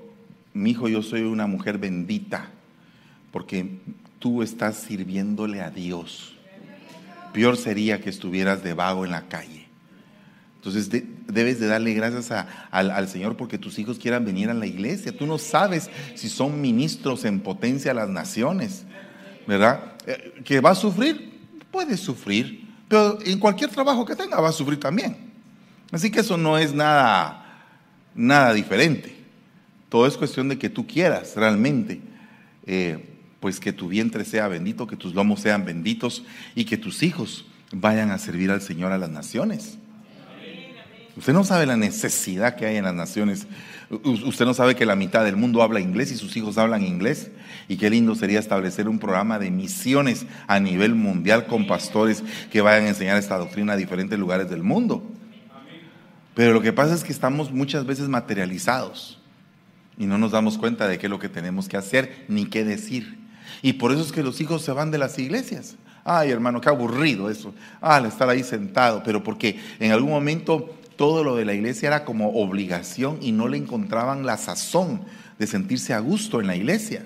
mi 0.53 0.69
hijo, 0.69 0.87
yo 0.87 1.01
soy 1.01 1.21
una 1.21 1.47
mujer 1.47 1.79
bendita, 1.79 2.51
porque 3.31 3.79
tú 4.19 4.43
estás 4.43 4.75
sirviéndole 4.75 5.59
a 5.59 5.71
Dios. 5.71 6.35
Peor 7.33 7.57
sería 7.57 7.99
que 7.99 8.11
estuvieras 8.11 8.63
de 8.63 8.75
vago 8.75 9.05
en 9.05 9.11
la 9.11 9.23
calle. 9.23 9.65
Entonces 10.57 10.87
debes 11.25 11.59
de 11.59 11.65
darle 11.65 11.95
gracias 11.95 12.45
al, 12.69 13.07
Señor 13.07 13.37
porque 13.37 13.57
tus 13.57 13.79
hijos 13.79 13.97
quieran 13.97 14.23
venir 14.23 14.51
a 14.51 14.53
la 14.53 14.67
iglesia. 14.67 15.17
Tú 15.17 15.25
no 15.25 15.39
sabes 15.39 15.89
si 16.13 16.29
son 16.29 16.61
ministros 16.61 17.25
en 17.25 17.39
potencia 17.39 17.89
a 17.89 17.95
las 17.95 18.09
naciones, 18.09 18.83
¿verdad? 19.47 19.95
Eh, 20.05 20.41
que 20.45 20.59
va 20.59 20.69
a 20.69 20.75
sufrir, 20.75 21.39
puede 21.71 21.97
sufrir, 21.97 22.69
pero 22.87 23.17
en 23.25 23.39
cualquier 23.39 23.71
trabajo 23.71 24.05
que 24.05 24.15
tenga 24.15 24.39
va 24.39 24.49
a 24.49 24.53
sufrir 24.53 24.79
también. 24.79 25.17
Así 25.91 26.11
que 26.11 26.19
eso 26.19 26.37
no 26.37 26.55
es 26.59 26.71
nada, 26.71 27.42
nada 28.15 28.53
diferente. 28.53 29.15
Todo 29.89 30.07
es 30.07 30.17
cuestión 30.17 30.49
de 30.49 30.57
que 30.57 30.69
tú 30.69 30.87
quieras 30.87 31.35
realmente, 31.35 32.01
eh, 32.65 33.09
pues 33.39 33.59
que 33.59 33.73
tu 33.73 33.87
vientre 33.87 34.25
sea 34.25 34.47
bendito, 34.47 34.87
que 34.87 34.95
tus 34.95 35.13
lomos 35.13 35.41
sean 35.41 35.65
benditos 35.65 36.23
y 36.55 36.65
que 36.65 36.77
tus 36.77 37.03
hijos 37.03 37.45
vayan 37.71 38.11
a 38.11 38.17
servir 38.17 38.51
al 38.51 38.61
Señor 38.61 38.91
a 38.91 38.97
las 38.97 39.09
naciones. 39.09 39.77
Usted 41.15 41.33
no 41.33 41.43
sabe 41.43 41.67
la 41.67 41.77
necesidad 41.77 42.55
que 42.55 42.65
hay 42.65 42.77
en 42.77 42.85
las 42.85 42.95
naciones. 42.95 43.45
Usted 44.03 44.45
no 44.45 44.55
sabe 44.55 44.75
que 44.75 44.85
la 44.85 44.95
mitad 44.95 45.23
del 45.23 45.35
mundo 45.35 45.61
habla 45.61 45.79
inglés 45.79 46.11
y 46.11 46.15
sus 46.15 46.35
hijos 46.35 46.57
hablan 46.57 46.83
inglés. 46.83 47.29
Y 47.67 47.77
qué 47.77 47.91
lindo 47.91 48.15
sería 48.15 48.39
establecer 48.39 48.89
un 48.89 48.97
programa 48.97 49.37
de 49.37 49.51
misiones 49.51 50.25
a 50.47 50.59
nivel 50.59 50.95
mundial 50.95 51.45
con 51.45 51.67
pastores 51.67 52.23
que 52.51 52.61
vayan 52.61 52.85
a 52.85 52.89
enseñar 52.89 53.17
esta 53.17 53.37
doctrina 53.37 53.73
a 53.73 53.77
diferentes 53.77 54.17
lugares 54.17 54.49
del 54.49 54.63
mundo. 54.63 55.03
Pero 56.33 56.53
lo 56.53 56.61
que 56.61 56.73
pasa 56.73 56.93
es 56.93 57.03
que 57.03 57.11
estamos 57.11 57.51
muchas 57.51 57.85
veces 57.85 58.09
materializados 58.09 59.19
y 59.97 60.05
no 60.05 60.17
nos 60.17 60.31
damos 60.31 60.57
cuenta 60.57 60.87
de 60.87 60.97
qué 60.97 61.05
es 61.05 61.09
lo 61.09 61.19
que 61.19 61.29
tenemos 61.29 61.67
que 61.67 61.77
hacer 61.77 62.25
ni 62.27 62.45
qué 62.45 62.63
decir. 62.63 63.19
Y 63.61 63.73
por 63.73 63.91
eso 63.91 64.01
es 64.01 64.11
que 64.11 64.23
los 64.23 64.41
hijos 64.41 64.63
se 64.63 64.71
van 64.71 64.91
de 64.91 64.97
las 64.97 65.17
iglesias. 65.19 65.75
Ay, 66.03 66.31
hermano, 66.31 66.59
qué 66.59 66.69
aburrido 66.69 67.29
eso. 67.29 67.53
Ah, 67.81 68.01
estar 68.05 68.27
ahí 68.27 68.43
sentado, 68.43 69.03
pero 69.03 69.23
porque 69.23 69.59
en 69.79 69.91
algún 69.91 70.09
momento 70.09 70.75
todo 70.95 71.23
lo 71.23 71.35
de 71.35 71.45
la 71.45 71.53
iglesia 71.53 71.87
era 71.87 72.05
como 72.05 72.29
obligación 72.29 73.19
y 73.21 73.31
no 73.31 73.47
le 73.47 73.57
encontraban 73.57 74.25
la 74.25 74.37
sazón 74.37 75.01
de 75.39 75.47
sentirse 75.47 75.93
a 75.93 75.99
gusto 75.99 76.41
en 76.41 76.47
la 76.47 76.55
iglesia. 76.55 77.05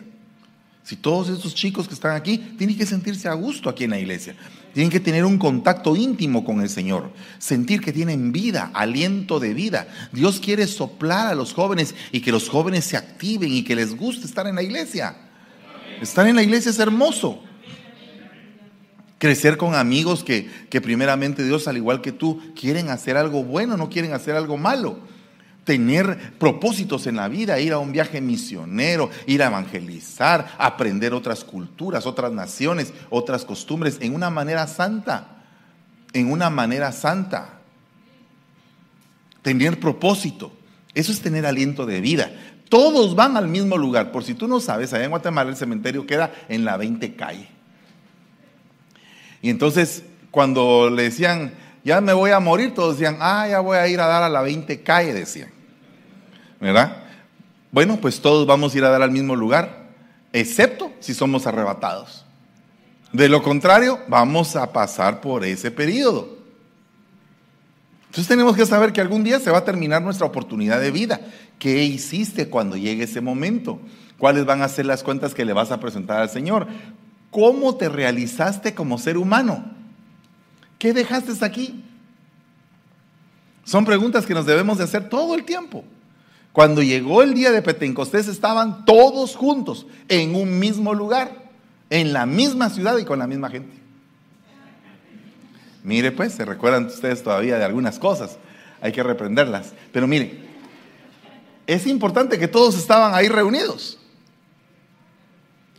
Si 0.88 0.96
todos 0.96 1.28
estos 1.28 1.54
chicos 1.54 1.86
que 1.86 1.96
están 1.96 2.16
aquí 2.16 2.38
tienen 2.38 2.78
que 2.78 2.86
sentirse 2.86 3.28
a 3.28 3.34
gusto 3.34 3.70
aquí 3.70 3.84
en 3.84 3.90
la 3.90 4.00
iglesia, 4.00 4.38
tienen 4.74 4.90
que 4.90 5.02
tener 5.02 5.26
un 5.26 5.38
contacto 5.38 5.98
íntimo 5.98 6.46
con 6.46 6.62
el 6.62 6.70
Señor, 6.70 7.12
sentir 7.40 7.82
que 7.82 7.92
tienen 7.92 8.32
vida, 8.32 8.72
aliento 8.74 9.42
de 9.42 9.54
vida. 9.54 9.90
Dios 10.14 10.40
quiere 10.40 10.66
soplar 10.66 11.28
a 11.28 11.36
los 11.36 11.54
jóvenes 11.54 11.94
y 12.14 12.22
que 12.22 12.32
los 12.32 12.48
jóvenes 12.48 12.86
se 12.86 12.96
activen 12.96 13.52
y 13.52 13.64
que 13.64 13.76
les 13.76 13.98
guste 13.98 14.26
estar 14.26 14.48
en 14.48 14.56
la 14.56 14.64
iglesia. 14.64 15.18
Estar 16.02 16.26
en 16.26 16.38
la 16.38 16.44
iglesia 16.44 16.72
es 16.72 16.80
hermoso. 16.80 17.44
Crecer 19.18 19.58
con 19.58 19.76
amigos 19.76 20.24
que, 20.24 20.50
que 20.70 20.80
primeramente 20.80 21.44
Dios, 21.44 21.68
al 21.68 21.76
igual 21.76 22.00
que 22.00 22.14
tú, 22.14 22.40
quieren 22.58 22.92
hacer 22.92 23.18
algo 23.18 23.44
bueno, 23.44 23.76
no 23.76 23.90
quieren 23.90 24.14
hacer 24.14 24.38
algo 24.38 24.56
malo 24.56 25.02
tener 25.68 26.32
propósitos 26.40 27.08
en 27.08 27.18
la 27.18 27.28
vida, 27.28 27.60
ir 27.60 27.74
a 27.74 27.78
un 27.78 27.92
viaje 27.92 28.22
misionero, 28.22 29.10
ir 29.26 29.44
a 29.44 29.48
evangelizar, 29.48 30.56
aprender 30.58 31.14
otras 31.14 31.44
culturas, 31.44 32.06
otras 32.06 32.32
naciones, 32.32 32.94
otras 33.10 33.44
costumbres, 33.44 33.98
en 34.00 34.16
una 34.16 34.30
manera 34.30 34.66
santa, 34.66 35.44
en 36.14 36.32
una 36.32 36.50
manera 36.50 36.94
santa. 36.94 37.60
Tener 39.42 39.78
propósito, 39.78 40.54
eso 40.94 41.12
es 41.12 41.20
tener 41.20 41.46
aliento 41.46 41.86
de 41.86 42.00
vida. 42.00 42.32
Todos 42.70 43.14
van 43.14 43.36
al 43.36 43.50
mismo 43.50 43.78
lugar. 43.78 44.14
Por 44.14 44.24
si 44.24 44.36
tú 44.36 44.48
no 44.48 44.62
sabes, 44.62 44.94
allá 44.94 45.04
en 45.04 45.10
Guatemala 45.10 45.50
el 45.50 45.58
cementerio 45.58 46.08
queda 46.08 46.32
en 46.48 46.64
la 46.64 46.78
20 46.78 47.14
calle. 47.18 47.50
Y 49.42 49.50
entonces, 49.50 50.04
cuando 50.32 50.90
le 50.90 51.04
decían, 51.04 51.52
ya 51.84 52.00
me 52.00 52.14
voy 52.14 52.32
a 52.32 52.40
morir, 52.40 52.74
todos 52.74 52.98
decían, 52.98 53.18
ah, 53.20 53.50
ya 53.50 53.60
voy 53.60 53.78
a 53.78 53.88
ir 53.90 54.00
a 54.00 54.08
dar 54.08 54.24
a 54.24 54.30
la 54.30 54.42
20 54.42 54.82
calle, 54.82 55.14
decían. 55.14 55.57
¿Verdad? 56.60 57.04
Bueno, 57.72 57.98
pues 57.98 58.22
todos 58.22 58.48
vamos 58.48 58.74
a 58.74 58.78
ir 58.78 58.86
a 58.86 58.90
dar 58.90 59.02
al 59.02 59.12
mismo 59.12 59.36
lugar, 59.36 59.88
excepto 60.34 60.92
si 61.00 61.14
somos 61.14 61.48
arrebatados. 61.48 62.26
De 63.12 63.30
lo 63.30 63.42
contrario, 63.42 64.00
vamos 64.08 64.56
a 64.56 64.72
pasar 64.72 65.22
por 65.22 65.46
ese 65.46 65.72
periodo. 65.72 66.38
Entonces 68.08 68.28
tenemos 68.28 68.56
que 68.56 68.66
saber 68.66 68.94
que 68.94 69.02
algún 69.02 69.24
día 69.24 69.40
se 69.40 69.52
va 69.52 69.60
a 69.60 69.66
terminar 69.66 70.02
nuestra 70.02 70.26
oportunidad 70.26 70.80
de 70.80 70.92
vida. 70.92 71.20
¿Qué 71.60 71.84
hiciste 71.84 72.50
cuando 72.50 72.76
llegue 72.78 73.04
ese 73.04 73.22
momento? 73.22 73.80
¿Cuáles 74.18 74.46
van 74.46 74.62
a 74.62 74.68
ser 74.70 74.86
las 74.86 75.04
cuentas 75.04 75.34
que 75.34 75.46
le 75.46 75.54
vas 75.54 75.72
a 75.72 75.80
presentar 75.80 76.22
al 76.22 76.30
Señor? 76.30 76.68
¿Cómo 77.30 77.76
te 77.76 77.90
realizaste 77.90 78.74
como 78.74 78.98
ser 78.98 79.18
humano? 79.18 79.66
¿Qué 80.80 80.94
dejaste 80.94 81.46
aquí? 81.46 81.84
Son 83.64 83.86
preguntas 83.86 84.26
que 84.26 84.34
nos 84.34 84.46
debemos 84.46 84.78
de 84.78 84.86
hacer 84.86 85.10
todo 85.10 85.36
el 85.36 85.44
tiempo. 85.44 85.84
Cuando 86.52 86.82
llegó 86.82 87.22
el 87.22 87.34
día 87.34 87.52
de 87.52 87.62
Pentecostés 87.62 88.28
estaban 88.28 88.86
todos 88.86 89.36
juntos 89.36 89.86
en 90.08 90.36
un 90.36 90.60
mismo 90.60 90.94
lugar, 90.94 91.32
en 91.90 92.14
la 92.14 92.26
misma 92.26 92.70
ciudad 92.70 92.98
y 92.98 93.06
con 93.06 93.20
la 93.20 93.28
misma 93.28 93.50
gente. 93.50 93.78
Mire 95.84 96.12
pues, 96.12 96.34
se 96.34 96.46
recuerdan 96.46 96.88
ustedes 96.88 97.24
todavía 97.24 97.58
de 97.58 97.64
algunas 97.64 98.00
cosas, 98.00 98.38
hay 98.82 98.92
que 98.92 99.04
reprenderlas. 99.04 99.74
Pero 99.94 100.08
mire, 100.08 100.48
es 101.68 101.86
importante 101.86 102.40
que 102.40 102.48
todos 102.48 102.78
estaban 102.78 103.14
ahí 103.14 103.28
reunidos, 103.28 104.00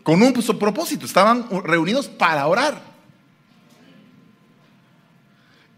con 0.02 0.22
un 0.22 0.33
propósito, 0.33 1.04
estaban 1.04 1.46
reunidos 1.64 2.09
para 2.09 2.46
orar. 2.46 2.81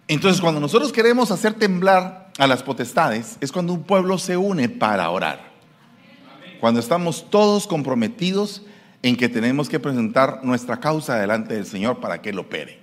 Entonces, 0.07 0.41
cuando 0.41 0.61
nosotros 0.61 0.93
queremos 0.93 1.31
hacer 1.31 1.55
temblar 1.55 2.20
a 2.39 2.47
las 2.47 2.63
potestades, 2.63 3.37
es 3.41 3.53
cuando 3.53 3.73
un 3.73 3.83
pueblo 3.83 4.19
se 4.19 4.37
une 4.37 4.69
para 4.69 5.11
orar. 5.11 5.51
Cuando 6.61 6.81
estamos 6.81 7.31
todos 7.31 7.67
comprometidos 7.67 8.63
en 9.03 9.17
que 9.17 9.29
tenemos 9.29 9.69
que 9.69 9.81
presentar 9.81 10.41
nuestra 10.43 10.79
causa 10.79 11.17
delante 11.17 11.55
del 11.55 11.67
Señor 11.67 12.01
para 12.01 12.21
que 12.21 12.31
Él 12.31 12.39
opere. 12.39 12.79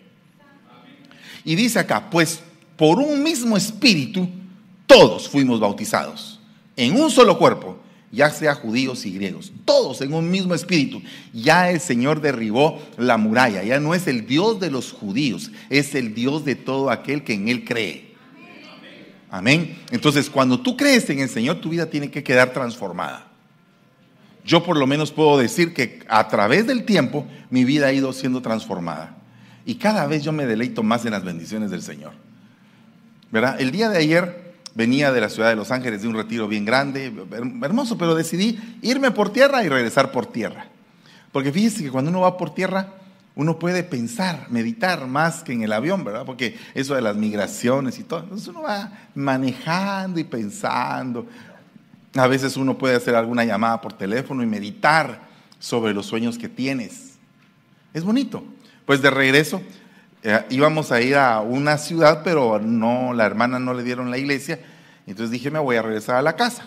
Y 1.43 1.55
dice 1.55 1.79
acá, 1.79 2.09
pues 2.09 2.41
por 2.75 2.99
un 2.99 3.23
mismo 3.23 3.55
espíritu 3.55 4.27
todos 4.85 5.29
fuimos 5.29 5.59
bautizados 5.59 6.39
en 6.75 6.99
un 6.99 7.09
solo 7.09 7.37
cuerpo 7.37 7.77
ya 8.11 8.29
sea 8.29 8.55
judíos 8.55 9.05
y 9.05 9.11
griegos, 9.11 9.51
todos 9.65 10.01
en 10.01 10.13
un 10.13 10.29
mismo 10.29 10.53
espíritu. 10.53 11.01
Ya 11.33 11.69
el 11.69 11.79
Señor 11.79 12.21
derribó 12.21 12.81
la 12.97 13.17
muralla, 13.17 13.63
ya 13.63 13.79
no 13.79 13.93
es 13.93 14.07
el 14.07 14.25
Dios 14.25 14.59
de 14.59 14.71
los 14.71 14.91
judíos, 14.91 15.51
es 15.69 15.93
el 15.95 16.13
Dios 16.13 16.45
de 16.45 16.55
todo 16.55 16.89
aquel 16.89 17.23
que 17.23 17.33
en 17.33 17.49
Él 17.49 17.65
cree. 17.65 18.06
Amén. 19.29 19.77
Entonces, 19.91 20.29
cuando 20.29 20.59
tú 20.61 20.77
crees 20.77 21.09
en 21.09 21.19
el 21.19 21.29
Señor, 21.29 21.59
tu 21.59 21.69
vida 21.69 21.87
tiene 21.87 22.09
que 22.09 22.23
quedar 22.23 22.53
transformada. 22.53 23.27
Yo 24.45 24.63
por 24.63 24.77
lo 24.77 24.87
menos 24.87 25.11
puedo 25.11 25.37
decir 25.37 25.73
que 25.73 26.05
a 26.07 26.27
través 26.29 26.65
del 26.67 26.85
tiempo 26.85 27.27
mi 27.49 27.65
vida 27.65 27.87
ha 27.87 27.93
ido 27.93 28.13
siendo 28.13 28.41
transformada. 28.41 29.17
Y 29.65 29.75
cada 29.75 30.05
vez 30.05 30.23
yo 30.23 30.31
me 30.31 30.45
deleito 30.45 30.83
más 30.83 31.03
en 31.05 31.11
las 31.11 31.25
bendiciones 31.25 31.69
del 31.69 31.81
Señor. 31.81 32.13
¿Verdad? 33.29 33.59
El 33.59 33.71
día 33.71 33.89
de 33.89 33.97
ayer 33.97 34.53
venía 34.73 35.11
de 35.11 35.19
la 35.19 35.27
ciudad 35.27 35.49
de 35.49 35.57
Los 35.57 35.71
Ángeles 35.71 36.01
de 36.01 36.07
un 36.07 36.15
retiro 36.15 36.47
bien 36.47 36.63
grande, 36.63 37.11
hermoso, 37.61 37.97
pero 37.97 38.15
decidí 38.15 38.57
irme 38.81 39.11
por 39.11 39.33
tierra 39.33 39.65
y 39.65 39.67
regresar 39.67 40.13
por 40.13 40.27
tierra. 40.27 40.67
Porque 41.33 41.51
fíjese 41.51 41.83
que 41.83 41.91
cuando 41.91 42.09
uno 42.09 42.21
va 42.21 42.37
por 42.37 42.53
tierra, 42.53 42.93
uno 43.37 43.59
puede 43.59 43.83
pensar, 43.83 44.47
meditar 44.49 45.05
más 45.05 45.43
que 45.43 45.53
en 45.53 45.61
el 45.61 45.71
avión, 45.71 46.03
¿verdad? 46.03 46.25
Porque 46.25 46.57
eso 46.73 46.95
de 46.95 47.01
las 47.01 47.15
migraciones 47.15 47.99
y 47.99 48.03
todo, 48.03 48.21
entonces 48.21 48.47
uno 48.47 48.63
va 48.63 48.91
manejando 49.13 50.19
y 50.19 50.23
pensando. 50.23 51.27
A 52.15 52.25
veces 52.25 52.57
uno 52.57 52.79
puede 52.79 52.95
hacer 52.95 53.13
alguna 53.13 53.45
llamada 53.45 53.79
por 53.79 53.93
teléfono 53.93 54.41
y 54.41 54.47
meditar 54.47 55.21
sobre 55.59 55.93
los 55.93 56.07
sueños 56.07 56.35
que 56.39 56.49
tienes. 56.49 57.19
Es 57.93 58.03
bonito. 58.03 58.43
Pues 58.87 59.03
de 59.03 59.11
regreso 59.11 59.61
eh, 60.23 60.43
íbamos 60.49 60.91
a 60.91 60.99
ir 60.99 61.15
a 61.15 61.39
una 61.41 61.77
ciudad, 61.77 62.21
pero 62.23 62.59
no, 62.59 63.13
la 63.13 63.27
hermana 63.27 63.59
no 63.59 63.75
le 63.75 63.83
dieron 63.83 64.09
la 64.09 64.17
iglesia. 64.17 64.59
Entonces 65.05 65.29
dije, 65.29 65.51
me 65.51 65.59
voy 65.59 65.75
a 65.75 65.83
regresar 65.83 66.15
a 66.15 66.23
la 66.23 66.35
casa. 66.35 66.65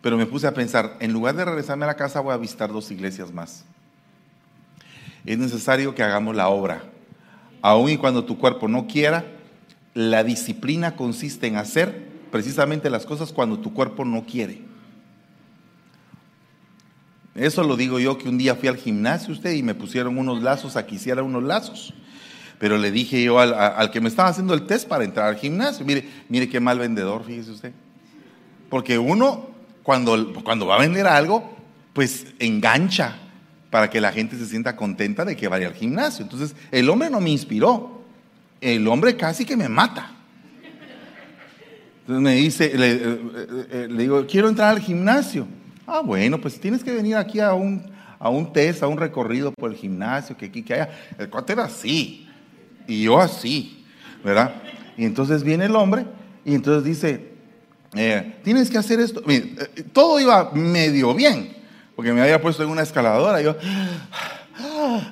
Pero 0.00 0.16
me 0.16 0.24
puse 0.24 0.46
a 0.46 0.54
pensar, 0.54 0.96
en 1.00 1.12
lugar 1.12 1.36
de 1.36 1.44
regresarme 1.44 1.84
a 1.84 1.88
la 1.88 1.96
casa, 1.96 2.20
voy 2.20 2.32
a 2.32 2.38
visitar 2.38 2.72
dos 2.72 2.90
iglesias 2.90 3.30
más. 3.30 3.66
Es 5.26 5.38
necesario 5.38 5.94
que 5.94 6.04
hagamos 6.04 6.36
la 6.36 6.48
obra. 6.48 6.84
Aun 7.60 7.90
y 7.90 7.96
cuando 7.96 8.24
tu 8.24 8.38
cuerpo 8.38 8.68
no 8.68 8.86
quiera, 8.86 9.24
la 9.92 10.22
disciplina 10.22 10.94
consiste 10.94 11.48
en 11.48 11.56
hacer 11.56 12.06
precisamente 12.30 12.90
las 12.90 13.04
cosas 13.04 13.32
cuando 13.32 13.58
tu 13.58 13.74
cuerpo 13.74 14.04
no 14.04 14.24
quiere. 14.24 14.62
Eso 17.34 17.64
lo 17.64 17.76
digo 17.76 17.98
yo 17.98 18.16
que 18.16 18.28
un 18.28 18.38
día 18.38 18.54
fui 18.54 18.68
al 18.68 18.76
gimnasio 18.76 19.34
usted 19.34 19.52
y 19.52 19.62
me 19.62 19.74
pusieron 19.74 20.16
unos 20.16 20.42
lazos 20.42 20.76
a 20.76 20.86
que 20.86 20.94
hiciera 20.94 21.22
unos 21.22 21.42
lazos. 21.42 21.92
Pero 22.58 22.78
le 22.78 22.90
dije 22.90 23.22
yo 23.22 23.40
al, 23.40 23.52
al, 23.52 23.90
que 23.90 24.00
me 24.00 24.08
estaba 24.08 24.28
haciendo 24.28 24.54
el 24.54 24.64
test 24.64 24.88
para 24.88 25.04
entrar 25.04 25.28
al 25.28 25.36
gimnasio, 25.36 25.84
mire, 25.84 26.08
mire 26.28 26.48
qué 26.48 26.60
mal 26.60 26.78
vendedor, 26.78 27.24
fíjese 27.24 27.50
usted. 27.50 27.72
Porque 28.70 28.96
uno, 28.98 29.48
cuando, 29.82 30.32
cuando 30.42 30.66
va 30.66 30.76
a 30.76 30.80
vender 30.80 31.06
algo, 31.06 31.56
pues 31.92 32.26
engancha 32.38 33.25
para 33.70 33.90
que 33.90 34.00
la 34.00 34.12
gente 34.12 34.36
se 34.36 34.46
sienta 34.46 34.76
contenta 34.76 35.24
de 35.24 35.36
que 35.36 35.48
vaya 35.48 35.66
al 35.66 35.74
gimnasio. 35.74 36.22
Entonces, 36.22 36.54
el 36.70 36.88
hombre 36.88 37.10
no 37.10 37.20
me 37.20 37.30
inspiró. 37.30 38.04
El 38.60 38.86
hombre 38.88 39.16
casi 39.16 39.44
que 39.44 39.56
me 39.56 39.68
mata. 39.68 40.16
Entonces 42.06 42.22
me 42.22 42.34
dice, 42.36 42.78
le, 42.78 42.92
eh, 42.92 42.98
eh, 43.02 43.66
eh, 43.70 43.88
le 43.90 44.02
digo, 44.02 44.24
quiero 44.26 44.48
entrar 44.48 44.70
al 44.70 44.80
gimnasio. 44.80 45.44
Ah, 45.88 46.02
bueno, 46.04 46.40
pues 46.40 46.60
tienes 46.60 46.84
que 46.84 46.92
venir 46.92 47.16
aquí 47.16 47.40
a 47.40 47.52
un, 47.52 47.82
a 48.20 48.28
un 48.28 48.52
test, 48.52 48.84
a 48.84 48.86
un 48.86 48.96
recorrido 48.96 49.50
por 49.50 49.72
el 49.72 49.76
gimnasio, 49.76 50.36
que 50.36 50.46
aquí 50.46 50.62
que 50.62 50.74
haya. 50.74 50.90
El 51.18 51.28
cuate 51.28 51.54
era 51.54 51.64
así, 51.64 52.28
y 52.86 53.02
yo 53.02 53.20
así, 53.20 53.84
¿verdad? 54.24 54.54
Y 54.96 55.04
entonces 55.04 55.42
viene 55.42 55.64
el 55.64 55.74
hombre 55.74 56.06
y 56.44 56.54
entonces 56.54 56.84
dice, 56.84 57.32
tienes 58.44 58.70
que 58.70 58.78
hacer 58.78 59.00
esto. 59.00 59.20
todo 59.92 60.20
iba 60.20 60.52
medio 60.52 61.12
bien, 61.12 61.56
porque 61.96 62.12
me 62.12 62.20
había 62.20 62.40
puesto 62.42 62.62
en 62.62 62.68
una 62.68 62.82
escaladora, 62.82 63.40
yo, 63.40 63.56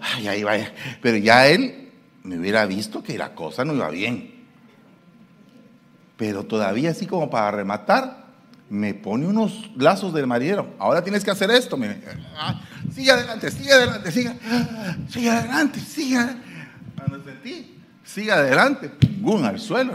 ay, 0.03 0.29
ahí 0.29 0.44
vaya. 0.44 0.73
Pero 1.01 1.16
ya 1.16 1.47
él 1.47 1.90
me 2.23 2.38
hubiera 2.38 2.66
visto 2.66 3.03
que 3.03 3.16
la 3.16 3.35
cosa 3.35 3.64
no 3.64 3.75
iba 3.75 3.88
bien. 3.88 4.44
Pero 6.18 6.44
todavía 6.44 6.90
así 6.90 7.07
como 7.07 7.31
para 7.31 7.51
rematar, 7.51 8.25
me 8.68 8.92
pone 8.92 9.27
unos 9.27 9.70
lazos 9.77 10.12
del 10.12 10.27
marinero. 10.27 10.75
Ahora 10.79 11.03
tienes 11.03 11.25
que 11.25 11.31
hacer 11.31 11.51
esto. 11.51 11.77
Me, 11.77 12.01
ah, 12.37 12.61
sigue 12.92 13.11
adelante, 13.11 13.51
sigue 13.51 13.73
adelante, 13.73 14.12
sigue, 14.12 14.33
sigue 15.09 15.31
adelante, 15.31 15.81
sigue. 15.81 16.18
Cuando 16.97 17.25
sentí, 17.25 17.81
sigue 18.05 18.31
adelante, 18.31 18.90
pum, 19.23 19.42
al 19.44 19.59
suelo. 19.59 19.94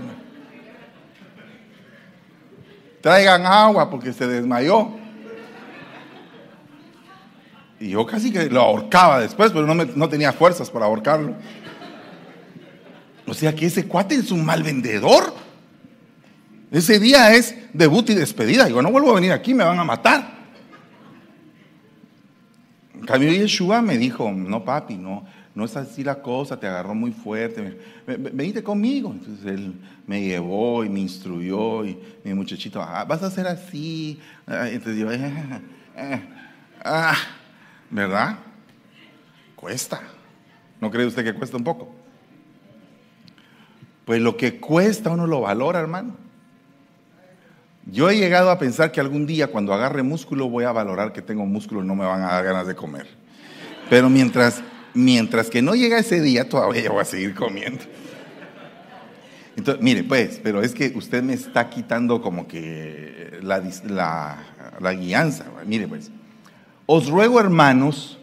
Traigan 3.02 3.45
agua 3.45 3.89
porque 3.89 4.12
se 4.12 4.28
desmayó. 4.28 4.98
Y 7.80 7.89
yo 7.89 8.06
casi 8.06 8.32
que 8.32 8.50
lo 8.50 8.62
ahorcaba 8.62 9.20
después, 9.22 9.52
pero 9.52 9.65
no, 9.65 9.74
no 9.74 10.10
tenía 10.10 10.34
fuerzas 10.34 10.70
para 10.70 10.86
ahorcarlo. 10.86 11.36
O 13.26 13.34
sea 13.34 13.56
que 13.56 13.68
ese 13.68 13.86
cuate 13.86 14.15
es 14.15 14.32
un 14.32 14.44
mal 14.44 14.63
vendedor. 14.63 15.34
Ese 16.72 17.00
día 17.00 17.34
es 17.34 17.56
debut 17.74 18.10
y 18.10 18.15
despedida. 18.15 18.65
Digo, 18.65 18.82
no 18.82 18.92
vuelvo 18.92 19.12
a 19.12 19.15
venir 19.15 19.32
aquí, 19.32 19.54
me 19.54 19.63
van 19.63 19.80
a 19.80 19.84
matar. 19.84 20.39
En 22.94 23.06
cambio, 23.06 23.32
Yeshua 23.32 23.82
me 23.82 23.98
dijo, 23.98 24.30
no 24.32 24.63
papi, 24.65 24.96
no, 24.96 25.26
no 25.56 25.65
es 25.65 25.76
así 25.78 26.04
la 26.04 26.22
cosa, 26.22 26.60
te 26.60 26.68
agarró 26.68 26.94
muy 26.94 27.12
fuerte. 27.12 27.78
Venite 28.06 28.62
conmigo. 28.62 29.12
Entonces 29.12 29.46
él 29.46 29.74
me 30.06 30.22
llevó 30.22 30.84
y 30.84 30.89
me 30.89 31.00
instruyó 31.00 31.86
y 31.86 31.98
mi 32.24 32.34
muchachito, 32.34 32.82
ah, 32.82 33.06
vas 33.06 33.24
a 33.24 33.28
hacer 33.28 33.48
así. 33.48 34.20
Ah, 34.46 34.68
entonces 34.70 34.98
yo, 34.98 35.12
eh, 35.12 35.62
eh, 35.96 36.22
ah, 36.84 37.15
¿verdad? 37.89 38.38
Cuesta. 39.56 40.02
¿No 40.80 40.89
cree 40.91 41.06
usted 41.06 41.23
que 41.23 41.34
cuesta 41.34 41.58
un 41.58 41.63
poco? 41.63 41.89
Pues 44.06 44.21
lo 44.21 44.38
que 44.38 44.60
cuesta 44.60 45.12
uno 45.12 45.28
lo 45.28 45.41
valora, 45.41 45.80
hermano. 45.80 46.15
Yo 47.86 48.10
he 48.10 48.17
llegado 48.17 48.52
a 48.52 48.60
pensar 48.60 48.91
que 48.91 48.99
algún 48.99 49.25
día 49.25 49.47
cuando 49.47 49.73
agarre 49.73 50.04
músculo 50.04 50.49
voy 50.49 50.63
a 50.63 50.71
valorar 50.71 51.12
que 51.12 51.21
tengo 51.21 51.45
músculo 51.45 51.84
y 51.84 51.88
no 51.88 51.95
me 51.95 52.06
van 52.06 52.21
a 52.21 52.34
dar 52.34 52.43
ganas 52.43 52.67
de 52.67 52.75
comer. 52.75 53.08
Pero 53.89 54.10
mientras, 54.10 54.62
mientras 54.93 55.49
que 55.49 55.62
no 55.62 55.73
llega 55.75 55.99
ese 55.99 56.21
día, 56.21 56.47
todavía 56.47 56.89
voy 56.91 57.02
a 57.02 57.06
seguir 57.06 57.34
comiendo. 57.34 57.84
Entonces, 59.56 59.84
mire, 59.84 60.04
pues, 60.04 60.39
pero 60.41 60.62
es 60.62 60.73
que 60.73 60.93
usted 60.95 61.23
me 61.23 61.34
está 61.34 61.69
quitando 61.69 62.21
como 62.21 62.47
que 62.47 63.39
la, 63.41 63.62
la 64.80 64.93
guianza. 64.93 65.45
Mire, 65.65 65.88
pues, 65.88 66.12
os 66.91 67.08
ruego, 67.08 67.39
hermanos, 67.39 68.17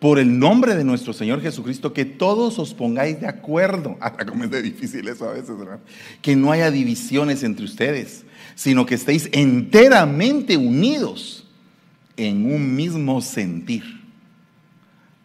por 0.00 0.18
el 0.18 0.38
nombre 0.38 0.74
de 0.74 0.84
nuestro 0.84 1.12
Señor 1.14 1.40
Jesucristo, 1.40 1.94
que 1.94 2.04
todos 2.04 2.58
os 2.58 2.74
pongáis 2.74 3.20
de 3.20 3.26
acuerdo. 3.26 3.96
Hasta 4.00 4.26
como 4.26 4.44
es 4.44 4.50
de 4.50 4.60
difícil 4.60 5.08
eso 5.08 5.28
a 5.28 5.32
veces, 5.32 5.56
¿verdad? 5.58 5.78
Que 6.20 6.36
no 6.36 6.52
haya 6.52 6.70
divisiones 6.70 7.42
entre 7.42 7.64
ustedes 7.64 8.26
sino 8.56 8.86
que 8.86 8.94
estéis 8.94 9.28
enteramente 9.32 10.56
unidos 10.56 11.46
en 12.16 12.52
un 12.52 12.74
mismo 12.74 13.20
sentir. 13.20 13.84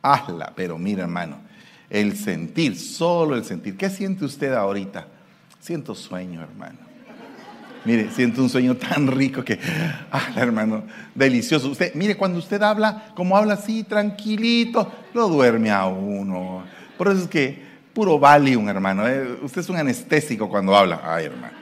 Hazla, 0.01 0.53
pero 0.55 0.77
mira 0.77 1.03
hermano, 1.03 1.37
el 1.89 2.17
sentir, 2.17 2.77
solo 2.77 3.35
el 3.35 3.45
sentir. 3.45 3.77
¿Qué 3.77 3.89
siente 3.89 4.25
usted 4.25 4.51
ahorita? 4.53 5.07
Siento 5.61 5.95
sueño, 5.95 6.41
hermano. 6.41 6.90
Mire, 7.83 8.11
siento 8.11 8.41
un 8.41 8.49
sueño 8.49 8.75
tan 8.75 9.07
rico 9.07 9.43
que, 9.43 9.59
ah, 10.11 10.29
hermano, 10.35 10.83
delicioso. 11.15 11.69
Usted, 11.69 11.93
mire, 11.95 12.15
cuando 12.15 12.39
usted 12.39 12.61
habla, 12.61 13.11
como 13.15 13.35
habla 13.35 13.55
así, 13.55 13.83
tranquilito, 13.83 14.91
lo 15.13 15.27
duerme 15.27 15.71
a 15.71 15.85
uno. 15.85 16.63
Por 16.97 17.07
eso 17.07 17.23
es 17.23 17.27
que, 17.27 17.61
puro 17.93 18.19
Valium, 18.19 18.69
hermano. 18.69 19.07
Eh, 19.07 19.39
usted 19.41 19.61
es 19.61 19.69
un 19.69 19.77
anestésico 19.77 20.47
cuando 20.47 20.75
habla. 20.75 21.01
Ay, 21.03 21.25
hermano 21.25 21.61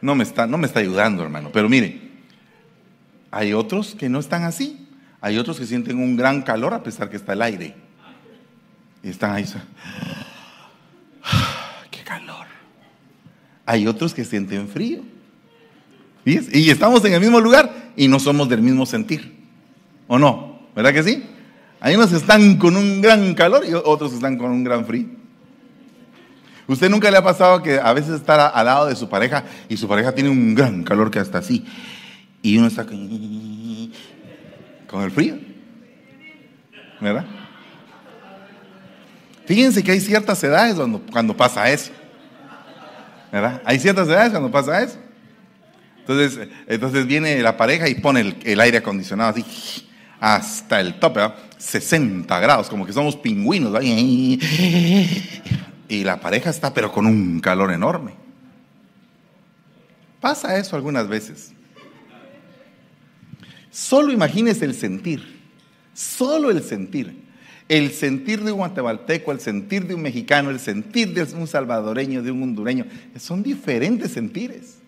no 0.00 0.14
me 0.14 0.24
está, 0.24 0.46
no 0.46 0.58
me 0.58 0.66
está 0.66 0.80
ayudando, 0.80 1.22
hermano. 1.22 1.50
Pero 1.52 1.68
mire, 1.68 2.00
hay 3.30 3.52
otros 3.52 3.94
que 3.94 4.08
no 4.08 4.18
están 4.18 4.44
así. 4.44 4.88
Hay 5.20 5.38
otros 5.38 5.58
que 5.58 5.66
sienten 5.66 5.98
un 5.98 6.16
gran 6.16 6.42
calor 6.42 6.72
a 6.72 6.82
pesar 6.82 7.10
que 7.10 7.16
está 7.16 7.34
el 7.34 7.42
aire. 7.42 7.74
Y 9.02 9.10
están 9.10 9.32
ahí. 9.32 9.44
¡Qué 11.90 12.02
calor! 12.02 12.46
Hay 13.66 13.86
otros 13.86 14.14
que 14.14 14.24
sienten 14.24 14.68
frío. 14.68 15.02
Y 16.24 16.70
estamos 16.70 17.04
en 17.04 17.14
el 17.14 17.20
mismo 17.20 17.40
lugar 17.40 17.92
y 17.96 18.08
no 18.08 18.18
somos 18.18 18.48
del 18.48 18.62
mismo 18.62 18.84
sentir. 18.86 19.36
¿O 20.06 20.18
no? 20.18 20.60
¿Verdad 20.74 20.92
que 20.92 21.02
sí? 21.02 21.24
Hay 21.80 21.94
unos 21.94 22.10
que 22.10 22.16
están 22.16 22.58
con 22.58 22.76
un 22.76 23.00
gran 23.00 23.34
calor 23.34 23.64
y 23.66 23.72
otros 23.72 24.12
están 24.12 24.36
con 24.36 24.50
un 24.50 24.62
gran 24.62 24.84
frío. 24.84 25.06
¿Usted 26.66 26.90
nunca 26.90 27.10
le 27.10 27.16
ha 27.16 27.24
pasado 27.24 27.62
que 27.62 27.80
a 27.80 27.92
veces 27.92 28.14
está 28.14 28.48
al 28.48 28.66
lado 28.66 28.86
de 28.86 28.94
su 28.94 29.08
pareja 29.08 29.44
y 29.68 29.76
su 29.76 29.88
pareja 29.88 30.14
tiene 30.14 30.30
un 30.30 30.54
gran 30.54 30.84
calor 30.84 31.10
que 31.10 31.18
hasta 31.18 31.38
así 31.38 31.64
y 32.42 32.56
uno 32.58 32.68
está 32.68 32.84
con, 32.84 33.90
el 35.02 35.10
frío? 35.10 35.36
¿Verdad? 37.00 37.24
Fíjense 39.46 39.82
que 39.82 39.90
hay 39.90 40.00
ciertas 40.00 40.44
edades 40.44 40.76
cuando, 40.76 41.00
cuando 41.10 41.36
pasa 41.36 41.68
eso. 41.70 41.90
¿Verdad? 43.32 43.62
Hay 43.64 43.78
ciertas 43.80 44.06
edades 44.06 44.30
cuando 44.30 44.50
pasa 44.50 44.82
eso. 44.82 44.98
Entonces, 46.10 46.48
entonces 46.66 47.06
viene 47.06 47.40
la 47.40 47.56
pareja 47.56 47.88
y 47.88 47.94
pone 47.94 48.36
el, 48.42 48.60
aire 48.60 48.78
acondicionado 48.78 49.30
así 49.30 49.86
hasta 50.18 50.80
el 50.80 50.98
tope, 50.98 51.20
¿verdad? 51.20 51.36
60 51.56 52.40
grados, 52.40 52.68
como 52.68 52.84
que 52.84 52.92
somos 52.92 53.14
pingüinos. 53.16 53.72
¿verdad? 53.72 53.86
y 53.86 54.40
la 56.04 56.20
pareja 56.20 56.50
está 56.50 56.74
pero 56.74 56.90
con 56.90 57.06
un 57.06 57.38
calor 57.38 57.70
enorme. 57.70 58.14
Pasa 60.20 60.58
eso 60.58 60.74
algunas 60.74 61.06
veces. 61.06 61.52
Solo 63.70 64.12
imagínese 64.12 64.64
el 64.64 64.74
sentir, 64.74 65.40
solo 65.94 66.50
el 66.50 66.62
sentir. 66.62 67.30
El 67.68 67.92
sentir 67.92 68.42
de 68.42 68.50
un 68.50 68.58
guatemalteco, 68.58 69.30
el 69.30 69.38
sentir 69.38 69.86
de 69.86 69.94
un 69.94 70.02
mexicano, 70.02 70.50
el 70.50 70.58
sentir 70.58 71.14
de 71.14 71.22
un 71.36 71.46
salvadoreño, 71.46 72.20
de 72.20 72.32
un 72.32 72.42
hondureño, 72.42 72.84
son 73.16 73.44
diferentes 73.44 74.10
sentires. 74.10 74.79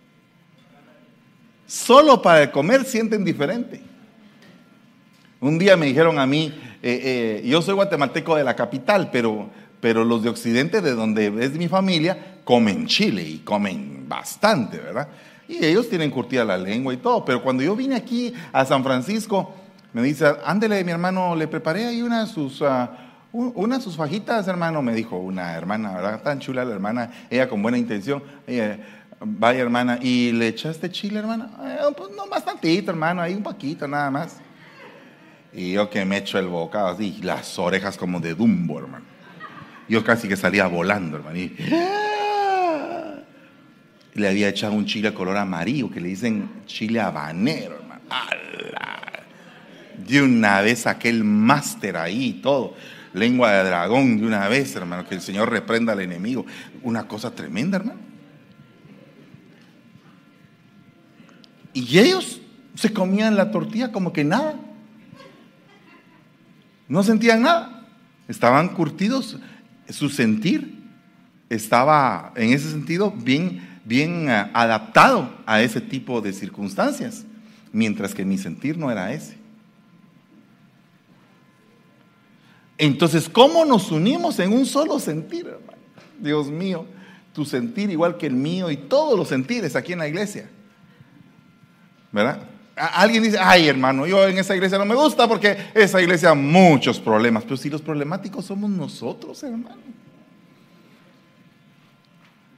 Solo 1.72 2.20
para 2.20 2.42
el 2.42 2.50
comer 2.50 2.84
sienten 2.84 3.24
diferente. 3.24 3.80
Un 5.40 5.58
día 5.58 5.76
me 5.76 5.86
dijeron 5.86 6.18
a 6.18 6.26
mí, 6.26 6.52
eh, 6.82 7.40
eh, 7.42 7.48
yo 7.48 7.62
soy 7.62 7.74
guatemalteco 7.74 8.36
de 8.36 8.44
la 8.44 8.54
capital, 8.54 9.10
pero 9.10 9.48
pero 9.82 10.04
los 10.04 10.22
de 10.22 10.28
Occidente, 10.28 10.80
de 10.80 10.94
donde 10.94 11.26
es 11.44 11.54
mi 11.54 11.66
familia, 11.66 12.36
comen 12.44 12.86
chile 12.86 13.22
y 13.24 13.38
comen 13.38 14.08
bastante, 14.08 14.78
¿verdad? 14.78 15.08
Y 15.48 15.64
ellos 15.64 15.88
tienen 15.88 16.08
curtida 16.08 16.44
la 16.44 16.56
lengua 16.56 16.94
y 16.94 16.98
todo, 16.98 17.24
pero 17.24 17.42
cuando 17.42 17.64
yo 17.64 17.74
vine 17.74 17.96
aquí 17.96 18.32
a 18.52 18.64
San 18.64 18.84
Francisco, 18.84 19.52
me 19.92 20.02
dice, 20.02 20.36
ándele, 20.44 20.84
mi 20.84 20.92
hermano, 20.92 21.34
le 21.34 21.48
preparé 21.48 21.86
ahí 21.86 22.00
una 22.00 22.26
sus, 22.26 22.60
uh, 22.60 23.80
sus 23.80 23.96
fajitas, 23.96 24.46
hermano, 24.46 24.82
me 24.82 24.94
dijo 24.94 25.16
una 25.16 25.54
hermana, 25.56 25.94
¿verdad? 25.94 26.22
Tan 26.22 26.38
chula 26.38 26.64
la 26.64 26.74
hermana, 26.74 27.10
ella 27.28 27.48
con 27.48 27.60
buena 27.60 27.76
intención. 27.76 28.22
Vaya, 29.24 29.60
hermana, 29.60 30.00
¿y 30.02 30.32
le 30.32 30.48
echaste 30.48 30.90
chile, 30.90 31.20
hermana? 31.20 31.48
Eh, 31.64 31.94
pues 31.96 32.10
no, 32.10 32.26
bastantito, 32.28 32.90
hermano, 32.90 33.22
ahí 33.22 33.34
un 33.34 33.42
poquito, 33.42 33.86
nada 33.86 34.10
más. 34.10 34.38
Y 35.52 35.72
yo 35.72 35.88
que 35.88 36.04
me 36.04 36.16
echo 36.16 36.38
el 36.38 36.48
bocado 36.48 36.88
así, 36.88 37.20
las 37.22 37.56
orejas 37.58 37.96
como 37.96 38.18
de 38.18 38.34
Dumbo, 38.34 38.80
hermano. 38.80 39.04
Yo 39.88 40.02
casi 40.02 40.26
que 40.26 40.36
salía 40.36 40.66
volando, 40.66 41.18
hermano. 41.18 41.38
le 44.14 44.28
había 44.28 44.48
echado 44.48 44.72
un 44.72 44.86
chile 44.86 45.14
color 45.14 45.36
amarillo, 45.36 45.88
que 45.88 46.00
le 46.00 46.08
dicen 46.08 46.50
chile 46.66 47.00
habanero, 47.00 47.76
hermano. 47.76 48.00
De 49.98 50.20
una 50.20 50.60
vez 50.62 50.86
aquel 50.86 51.22
máster 51.22 51.96
ahí 51.96 52.24
y 52.24 52.32
todo. 52.34 52.74
Lengua 53.12 53.52
de 53.52 53.64
dragón 53.64 54.18
de 54.18 54.26
una 54.26 54.48
vez, 54.48 54.74
hermano. 54.74 55.06
Que 55.06 55.14
el 55.14 55.20
Señor 55.20 55.50
reprenda 55.50 55.92
al 55.92 56.00
enemigo. 56.00 56.44
Una 56.82 57.06
cosa 57.06 57.30
tremenda, 57.30 57.76
hermano. 57.76 58.11
Y 61.72 61.98
ellos 61.98 62.40
se 62.74 62.92
comían 62.92 63.36
la 63.36 63.50
tortilla 63.50 63.92
como 63.92 64.12
que 64.12 64.24
nada. 64.24 64.56
No 66.88 67.02
sentían 67.02 67.42
nada. 67.42 67.86
Estaban 68.28 68.70
curtidos. 68.70 69.38
Su 69.88 70.08
sentir 70.08 70.82
estaba, 71.48 72.32
en 72.36 72.52
ese 72.52 72.70
sentido, 72.70 73.10
bien 73.10 73.72
bien 73.84 74.28
eh, 74.28 74.50
adaptado 74.52 75.30
a 75.46 75.62
ese 75.62 75.80
tipo 75.80 76.20
de 76.20 76.32
circunstancias, 76.32 77.24
mientras 77.72 78.14
que 78.14 78.24
mi 78.24 78.38
sentir 78.38 78.78
no 78.78 78.90
era 78.90 79.12
ese. 79.12 79.36
Entonces, 82.78 83.28
¿cómo 83.28 83.64
nos 83.64 83.90
unimos 83.92 84.38
en 84.38 84.52
un 84.52 84.66
solo 84.66 84.98
sentir, 84.98 85.46
hermano? 85.46 85.78
Dios 86.18 86.48
mío, 86.48 86.86
tu 87.32 87.44
sentir 87.44 87.90
igual 87.90 88.16
que 88.16 88.26
el 88.26 88.34
mío 88.34 88.70
y 88.70 88.76
todos 88.76 89.18
los 89.18 89.28
sentires 89.28 89.76
aquí 89.76 89.92
en 89.92 90.00
la 90.00 90.08
iglesia. 90.08 90.48
¿Verdad? 92.12 92.46
Alguien 92.76 93.22
dice, 93.22 93.38
ay 93.38 93.68
hermano, 93.68 94.06
yo 94.06 94.26
en 94.26 94.38
esa 94.38 94.54
iglesia 94.54 94.78
no 94.78 94.84
me 94.84 94.94
gusta 94.94 95.28
porque 95.28 95.56
esa 95.74 96.00
iglesia 96.00 96.34
muchos 96.34 97.00
problemas, 97.00 97.44
pero 97.44 97.56
si 97.56 97.68
los 97.68 97.82
problemáticos 97.82 98.46
somos 98.46 98.70
nosotros, 98.70 99.42
hermano. 99.42 99.82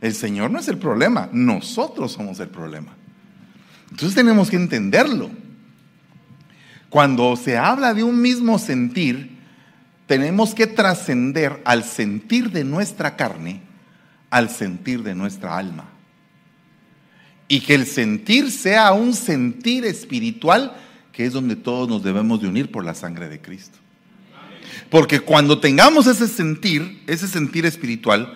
El 0.01 0.15
Señor 0.15 0.51
no 0.51 0.59
es 0.59 0.69
el 0.69 0.79
problema, 0.79 1.29
nosotros 1.33 2.13
somos 2.13 2.39
el 2.41 2.49
problema. 2.49 2.93
Entonces 3.91 4.15
tenemos 4.15 4.51
que 4.51 4.57
entenderlo. 4.57 5.31
Cuando 6.91 7.35
se 7.37 7.57
habla 7.57 7.95
de 7.95 8.05
un 8.05 8.21
mismo 8.21 8.59
sentir, 8.59 9.39
tenemos 10.07 10.55
que 10.55 10.67
trascender 10.67 11.63
al 11.65 11.85
sentir 11.85 12.51
de 12.51 12.65
nuestra 12.65 13.17
carne 13.17 13.63
al 14.35 14.51
sentir 14.51 15.05
de 15.05 15.15
nuestra 15.15 15.57
alma. 15.57 15.85
Y 17.55 17.61
que 17.61 17.77
el 17.77 17.87
sentir 17.87 18.51
sea 18.51 18.93
un 18.95 19.15
sentir 19.15 19.85
espiritual, 19.85 20.75
que 21.13 21.25
es 21.25 21.33
donde 21.33 21.55
todos 21.55 21.89
nos 21.89 22.03
debemos 22.03 22.43
de 22.43 22.49
unir 22.49 22.69
por 22.73 22.85
la 22.85 22.95
sangre 22.95 23.29
de 23.29 23.41
Cristo. 23.41 23.79
Porque 24.91 25.21
cuando 25.21 25.61
tengamos 25.61 26.09
ese 26.09 26.27
sentir, 26.27 27.05
ese 27.07 27.29
sentir 27.29 27.65
espiritual, 27.65 28.35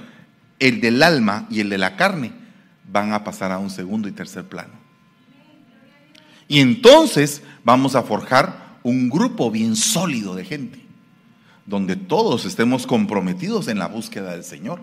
el 0.60 0.80
del 0.80 1.02
alma 1.02 1.48
y 1.50 1.58
el 1.58 1.68
de 1.68 1.78
la 1.78 1.96
carne 1.96 2.30
van 2.92 3.12
a 3.12 3.24
pasar 3.24 3.50
a 3.50 3.58
un 3.58 3.70
segundo 3.70 4.06
y 4.06 4.12
tercer 4.12 4.44
plano. 4.44 4.74
Y 6.46 6.60
entonces 6.60 7.42
vamos 7.64 7.96
a 7.96 8.04
forjar 8.04 8.78
un 8.84 9.10
grupo 9.10 9.50
bien 9.50 9.74
sólido 9.74 10.36
de 10.36 10.44
gente, 10.44 10.80
donde 11.66 11.96
todos 11.96 12.44
estemos 12.44 12.86
comprometidos 12.86 13.66
en 13.66 13.80
la 13.80 13.88
búsqueda 13.88 14.30
del 14.30 14.44
Señor. 14.44 14.78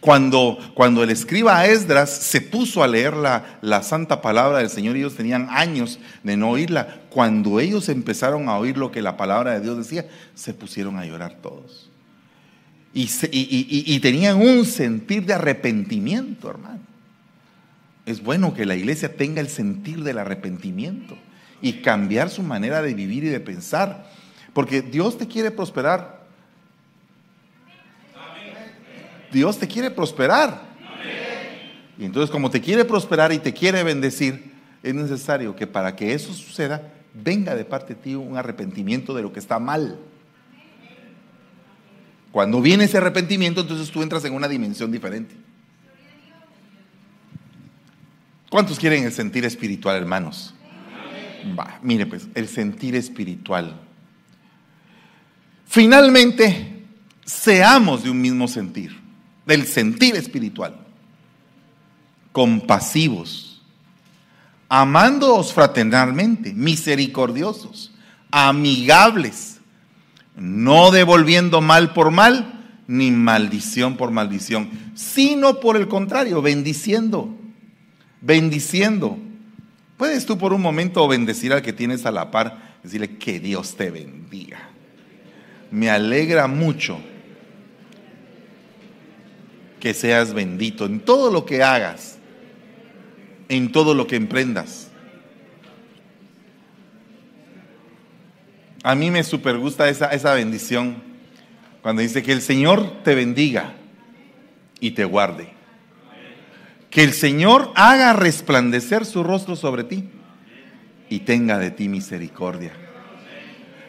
Cuando, 0.00 0.58
cuando 0.74 1.02
el 1.02 1.10
escriba 1.10 1.66
Esdras 1.66 2.10
se 2.10 2.40
puso 2.40 2.82
a 2.82 2.88
leer 2.88 3.14
la, 3.14 3.58
la 3.60 3.82
santa 3.82 4.20
palabra 4.20 4.58
del 4.58 4.70
Señor, 4.70 4.96
ellos 4.96 5.14
tenían 5.14 5.48
años 5.50 5.98
de 6.22 6.36
no 6.36 6.50
oírla. 6.50 7.00
Cuando 7.10 7.60
ellos 7.60 7.88
empezaron 7.88 8.48
a 8.48 8.58
oír 8.58 8.76
lo 8.76 8.90
que 8.90 9.02
la 9.02 9.16
palabra 9.16 9.52
de 9.52 9.60
Dios 9.60 9.78
decía, 9.78 10.06
se 10.34 10.54
pusieron 10.54 10.98
a 10.98 11.06
llorar 11.06 11.38
todos. 11.42 11.92
Y, 12.94 14.00
tenían 14.00 14.36
un 14.36 14.66
sentir 14.66 15.24
de 15.24 15.34
arrepentimiento, 15.34 16.50
hermano. 16.50 16.80
Es 18.04 18.22
bueno 18.22 18.52
que 18.52 18.66
la 18.66 18.74
iglesia 18.74 19.16
tenga 19.16 19.40
el 19.40 19.48
sentir 19.48 20.02
del 20.02 20.18
arrepentimiento 20.18 21.16
y 21.62 21.74
cambiar 21.74 22.28
su 22.28 22.42
manera 22.42 22.82
de 22.82 22.92
vivir 22.92 23.24
y 23.24 23.28
de 23.28 23.40
pensar. 23.40 24.10
Porque 24.52 24.82
Dios 24.82 25.16
te 25.16 25.26
quiere 25.26 25.50
prosperar. 25.50 26.21
Dios 29.32 29.58
te 29.58 29.66
quiere 29.66 29.90
prosperar. 29.90 30.72
Y 31.98 32.04
entonces 32.04 32.30
como 32.30 32.50
te 32.50 32.60
quiere 32.60 32.84
prosperar 32.84 33.32
y 33.32 33.38
te 33.38 33.52
quiere 33.52 33.82
bendecir, 33.82 34.52
es 34.82 34.94
necesario 34.94 35.54
que 35.54 35.66
para 35.66 35.94
que 35.94 36.14
eso 36.14 36.32
suceda, 36.32 36.92
venga 37.14 37.54
de 37.54 37.64
parte 37.64 37.94
de 37.94 38.00
ti 38.00 38.14
un 38.14 38.36
arrepentimiento 38.36 39.14
de 39.14 39.22
lo 39.22 39.32
que 39.32 39.38
está 39.38 39.58
mal. 39.58 39.98
Cuando 42.30 42.62
viene 42.62 42.84
ese 42.84 42.96
arrepentimiento, 42.96 43.60
entonces 43.60 43.90
tú 43.90 44.02
entras 44.02 44.24
en 44.24 44.34
una 44.34 44.48
dimensión 44.48 44.90
diferente. 44.90 45.34
¿Cuántos 48.48 48.78
quieren 48.78 49.04
el 49.04 49.12
sentir 49.12 49.44
espiritual, 49.44 49.96
hermanos? 49.96 50.54
Mire 51.82 52.06
pues, 52.06 52.28
el 52.34 52.48
sentir 52.48 52.94
espiritual. 52.96 53.80
Finalmente, 55.66 56.84
seamos 57.24 58.02
de 58.02 58.10
un 58.10 58.20
mismo 58.20 58.46
sentir, 58.48 58.98
del 59.46 59.66
sentir 59.66 60.16
espiritual. 60.16 60.76
Compasivos, 62.32 63.62
amándoos 64.68 65.52
fraternalmente, 65.52 66.52
misericordiosos, 66.54 67.92
amigables 68.30 69.52
no 70.36 70.90
devolviendo 70.90 71.60
mal 71.60 71.92
por 71.92 72.10
mal, 72.10 72.60
ni 72.86 73.10
maldición 73.10 73.96
por 73.96 74.10
maldición, 74.10 74.70
sino 74.94 75.60
por 75.60 75.76
el 75.76 75.88
contrario, 75.88 76.42
bendiciendo, 76.42 77.34
bendiciendo. 78.20 79.18
Puedes 79.96 80.26
tú 80.26 80.38
por 80.38 80.52
un 80.52 80.62
momento 80.62 81.06
bendecir 81.06 81.52
al 81.52 81.62
que 81.62 81.72
tienes 81.72 82.06
a 82.06 82.10
la 82.10 82.30
par, 82.30 82.76
decirle 82.82 83.16
que 83.18 83.40
Dios 83.40 83.76
te 83.76 83.90
bendiga. 83.90 84.70
Me 85.70 85.90
alegra 85.90 86.48
mucho 86.48 86.98
que 89.82 89.94
seas 89.94 90.32
bendito 90.32 90.86
en 90.86 91.00
todo 91.00 91.28
lo 91.28 91.44
que 91.44 91.64
hagas, 91.64 92.16
en 93.48 93.72
todo 93.72 93.94
lo 93.94 94.06
que 94.06 94.14
emprendas. 94.14 94.92
A 98.84 98.94
mí 98.94 99.10
me 99.10 99.24
super 99.24 99.58
gusta 99.58 99.88
esa, 99.88 100.06
esa 100.10 100.34
bendición 100.34 101.02
cuando 101.82 102.00
dice 102.00 102.22
que 102.22 102.30
el 102.30 102.42
Señor 102.42 103.02
te 103.02 103.16
bendiga 103.16 103.74
y 104.78 104.92
te 104.92 105.04
guarde. 105.04 105.48
Que 106.88 107.02
el 107.02 107.12
Señor 107.12 107.72
haga 107.74 108.12
resplandecer 108.12 109.04
su 109.04 109.24
rostro 109.24 109.56
sobre 109.56 109.82
ti 109.82 110.04
y 111.08 111.18
tenga 111.18 111.58
de 111.58 111.72
ti 111.72 111.88
misericordia. 111.88 112.72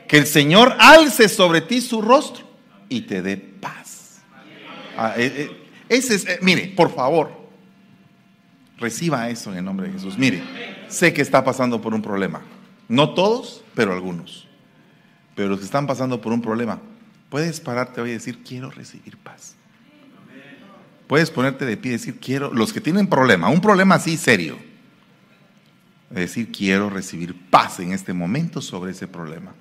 Que 0.08 0.18
el 0.18 0.26
Señor 0.26 0.76
alce 0.80 1.30
sobre 1.30 1.62
ti 1.62 1.82
su 1.82 2.02
rostro 2.02 2.46
y 2.90 3.02
te 3.02 3.22
dé 3.22 3.38
paz. 3.38 4.24
Ah, 4.98 5.14
eh, 5.18 5.32
eh, 5.36 5.62
es, 5.98 6.26
eh, 6.26 6.40
mire, 6.42 6.74
por 6.76 6.94
favor, 6.94 7.32
reciba 8.78 9.30
eso 9.30 9.52
en 9.52 9.60
el 9.60 9.66
nombre 9.66 9.88
de 9.88 9.94
Jesús. 9.94 10.18
Mire, 10.18 10.44
sé 10.88 11.14
que 11.14 11.22
está 11.22 11.44
pasando 11.44 11.82
por 11.82 11.94
un 11.94 12.02
problema. 12.02 12.42
No 12.88 13.14
todos, 13.14 13.64
pero 13.74 13.94
algunos. 13.94 14.48
Pero 15.36 15.50
los 15.50 15.60
que 15.60 15.66
están 15.66 15.88
pasando 15.88 16.22
por 16.22 16.34
un 16.34 16.42
problema, 16.42 16.80
puedes 17.30 17.60
pararte 17.60 18.02
hoy 18.02 18.12
y 18.12 18.14
decir, 18.14 18.44
quiero 18.44 18.70
recibir 18.70 19.18
paz. 19.18 19.56
Puedes 21.08 21.32
ponerte 21.32 21.66
de 21.66 21.78
pie 21.78 21.92
y 21.92 21.94
decir, 21.94 22.20
quiero, 22.20 22.54
los 22.54 22.74
que 22.74 22.82
tienen 22.82 23.08
problema, 23.08 23.50
un 23.50 23.62
problema 23.62 23.96
así 23.96 24.18
serio, 24.18 24.58
decir, 26.10 26.52
quiero 26.52 26.90
recibir 26.90 27.36
paz 27.50 27.80
en 27.80 27.92
este 27.92 28.14
momento 28.14 28.62
sobre 28.62 28.92
ese 28.92 29.08
problema. 29.08 29.54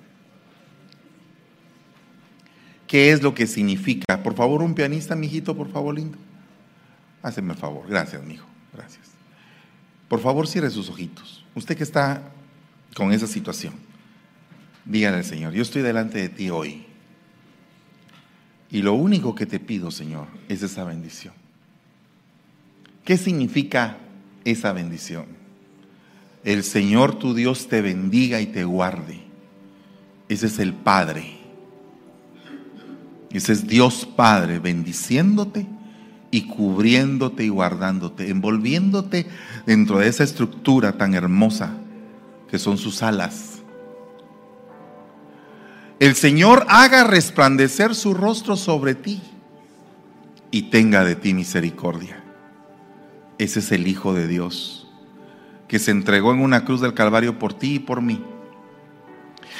¿Qué 2.87 3.11
es 3.11 3.21
lo 3.23 3.33
que 3.33 3.47
significa? 3.47 4.21
Por 4.21 4.35
favor, 4.35 4.61
un 4.61 4.75
pianista, 4.75 5.15
mijito, 5.15 5.55
por 5.55 5.71
favor, 5.71 5.95
lindo. 5.95 6.17
Háceme 7.21 7.53
el 7.53 7.59
favor. 7.59 7.87
Gracias, 7.87 8.23
mijo. 8.23 8.45
Gracias. 8.73 9.07
Por 10.07 10.19
favor, 10.19 10.47
cierre 10.47 10.69
sus 10.69 10.89
ojitos. 10.89 11.45
Usted 11.55 11.77
que 11.77 11.83
está 11.83 12.21
con 12.95 13.11
esa 13.11 13.27
situación. 13.27 13.73
Dígale 14.85 15.17
al 15.17 15.25
Señor, 15.25 15.53
yo 15.53 15.61
estoy 15.61 15.81
delante 15.81 16.19
de 16.19 16.29
ti 16.29 16.49
hoy. 16.49 16.85
Y 18.69 18.81
lo 18.81 18.93
único 18.93 19.35
que 19.35 19.45
te 19.45 19.59
pido, 19.59 19.91
Señor, 19.91 20.27
es 20.49 20.61
esa 20.63 20.83
bendición. 20.83 21.33
¿Qué 23.05 23.17
significa 23.17 23.97
esa 24.43 24.73
bendición? 24.73 25.25
El 26.43 26.63
Señor 26.63 27.19
tu 27.19 27.33
Dios 27.33 27.67
te 27.67 27.81
bendiga 27.81 28.41
y 28.41 28.47
te 28.47 28.65
guarde. 28.65 29.21
Ese 30.27 30.47
es 30.47 30.59
el 30.59 30.73
Padre. 30.73 31.42
Ese 33.33 33.51
es 33.51 33.67
Dios 33.67 34.07
Padre 34.15 34.59
bendiciéndote 34.59 35.67
y 36.31 36.47
cubriéndote 36.47 37.43
y 37.43 37.49
guardándote, 37.49 38.29
envolviéndote 38.29 39.27
dentro 39.65 39.99
de 39.99 40.07
esa 40.07 40.23
estructura 40.23 40.97
tan 40.97 41.13
hermosa 41.13 41.71
que 42.49 42.59
son 42.59 42.77
sus 42.77 43.03
alas 43.03 43.53
el 46.03 46.15
Señor 46.15 46.65
haga 46.67 47.05
resplandecer 47.05 47.95
su 47.95 48.13
rostro 48.13 48.57
sobre 48.57 48.93
ti 48.93 49.21
y 50.51 50.63
tenga 50.63 51.05
de 51.05 51.15
ti 51.15 51.33
misericordia. 51.33 52.21
Ese 53.37 53.59
es 53.59 53.71
el 53.71 53.87
Hijo 53.87 54.13
de 54.13 54.27
Dios, 54.27 54.91
que 55.69 55.79
se 55.79 55.91
entregó 55.91 56.33
en 56.33 56.41
una 56.41 56.65
cruz 56.65 56.81
del 56.81 56.93
Calvario 56.93 57.39
por 57.39 57.53
ti 57.53 57.75
y 57.75 57.79
por 57.79 58.01
mí. 58.01 58.21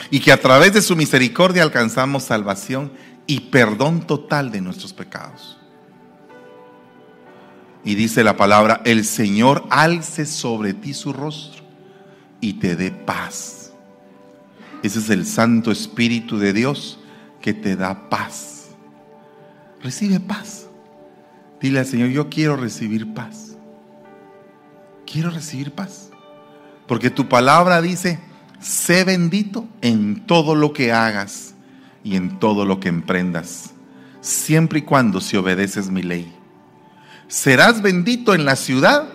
Y 0.09 0.19
que 0.19 0.33
a 0.33 0.41
través 0.41 0.73
de 0.73 0.81
su 0.81 0.97
misericordia 0.97 1.63
alcanzamos 1.63 2.23
salvación 2.23 2.91
y 3.27 3.39
perdón 3.39 4.05
total 4.05 4.51
de 4.51 4.61
nuestros 4.61 4.93
pecados. 4.93 5.57
Y 7.85 7.95
dice 7.95 8.23
la 8.23 8.37
palabra, 8.37 8.81
el 8.85 9.03
Señor 9.05 9.65
alce 9.69 10.25
sobre 10.25 10.73
ti 10.73 10.93
su 10.93 11.11
rostro 11.11 11.63
y 12.39 12.53
te 12.53 12.75
dé 12.75 12.91
paz. 12.91 13.71
Ese 14.83 14.99
es 14.99 15.09
el 15.09 15.25
Santo 15.25 15.71
Espíritu 15.71 16.37
de 16.37 16.53
Dios 16.53 16.99
que 17.41 17.53
te 17.53 17.75
da 17.75 18.09
paz. 18.09 18.69
Recibe 19.81 20.19
paz. 20.19 20.67
Dile 21.59 21.79
al 21.79 21.85
Señor, 21.85 22.09
yo 22.09 22.29
quiero 22.29 22.55
recibir 22.55 23.13
paz. 23.13 23.55
Quiero 25.05 25.29
recibir 25.29 25.71
paz. 25.71 26.09
Porque 26.87 27.09
tu 27.09 27.27
palabra 27.27 27.81
dice, 27.81 28.19
sé 28.59 29.03
bendito 29.03 29.67
en 29.81 30.25
todo 30.25 30.55
lo 30.55 30.73
que 30.73 30.91
hagas 30.91 31.52
y 32.03 32.15
en 32.15 32.39
todo 32.39 32.65
lo 32.65 32.79
que 32.79 32.89
emprendas, 32.89 33.73
siempre 34.21 34.79
y 34.79 34.81
cuando 34.83 35.21
si 35.21 35.37
obedeces 35.37 35.89
mi 35.89 36.03
ley. 36.03 36.33
Serás 37.27 37.81
bendito 37.81 38.33
en 38.33 38.45
la 38.45 38.55
ciudad 38.55 39.09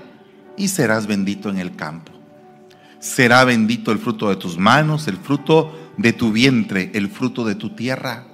y 0.56 0.68
serás 0.68 1.06
bendito 1.06 1.50
en 1.50 1.58
el 1.58 1.76
campo. 1.76 2.12
Será 2.98 3.44
bendito 3.44 3.92
el 3.92 3.98
fruto 3.98 4.28
de 4.28 4.36
tus 4.36 4.58
manos, 4.58 5.06
el 5.06 5.18
fruto 5.18 5.92
de 5.96 6.12
tu 6.12 6.32
vientre, 6.32 6.90
el 6.94 7.08
fruto 7.08 7.44
de 7.44 7.54
tu 7.54 7.70
tierra. 7.70 8.24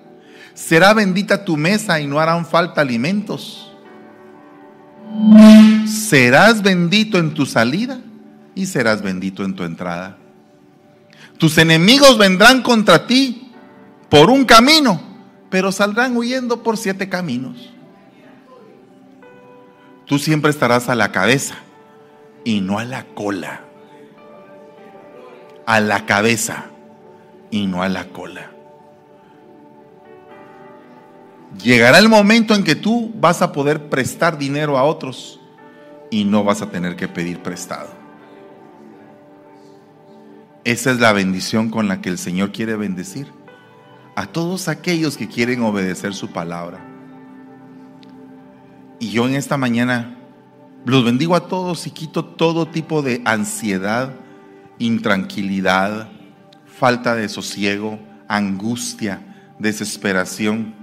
Será 0.54 0.94
bendita 0.94 1.44
tu 1.44 1.56
mesa 1.56 2.00
y 2.00 2.06
no 2.06 2.18
harán 2.18 2.46
falta 2.46 2.80
alimentos. 2.80 3.72
Serás 5.86 6.62
bendito 6.62 7.18
en 7.18 7.34
tu 7.34 7.44
salida 7.44 8.00
y 8.54 8.66
serás 8.66 9.02
bendito 9.02 9.44
en 9.44 9.54
tu 9.54 9.64
entrada. 9.64 10.16
Tus 11.38 11.58
enemigos 11.58 12.16
vendrán 12.16 12.62
contra 12.62 13.06
ti 13.06 13.43
por 14.08 14.30
un 14.30 14.44
camino, 14.44 15.00
pero 15.50 15.72
saldrán 15.72 16.16
huyendo 16.16 16.62
por 16.62 16.76
siete 16.76 17.08
caminos. 17.08 17.72
Tú 20.06 20.18
siempre 20.18 20.50
estarás 20.50 20.88
a 20.88 20.94
la 20.94 21.12
cabeza 21.12 21.56
y 22.44 22.60
no 22.60 22.78
a 22.78 22.84
la 22.84 23.04
cola. 23.06 23.62
A 25.66 25.80
la 25.80 26.04
cabeza 26.06 26.66
y 27.50 27.66
no 27.66 27.82
a 27.82 27.88
la 27.88 28.08
cola. 28.08 28.50
Llegará 31.62 31.98
el 31.98 32.08
momento 32.08 32.54
en 32.54 32.64
que 32.64 32.74
tú 32.74 33.12
vas 33.14 33.40
a 33.40 33.52
poder 33.52 33.88
prestar 33.88 34.38
dinero 34.38 34.76
a 34.76 34.82
otros 34.82 35.40
y 36.10 36.24
no 36.24 36.44
vas 36.44 36.62
a 36.62 36.70
tener 36.70 36.96
que 36.96 37.08
pedir 37.08 37.40
prestado. 37.40 37.88
Esa 40.64 40.90
es 40.90 40.98
la 40.98 41.12
bendición 41.12 41.70
con 41.70 41.88
la 41.88 42.00
que 42.00 42.08
el 42.08 42.18
Señor 42.18 42.50
quiere 42.52 42.76
bendecir 42.76 43.43
a 44.14 44.26
todos 44.26 44.68
aquellos 44.68 45.16
que 45.16 45.28
quieren 45.28 45.62
obedecer 45.62 46.14
su 46.14 46.30
palabra. 46.30 46.80
Y 49.00 49.10
yo 49.10 49.26
en 49.26 49.34
esta 49.34 49.56
mañana 49.56 50.16
los 50.84 51.04
bendigo 51.04 51.34
a 51.34 51.48
todos 51.48 51.86
y 51.86 51.90
quito 51.90 52.24
todo 52.24 52.66
tipo 52.66 53.02
de 53.02 53.22
ansiedad, 53.24 54.14
intranquilidad, 54.78 56.08
falta 56.66 57.14
de 57.14 57.28
sosiego, 57.28 57.98
angustia, 58.28 59.54
desesperación. 59.58 60.74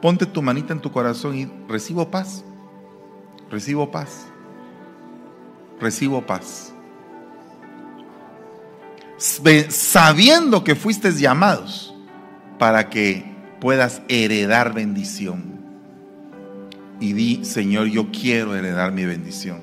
Ponte 0.00 0.26
tu 0.26 0.42
manita 0.42 0.72
en 0.72 0.80
tu 0.80 0.90
corazón 0.92 1.36
y 1.36 1.50
recibo 1.68 2.10
paz. 2.10 2.44
Recibo 3.50 3.90
paz. 3.90 4.26
Recibo 5.80 6.24
paz. 6.24 6.72
Sabiendo 9.18 10.64
que 10.64 10.74
fuiste 10.74 11.12
llamados 11.12 11.91
para 12.58 12.88
que 12.90 13.24
puedas 13.60 14.02
heredar 14.08 14.74
bendición 14.74 15.52
y 17.02 17.14
di, 17.14 17.44
Señor, 17.44 17.88
yo 17.88 18.12
quiero 18.12 18.54
heredar 18.54 18.92
mi 18.92 19.04
bendición. 19.04 19.58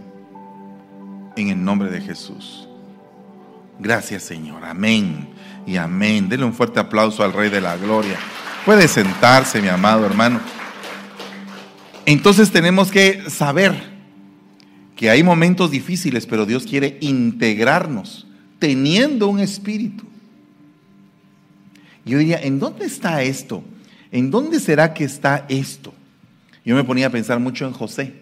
En 1.37 1.47
el 1.47 1.63
nombre 1.63 1.89
de 1.89 2.01
Jesús. 2.01 2.67
Gracias, 3.79 4.23
Señor. 4.23 4.65
Amén 4.65 5.29
y 5.65 5.77
amén. 5.77 6.27
Denle 6.27 6.45
un 6.45 6.53
fuerte 6.53 6.81
aplauso 6.81 7.23
al 7.23 7.31
Rey 7.31 7.49
de 7.49 7.61
la 7.61 7.77
Gloria. 7.77 8.17
Puede 8.65 8.89
sentarse, 8.89 9.61
mi 9.61 9.69
amado 9.69 10.05
hermano. 10.05 10.41
Entonces 12.05 12.51
tenemos 12.51 12.91
que 12.91 13.29
saber 13.29 13.73
que 14.97 15.09
hay 15.09 15.23
momentos 15.23 15.71
difíciles, 15.71 16.25
pero 16.25 16.45
Dios 16.45 16.65
quiere 16.65 16.97
integrarnos 16.99 18.27
teniendo 18.59 19.29
un 19.29 19.39
espíritu. 19.39 20.08
Yo 22.09 22.17
diría, 22.17 22.41
¿en 22.41 22.59
dónde 22.59 22.85
está 22.85 23.21
esto? 23.21 23.63
¿En 24.11 24.31
dónde 24.31 24.59
será 24.59 24.95
que 24.95 25.03
está 25.03 25.45
esto? 25.47 25.93
Yo 26.65 26.75
me 26.75 26.83
ponía 26.83 27.05
a 27.05 27.11
pensar 27.11 27.39
mucho 27.39 27.67
en 27.67 27.71
José. 27.71 28.15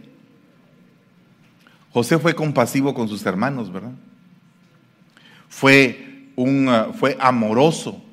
José 1.92 2.20
fue 2.20 2.36
compasivo 2.36 2.94
con 2.94 3.08
sus 3.08 3.26
hermanos, 3.26 3.72
¿verdad? 3.72 3.94
Fue, 5.48 6.28
un, 6.36 6.68
uh, 6.68 6.94
fue 6.94 7.16
amoroso 7.18 8.04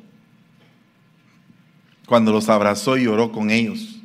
cuando 2.07 2.31
los 2.31 2.49
abrazó 2.49 2.97
y 2.97 3.09
oró 3.09 3.33
con 3.33 3.51
ellos. 3.51 4.01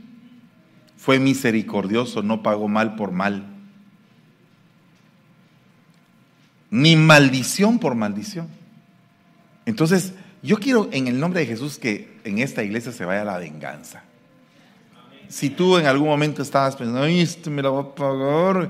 Fue 0.97 1.19
misericordioso, 1.19 2.23
no 2.23 2.41
pagó 2.41 2.67
mal 2.67 2.95
por 2.95 3.11
mal. 3.11 3.45
Ni 6.71 6.95
maldición 6.95 7.77
por 7.77 7.93
maldición. 7.93 8.47
Entonces, 9.67 10.13
yo 10.41 10.57
quiero 10.57 10.89
en 10.91 11.07
el 11.07 11.19
nombre 11.19 11.41
de 11.41 11.47
Jesús 11.47 11.77
que 11.77 12.19
en 12.23 12.39
esta 12.39 12.63
iglesia 12.63 12.91
se 12.91 13.05
vaya 13.05 13.23
la 13.23 13.37
venganza. 13.37 14.03
Si 15.27 15.49
tú 15.49 15.77
en 15.77 15.85
algún 15.85 16.07
momento 16.07 16.41
estabas 16.41 16.75
pensando, 16.75 17.03
Ay, 17.03 17.19
esto 17.19 17.51
me 17.51 17.61
lo 17.61 17.75
va 17.75 17.81
a 17.81 17.95
pagar, 17.95 18.69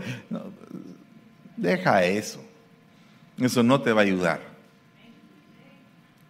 deja 1.55 2.03
eso. 2.03 2.43
Eso 3.37 3.63
no 3.63 3.81
te 3.81 3.93
va 3.93 4.01
a 4.01 4.03
ayudar. 4.03 4.41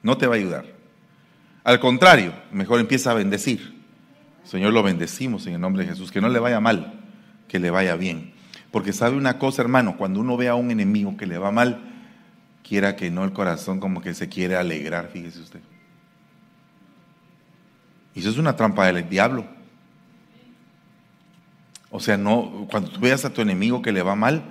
No 0.03 0.17
te 0.17 0.27
va 0.27 0.35
a 0.35 0.37
ayudar. 0.37 0.65
Al 1.63 1.79
contrario, 1.79 2.33
mejor 2.51 2.79
empieza 2.79 3.11
a 3.11 3.15
bendecir. 3.15 3.79
Señor, 4.43 4.73
lo 4.73 4.83
bendecimos 4.83 5.45
en 5.47 5.55
el 5.55 5.61
nombre 5.61 5.83
de 5.83 5.89
Jesús. 5.89 6.11
Que 6.11 6.21
no 6.21 6.29
le 6.29 6.39
vaya 6.39 6.59
mal, 6.59 7.01
que 7.47 7.59
le 7.59 7.69
vaya 7.69 7.95
bien. 7.95 8.33
Porque 8.71 8.93
sabe 8.93 9.17
una 9.17 9.39
cosa, 9.39 9.61
hermano, 9.61 9.97
cuando 9.97 10.19
uno 10.19 10.37
ve 10.37 10.47
a 10.47 10.55
un 10.55 10.69
enemigo 10.69 11.17
que 11.17 11.25
le 11.25 11.37
va 11.37 11.51
mal, 11.51 11.88
quiera 12.63 12.95
que 12.95 13.09
no, 13.11 13.23
el 13.23 13.33
corazón 13.33 13.79
como 13.79 14.01
que 14.01 14.13
se 14.13 14.29
quiere 14.29 14.55
alegrar, 14.55 15.09
fíjese 15.11 15.39
usted. 15.39 15.59
Y 18.15 18.19
eso 18.19 18.29
es 18.29 18.37
una 18.37 18.55
trampa 18.55 18.91
del 18.91 19.07
diablo. 19.07 19.45
O 21.91 21.99
sea, 21.99 22.17
no, 22.17 22.67
cuando 22.69 22.89
tú 22.91 22.99
veas 22.99 23.25
a 23.25 23.33
tu 23.33 23.41
enemigo 23.41 23.81
que 23.81 23.91
le 23.91 24.03
va 24.03 24.15
mal, 24.15 24.43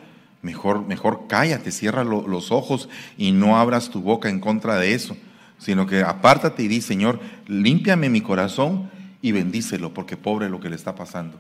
mejor, 0.43 0.87
mejor 0.87 1.27
cállate, 1.29 1.71
cierra 1.71 2.05
los 2.05 2.51
ojos 2.51 2.89
y 3.17 3.33
no 3.33 3.57
abras 3.57 3.91
tu 3.91 4.01
boca 4.01 4.29
en 4.29 4.41
contra 4.41 4.77
de 4.77 4.95
eso, 4.95 5.17
sino 5.59 5.87
que 5.87 6.03
apártate 6.03 6.65
y 6.65 6.69
di, 6.69 6.81
Señor, 6.81 7.21
límpiame 7.47 8.09
mi 8.09 8.21
corazón 8.21 8.91
y 9.23 9.33
bendícelo, 9.33 9.95
porque 9.95 10.17
pobre 10.17 10.49
lo 10.49 10.61
que 10.61 10.71
le 10.71 10.77
está 10.77 10.95
pasando. 10.95 11.39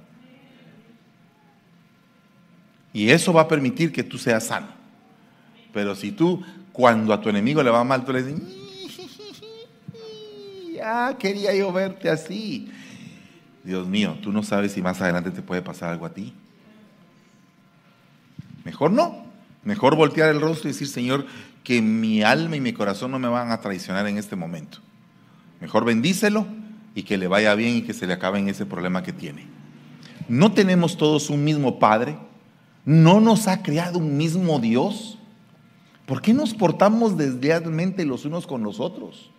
Y 2.92 3.10
eso 3.10 3.32
va 3.32 3.42
a 3.42 3.48
permitir 3.48 3.92
que 3.92 4.02
tú 4.02 4.18
seas 4.18 4.46
sano. 4.46 4.77
Pero 5.72 5.94
si 5.94 6.12
tú, 6.12 6.42
cuando 6.72 7.12
a 7.12 7.20
tu 7.20 7.28
enemigo 7.28 7.62
le 7.62 7.70
va 7.70 7.84
mal, 7.84 8.04
tú 8.04 8.12
le 8.12 8.22
dices, 8.22 8.40
ya 10.74 11.16
quería 11.18 11.54
yo 11.54 11.72
verte 11.72 12.08
así. 12.08 12.70
Dios 13.64 13.86
mío, 13.86 14.16
tú 14.22 14.32
no 14.32 14.42
sabes 14.42 14.72
si 14.72 14.80
más 14.80 15.00
adelante 15.00 15.30
te 15.30 15.42
puede 15.42 15.60
pasar 15.60 15.90
algo 15.90 16.06
a 16.06 16.14
ti. 16.14 16.32
Mejor 18.64 18.92
no. 18.92 19.26
Mejor 19.64 19.96
voltear 19.96 20.30
el 20.30 20.40
rostro 20.40 20.68
y 20.68 20.72
decir, 20.72 20.88
Señor, 20.88 21.26
que 21.64 21.82
mi 21.82 22.22
alma 22.22 22.56
y 22.56 22.60
mi 22.60 22.72
corazón 22.72 23.10
no 23.10 23.18
me 23.18 23.28
van 23.28 23.50
a 23.50 23.60
traicionar 23.60 24.06
en 24.06 24.16
este 24.16 24.36
momento. 24.36 24.78
Mejor 25.60 25.84
bendícelo 25.84 26.46
y 26.94 27.02
que 27.02 27.18
le 27.18 27.26
vaya 27.26 27.54
bien 27.54 27.76
y 27.76 27.82
que 27.82 27.92
se 27.92 28.06
le 28.06 28.14
acabe 28.14 28.38
en 28.38 28.48
ese 28.48 28.64
problema 28.64 29.02
que 29.02 29.12
tiene. 29.12 29.46
No 30.28 30.52
tenemos 30.52 30.96
todos 30.96 31.28
un 31.28 31.44
mismo 31.44 31.78
Padre. 31.78 32.16
No 32.84 33.20
nos 33.20 33.48
ha 33.48 33.62
creado 33.62 33.98
un 33.98 34.16
mismo 34.16 34.60
Dios. 34.60 35.17
¿Por 36.08 36.20
qué 36.20 36.34
nos 36.34 36.54
portamos 36.54 37.16
deslealmente 37.16 38.04
los 38.04 38.24
unos 38.24 38.48
con 38.48 38.64
los 38.64 38.80
otros? 38.80 39.30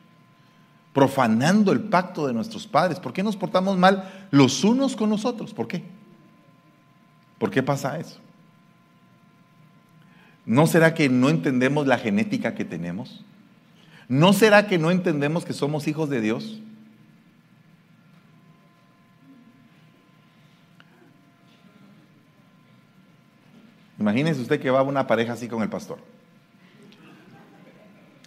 profanando 0.93 1.71
el 1.71 1.81
pacto 1.81 2.27
de 2.27 2.33
nuestros 2.33 2.67
padres? 2.67 2.99
¿Por 2.99 3.13
qué 3.13 3.23
nos 3.23 3.37
portamos 3.37 3.77
mal 3.77 4.27
los 4.31 4.63
unos 4.63 4.95
con 4.95 5.09
los 5.09 5.25
otros? 5.25 5.53
¿Por 5.53 5.67
qué? 5.67 5.83
¿Por 7.37 7.51
qué 7.51 7.63
pasa 7.63 7.97
eso? 7.99 8.19
¿No 10.45 10.67
será 10.67 10.93
que 10.93 11.09
no 11.09 11.29
entendemos 11.29 11.85
la 11.85 11.99
genética 11.99 12.55
que 12.55 12.65
tenemos? 12.65 13.23
¿No 14.07 14.33
será 14.33 14.67
que 14.67 14.77
no 14.79 14.89
entendemos 14.89 15.45
que 15.45 15.53
somos 15.53 15.87
hijos 15.87 16.09
de 16.09 16.21
Dios? 16.21 16.59
Imagínese 23.99 24.41
usted 24.41 24.59
que 24.59 24.71
va 24.71 24.81
una 24.81 25.07
pareja 25.07 25.33
así 25.33 25.47
con 25.47 25.61
el 25.61 25.69
pastor. 25.69 25.99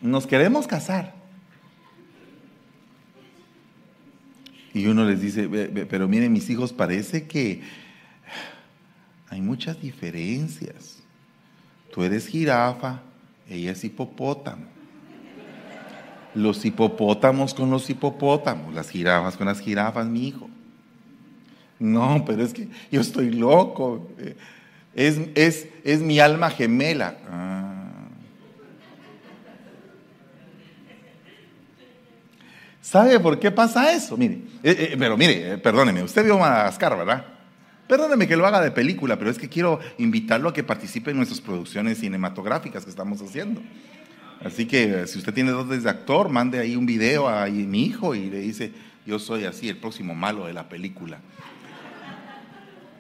Nos 0.02 0.26
queremos 0.26 0.66
casar. 0.66 1.14
Y 4.74 4.86
uno 4.86 5.04
les 5.04 5.20
dice, 5.20 5.48
pero 5.88 6.08
miren 6.08 6.32
mis 6.32 6.50
hijos, 6.50 6.72
parece 6.72 7.26
que 7.26 7.62
hay 9.28 9.40
muchas 9.40 9.80
diferencias. 9.80 10.98
Tú 11.92 12.02
eres 12.02 12.26
jirafa, 12.26 13.00
ella 13.48 13.72
es 13.72 13.84
hipopótamo. 13.84 14.64
Los 16.34 16.64
hipopótamos 16.64 17.54
con 17.54 17.70
los 17.70 17.88
hipopótamos, 17.88 18.74
las 18.74 18.88
jirafas 18.88 19.36
con 19.36 19.46
las 19.46 19.60
jirafas, 19.60 20.06
mi 20.06 20.28
hijo. 20.28 20.48
No, 21.78 22.24
pero 22.26 22.42
es 22.42 22.54
que 22.54 22.68
yo 22.90 23.02
estoy 23.02 23.30
loco. 23.30 24.08
Es, 24.94 25.20
es, 25.34 25.68
es 25.84 26.00
mi 26.00 26.18
alma 26.18 26.50
gemela. 26.50 27.18
Ah. 27.28 27.51
¿Sabe 32.92 33.18
por 33.18 33.38
qué 33.38 33.50
pasa 33.50 33.90
eso? 33.90 34.18
Mire, 34.18 34.34
eh, 34.62 34.90
eh, 34.92 34.96
pero 34.98 35.16
mire, 35.16 35.54
eh, 35.54 35.56
perdóneme, 35.56 36.02
usted 36.02 36.26
vio 36.26 36.38
Madagascar, 36.38 36.94
¿verdad? 36.94 37.24
Perdóneme 37.88 38.28
que 38.28 38.36
lo 38.36 38.46
haga 38.46 38.60
de 38.60 38.70
película, 38.70 39.18
pero 39.18 39.30
es 39.30 39.38
que 39.38 39.48
quiero 39.48 39.80
invitarlo 39.96 40.50
a 40.50 40.52
que 40.52 40.62
participe 40.62 41.10
en 41.10 41.16
nuestras 41.16 41.40
producciones 41.40 42.00
cinematográficas 42.00 42.84
que 42.84 42.90
estamos 42.90 43.22
haciendo. 43.22 43.62
Así 44.44 44.66
que 44.66 45.06
si 45.06 45.16
usted 45.16 45.32
tiene 45.32 45.52
dotes 45.52 45.84
de 45.84 45.88
actor, 45.88 46.28
mande 46.28 46.58
ahí 46.58 46.76
un 46.76 46.84
video 46.84 47.30
a 47.30 47.46
mi 47.46 47.82
hijo 47.82 48.14
y 48.14 48.28
le 48.28 48.40
dice, 48.40 48.72
yo 49.06 49.18
soy 49.18 49.46
así, 49.46 49.70
el 49.70 49.78
próximo 49.78 50.14
malo 50.14 50.44
de 50.44 50.52
la 50.52 50.68
película. 50.68 51.16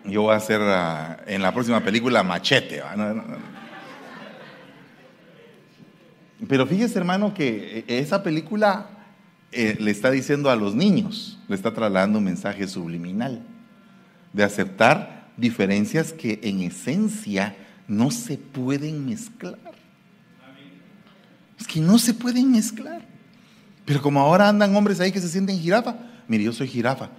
Yo 0.06 0.22
voy 0.22 0.32
a 0.32 0.38
hacer 0.38 0.62
ah, 0.62 1.18
en 1.26 1.42
la 1.42 1.52
próxima 1.52 1.80
película 1.80 2.22
Machete. 2.22 2.82
Pero 6.48 6.66
fíjese 6.66 6.98
hermano 6.98 7.34
que 7.34 7.84
esa 7.86 8.22
película 8.22 9.01
eh, 9.52 9.76
le 9.78 9.90
está 9.90 10.10
diciendo 10.10 10.50
a 10.50 10.56
los 10.56 10.74
niños, 10.74 11.38
le 11.46 11.54
está 11.54 11.72
trasladando 11.74 12.18
un 12.18 12.24
mensaje 12.24 12.66
subliminal 12.66 13.42
de 14.32 14.44
aceptar 14.44 15.30
diferencias 15.36 16.12
que 16.12 16.40
en 16.42 16.62
esencia 16.62 17.54
no 17.86 18.10
se 18.10 18.38
pueden 18.38 19.06
mezclar. 19.06 19.58
Es 21.58 21.66
que 21.66 21.80
no 21.80 21.98
se 21.98 22.14
pueden 22.14 22.50
mezclar. 22.50 23.02
Pero 23.84 24.00
como 24.00 24.20
ahora 24.20 24.48
andan 24.48 24.74
hombres 24.74 25.00
ahí 25.00 25.12
que 25.12 25.20
se 25.20 25.28
sienten 25.28 25.58
jirafa, 25.58 25.96
mire, 26.28 26.44
yo 26.44 26.52
soy 26.52 26.68
jirafa. 26.68 27.10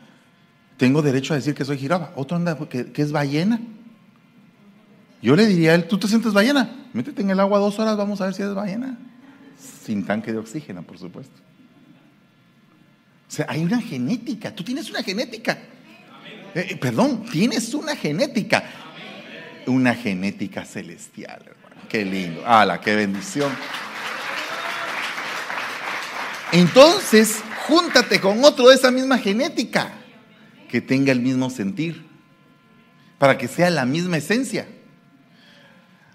Tengo 0.77 1.01
derecho 1.01 1.33
a 1.33 1.37
decir 1.37 1.53
que 1.53 1.63
soy 1.63 1.77
jirafa. 1.77 2.11
Otro 2.15 2.35
anda 2.35 2.57
que, 2.67 2.91
es 2.95 3.11
ballena. 3.11 3.61
Yo 5.21 5.35
le 5.35 5.45
diría 5.45 5.71
a 5.71 5.75
él, 5.75 5.87
¿tú 5.87 5.97
te 5.97 6.07
sientes 6.07 6.33
ballena? 6.33 6.87
Métete 6.93 7.21
en 7.21 7.29
el 7.29 7.39
agua 7.39 7.59
dos 7.59 7.77
horas, 7.79 7.95
vamos 7.95 8.19
a 8.21 8.25
ver 8.25 8.33
si 8.33 8.41
es 8.41 8.53
ballena. 8.53 8.97
Sin 9.57 10.03
tanque 10.03 10.33
de 10.33 10.39
oxígeno, 10.39 10.81
por 10.81 10.97
supuesto. 10.97 11.39
Sea, 13.33 13.47
hay 13.49 13.63
una 13.63 13.81
genética. 13.81 14.53
Tú 14.53 14.63
tienes 14.63 14.91
una 14.91 15.01
genética. 15.01 15.57
Eh, 16.53 16.67
eh, 16.69 16.75
perdón, 16.75 17.25
tienes 17.31 17.73
una 17.73 17.95
genética. 17.95 18.63
Una 19.65 19.95
genética 19.95 20.63
celestial, 20.65 21.41
hermano. 21.41 21.81
Qué 21.89 22.05
lindo. 22.05 22.45
¡Hala, 22.45 22.79
qué 22.79 22.95
bendición! 22.95 23.51
Entonces, 26.51 27.41
júntate 27.67 28.21
con 28.21 28.43
otro 28.43 28.67
de 28.67 28.75
esa 28.75 28.91
misma 28.91 29.17
genética 29.17 29.93
que 30.69 30.79
tenga 30.79 31.11
el 31.11 31.19
mismo 31.19 31.49
sentir, 31.49 32.05
para 33.17 33.39
que 33.39 33.47
sea 33.47 33.71
la 33.71 33.87
misma 33.87 34.17
esencia. 34.17 34.67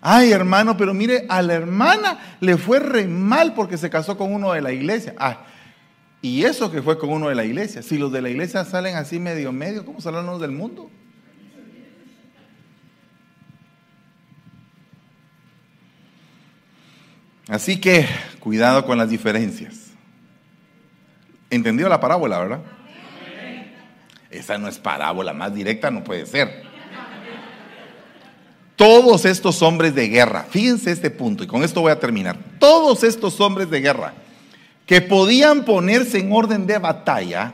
Ay, 0.01 0.31
hermano, 0.31 0.77
pero 0.77 0.95
mire, 0.95 1.27
a 1.29 1.43
la 1.43 1.55
hermana 1.55 2.37
le 2.39 2.57
fue 2.57 2.79
re 2.79 3.09
mal 3.09 3.55
porque 3.55 3.77
se 3.77 3.91
casó 3.91 4.16
con 4.16 4.33
uno 4.33 4.53
de 4.53 4.62
la 4.62 4.71
iglesia. 4.71 5.16
Ah, 5.19 5.47
y 6.21 6.45
eso 6.45 6.71
que 6.71 6.83
fue 6.83 6.99
con 6.99 7.11
uno 7.11 7.29
de 7.29 7.35
la 7.35 7.45
iglesia. 7.45 7.83
Si 7.83 7.97
los 7.97 8.11
de 8.11 8.23
la 8.23 8.29
iglesia 8.29 8.64
salen 8.64 8.97
así 8.97 9.19
medio 9.21 9.53
medio, 9.53 9.85
¿cómo 9.85 10.01
salen 10.01 10.27
los 10.27 10.41
del 10.41 10.51
mundo? 10.51 10.91
Así 17.49 17.81
que 17.81 18.07
cuidado 18.41 18.85
con 18.85 18.99
las 18.99 19.09
diferencias. 19.09 19.93
¿Entendió 21.51 21.89
la 21.89 22.01
parábola, 22.01 22.39
verdad? 22.41 22.61
Esa 24.31 24.59
no 24.59 24.69
es 24.69 24.79
parábola, 24.79 25.33
más 25.33 25.55
directa 25.55 25.91
no 25.91 26.05
puede 26.05 26.27
ser. 26.27 26.69
Todos 28.77 29.25
estos 29.25 29.62
hombres 29.62 29.95
de 29.95 30.09
guerra, 30.09 30.47
fíjense 30.51 30.93
este 30.93 31.11
punto, 31.11 31.43
y 31.43 31.47
con 31.47 31.64
esto 31.64 31.81
voy 31.81 31.91
a 31.91 31.99
terminar. 31.99 32.37
Todos 32.59 33.03
estos 33.03 33.41
hombres 33.41 33.71
de 33.71 33.81
guerra 33.81 34.12
que 34.89 35.03
podían 35.03 35.66
ponerse 35.66 36.18
en 36.18 36.32
orden 36.32 36.66
de 36.66 36.78
batalla, 36.78 37.53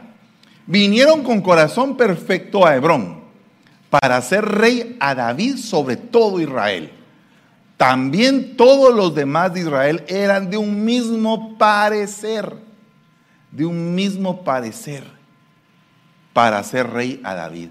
vinieron 0.67 1.25
con 1.25 1.43
corazón 1.43 1.97
perfecto 1.97 2.65
a 2.65 2.77
Hebrón 2.77 3.25
para 3.91 4.23
ser 4.23 4.45
rey 4.45 4.97
a 5.01 5.17
David 5.17 5.57
sobre 5.57 5.97
todo 5.97 6.41
Israel. 6.41 6.93
También 7.77 8.57
todos 8.57 8.95
los 8.95 9.17
demás 9.17 9.53
de 9.53 9.61
Israel 9.61 10.05
eran 10.07 10.49
de 10.49 10.57
un 10.57 10.85
mismo 10.85 11.59
parecer, 11.59 12.55
de 13.51 13.67
un 13.67 13.97
mismo 13.97 14.45
parecer 14.45 15.03
para 16.33 16.63
ser 16.63 16.89
rey 16.89 17.21
a 17.25 17.35
David. 17.35 17.71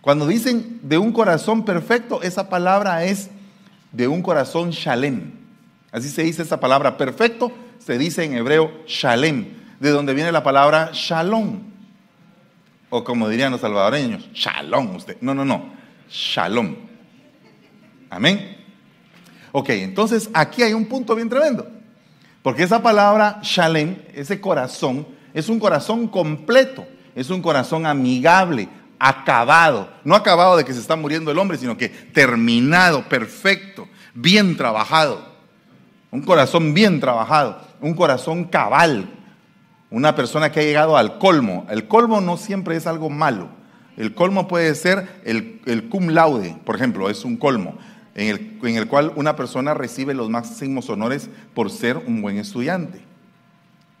Cuando 0.00 0.26
dicen 0.26 0.80
de 0.82 0.98
un 0.98 1.12
corazón 1.12 1.64
perfecto, 1.64 2.20
esa 2.22 2.48
palabra 2.48 3.04
es 3.04 3.30
de 3.92 4.08
un 4.08 4.22
corazón 4.22 4.70
shalem. 4.70 5.34
Así 5.92 6.08
se 6.08 6.24
dice 6.24 6.42
esa 6.42 6.58
palabra 6.58 6.96
perfecto, 6.96 7.52
se 7.84 7.98
dice 7.98 8.24
en 8.24 8.34
hebreo 8.34 8.70
shalem, 8.86 9.46
de 9.80 9.90
donde 9.90 10.14
viene 10.14 10.30
la 10.32 10.42
palabra 10.42 10.90
shalom. 10.92 11.60
O 12.90 13.02
como 13.02 13.28
dirían 13.28 13.50
los 13.50 13.60
salvadoreños, 13.60 14.28
shalom 14.32 14.96
usted. 14.96 15.16
No, 15.20 15.34
no, 15.34 15.44
no, 15.44 15.72
shalom. 16.08 16.76
Amén. 18.10 18.58
Ok, 19.50 19.70
entonces 19.70 20.30
aquí 20.32 20.62
hay 20.62 20.74
un 20.74 20.86
punto 20.86 21.14
bien 21.14 21.28
tremendo. 21.28 21.66
Porque 22.42 22.62
esa 22.62 22.82
palabra 22.82 23.40
shalem, 23.42 23.96
ese 24.14 24.40
corazón, 24.40 25.06
es 25.34 25.48
un 25.48 25.58
corazón 25.58 26.08
completo, 26.08 26.86
es 27.14 27.30
un 27.30 27.42
corazón 27.42 27.86
amigable, 27.86 28.68
acabado. 28.98 29.90
No 30.04 30.14
acabado 30.14 30.56
de 30.56 30.64
que 30.64 30.72
se 30.72 30.80
está 30.80 30.94
muriendo 30.94 31.30
el 31.30 31.38
hombre, 31.38 31.58
sino 31.58 31.76
que 31.76 31.88
terminado, 31.88 33.08
perfecto, 33.08 33.88
bien 34.14 34.56
trabajado. 34.56 35.32
Un 36.10 36.22
corazón 36.22 36.74
bien 36.74 37.00
trabajado 37.00 37.71
un 37.82 37.94
corazón 37.94 38.44
cabal, 38.44 39.10
una 39.90 40.14
persona 40.14 40.50
que 40.50 40.60
ha 40.60 40.62
llegado 40.62 40.96
al 40.96 41.18
colmo. 41.18 41.66
El 41.68 41.86
colmo 41.86 42.20
no 42.20 42.36
siempre 42.38 42.76
es 42.76 42.86
algo 42.86 43.10
malo. 43.10 43.48
El 43.96 44.14
colmo 44.14 44.48
puede 44.48 44.74
ser 44.74 45.20
el, 45.24 45.88
cum 45.90 46.08
laude, 46.08 46.56
por 46.64 46.76
ejemplo, 46.76 47.10
es 47.10 47.26
un 47.26 47.36
colmo, 47.36 47.76
en 48.14 48.28
el, 48.28 48.58
en 48.62 48.76
el 48.76 48.88
cual 48.88 49.12
una 49.16 49.36
persona 49.36 49.74
recibe 49.74 50.14
los 50.14 50.30
máximos 50.30 50.88
honores 50.88 51.28
por 51.52 51.70
ser 51.70 51.98
un 51.98 52.22
buen 52.22 52.38
estudiante. 52.38 53.02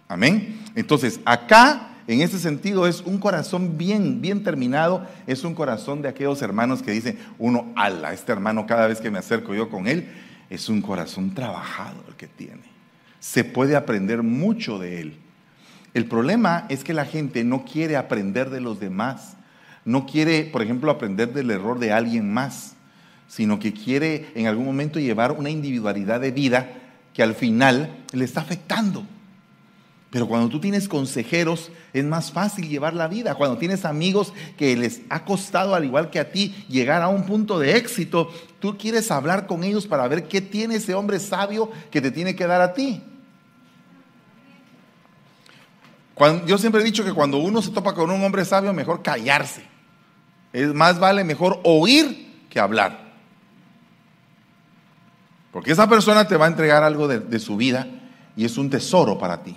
Amén. 0.08 0.62
Entonces, 0.74 1.20
acá, 1.26 1.90
en 2.06 2.22
ese 2.22 2.38
sentido, 2.38 2.86
es 2.86 3.02
un 3.02 3.18
corazón 3.18 3.76
bien, 3.76 4.22
bien 4.22 4.42
terminado, 4.42 5.06
es 5.26 5.44
un 5.44 5.54
corazón 5.54 6.00
de 6.00 6.08
aquellos 6.08 6.40
hermanos 6.40 6.82
que 6.82 6.90
dicen, 6.90 7.18
uno, 7.38 7.70
ala, 7.76 8.14
este 8.14 8.32
hermano 8.32 8.66
cada 8.66 8.86
vez 8.86 9.00
que 9.00 9.10
me 9.10 9.18
acerco 9.18 9.54
yo 9.54 9.68
con 9.68 9.86
él, 9.86 10.10
es 10.48 10.70
un 10.70 10.80
corazón 10.80 11.34
trabajado 11.34 12.02
el 12.08 12.14
que 12.14 12.28
tiene 12.28 12.71
se 13.22 13.44
puede 13.44 13.76
aprender 13.76 14.24
mucho 14.24 14.80
de 14.80 15.00
él. 15.00 15.16
El 15.94 16.06
problema 16.06 16.66
es 16.68 16.82
que 16.82 16.92
la 16.92 17.04
gente 17.04 17.44
no 17.44 17.64
quiere 17.64 17.96
aprender 17.96 18.50
de 18.50 18.60
los 18.60 18.80
demás, 18.80 19.36
no 19.84 20.06
quiere, 20.06 20.44
por 20.44 20.60
ejemplo, 20.60 20.90
aprender 20.90 21.32
del 21.32 21.52
error 21.52 21.78
de 21.78 21.92
alguien 21.92 22.32
más, 22.34 22.74
sino 23.28 23.60
que 23.60 23.72
quiere 23.72 24.32
en 24.34 24.48
algún 24.48 24.66
momento 24.66 24.98
llevar 24.98 25.30
una 25.30 25.50
individualidad 25.50 26.20
de 26.20 26.32
vida 26.32 26.72
que 27.14 27.22
al 27.22 27.36
final 27.36 27.94
le 28.12 28.24
está 28.24 28.40
afectando. 28.40 29.06
Pero 30.10 30.26
cuando 30.26 30.48
tú 30.48 30.60
tienes 30.60 30.88
consejeros 30.88 31.70
es 31.92 32.04
más 32.04 32.32
fácil 32.32 32.68
llevar 32.68 32.92
la 32.92 33.06
vida. 33.06 33.36
Cuando 33.36 33.56
tienes 33.56 33.84
amigos 33.84 34.32
que 34.58 34.76
les 34.76 35.02
ha 35.10 35.24
costado, 35.24 35.76
al 35.76 35.84
igual 35.84 36.10
que 36.10 36.18
a 36.18 36.32
ti, 36.32 36.56
llegar 36.68 37.02
a 37.02 37.08
un 37.08 37.24
punto 37.24 37.60
de 37.60 37.76
éxito, 37.76 38.30
tú 38.58 38.76
quieres 38.76 39.12
hablar 39.12 39.46
con 39.46 39.62
ellos 39.62 39.86
para 39.86 40.08
ver 40.08 40.24
qué 40.24 40.40
tiene 40.40 40.74
ese 40.76 40.94
hombre 40.94 41.20
sabio 41.20 41.70
que 41.92 42.00
te 42.00 42.10
tiene 42.10 42.34
que 42.34 42.48
dar 42.48 42.60
a 42.60 42.74
ti 42.74 43.00
yo 46.46 46.58
siempre 46.58 46.80
he 46.80 46.84
dicho 46.84 47.04
que 47.04 47.12
cuando 47.12 47.38
uno 47.38 47.62
se 47.62 47.70
topa 47.70 47.94
con 47.94 48.10
un 48.10 48.22
hombre 48.22 48.44
sabio, 48.44 48.72
mejor 48.72 49.02
callarse. 49.02 49.64
Es 50.52 50.72
más 50.74 50.98
vale 50.98 51.24
mejor 51.24 51.60
oír 51.64 52.44
que 52.50 52.60
hablar. 52.60 53.12
Porque 55.52 55.72
esa 55.72 55.88
persona 55.88 56.26
te 56.26 56.36
va 56.36 56.46
a 56.46 56.48
entregar 56.48 56.82
algo 56.82 57.08
de, 57.08 57.38
su 57.38 57.56
vida 57.56 57.86
y 58.36 58.44
es 58.44 58.56
un 58.56 58.70
tesoro 58.70 59.18
para 59.18 59.42
ti. 59.42 59.56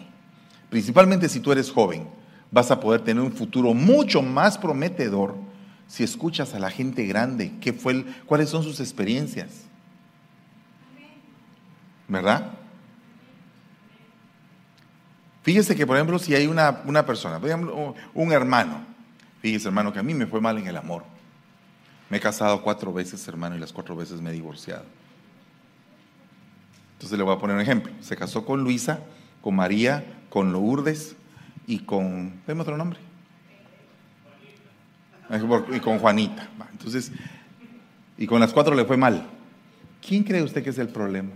Principalmente 0.69 1.29
si 1.29 1.39
tú 1.39 1.51
eres 1.51 1.71
joven, 1.71 2.07
vas 2.51 2.71
a 2.71 2.79
poder 2.79 3.01
tener 3.01 3.23
un 3.23 3.31
futuro 3.31 3.73
mucho 3.73 4.21
más 4.21 4.57
prometedor 4.57 5.35
si 5.87 6.03
escuchas 6.03 6.53
a 6.53 6.59
la 6.59 6.71
gente 6.71 7.05
grande, 7.05 7.53
¿qué 7.61 7.71
fue 7.71 8.03
¿cuáles 8.25 8.49
son 8.49 8.63
sus 8.63 8.79
experiencias? 8.79 9.65
¿Verdad? 12.07 12.54
Fíjese 15.45 15.75
que, 15.75 15.85
por 15.85 15.95
ejemplo, 15.95 16.17
si 16.17 16.33
hay 16.33 16.47
una, 16.47 16.81
una 16.85 17.05
persona, 17.05 17.39
un 18.15 18.31
hermano, 18.31 18.83
fíjese, 19.43 19.67
hermano, 19.67 19.93
que 19.93 19.99
a 19.99 20.03
mí 20.03 20.15
me 20.15 20.25
fue 20.25 20.41
mal 20.41 20.57
en 20.57 20.65
el 20.65 20.75
amor. 20.75 21.03
Me 22.09 22.17
he 22.17 22.19
casado 22.19 22.63
cuatro 22.63 22.91
veces, 22.91 23.27
hermano, 23.27 23.55
y 23.55 23.59
las 23.59 23.71
cuatro 23.71 23.95
veces 23.95 24.21
me 24.21 24.31
he 24.31 24.33
divorciado. 24.33 24.83
Entonces 26.93 27.15
le 27.15 27.23
voy 27.23 27.35
a 27.35 27.37
poner 27.37 27.57
un 27.57 27.61
ejemplo. 27.61 27.93
Se 28.01 28.17
casó 28.17 28.43
con 28.43 28.63
Luisa, 28.63 29.01
con 29.41 29.55
María, 29.55 30.03
con 30.31 30.51
Lourdes 30.51 31.15
y 31.67 31.77
con. 31.77 32.41
¿Deme 32.47 32.61
otro 32.61 32.75
nombre? 32.75 32.97
Y 35.73 35.79
con 35.79 35.99
Juanita. 35.99 36.49
Entonces, 36.71 37.11
y 38.17 38.25
con 38.25 38.39
las 38.39 38.51
cuatro 38.51 38.73
le 38.73 38.85
fue 38.85 38.97
mal. 38.97 39.29
¿Quién 40.01 40.23
cree 40.23 40.41
usted 40.41 40.63
que 40.63 40.71
es 40.71 40.79
el 40.79 40.89
problema? 40.89 41.33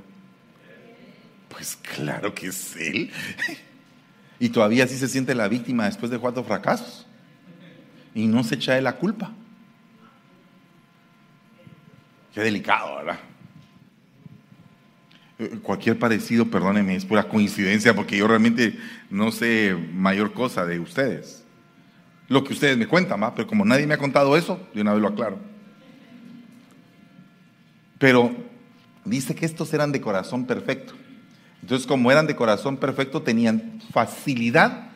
Pues 1.48 1.76
claro 1.76 2.34
que 2.34 2.48
es 2.48 2.76
él. 2.76 3.12
Y 4.40 4.50
todavía 4.50 4.88
sí 4.88 4.98
se 4.98 5.08
siente 5.08 5.36
la 5.36 5.48
víctima 5.48 5.86
después 5.86 6.12
de 6.12 6.18
cuatro 6.18 6.44
fracasos. 6.44 7.06
Y 8.16 8.28
no 8.28 8.44
se 8.44 8.56
echa 8.56 8.74
de 8.74 8.82
la 8.82 8.96
culpa. 8.96 9.32
Qué 12.34 12.42
delicado, 12.42 12.98
¿verdad? 12.98 13.20
Eh, 15.40 15.60
cualquier 15.64 15.98
parecido, 15.98 16.46
perdónenme, 16.46 16.96
es 16.96 17.06
pura 17.06 17.28
coincidencia 17.28 17.96
porque 17.96 18.18
yo 18.18 18.28
realmente 18.28 18.78
no 19.10 19.32
sé 19.32 19.76
mayor 19.94 20.34
cosa 20.34 20.66
de 20.66 20.80
ustedes. 20.80 21.44
Lo 22.28 22.44
que 22.44 22.54
ustedes 22.54 22.78
me 22.78 22.88
cuentan, 22.88 23.24
¿va? 23.24 23.34
pero 23.34 23.48
como 23.48 23.66
nadie 23.66 23.88
me 23.88 23.94
ha 23.94 23.98
contado 23.98 24.38
eso, 24.38 24.60
de 24.74 24.82
una 24.82 24.94
vez 24.94 25.02
lo 25.02 25.08
aclaro. 25.08 25.40
Pero 27.98 28.36
dice 29.06 29.34
que 29.34 29.46
estos 29.46 29.74
eran 29.74 29.92
de 29.92 30.02
corazón 30.02 30.46
perfecto. 30.46 30.94
Entonces, 31.62 31.86
como 31.86 32.12
eran 32.12 32.28
de 32.28 32.36
corazón 32.36 32.78
perfecto, 32.78 33.22
tenían 33.22 33.80
facilidad 33.92 34.90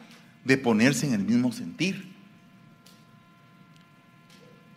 de 0.44 0.58
ponerse 0.58 1.08
en 1.08 1.14
el 1.14 1.24
mismo 1.24 1.52
sentir. 1.52 2.14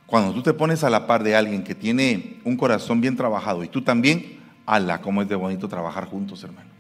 Cuando 0.07 0.33
tú 0.33 0.43
te 0.43 0.53
pones 0.53 0.85
a 0.85 0.91
la 0.91 1.07
par 1.07 1.23
de 1.23 1.35
alguien 1.35 1.65
que 1.65 1.75
tiene 1.75 2.41
un 2.45 2.57
corazón 2.57 3.01
bien 3.01 3.17
trabajado 3.17 3.65
y 3.65 3.69
tú 3.69 3.83
también, 3.83 4.39
ala, 4.65 5.01
cómo 5.01 5.23
es 5.23 5.29
de 5.29 5.35
bonito 5.35 5.69
trabajar 5.69 6.07
juntos, 6.07 6.45
hermano. 6.45 6.71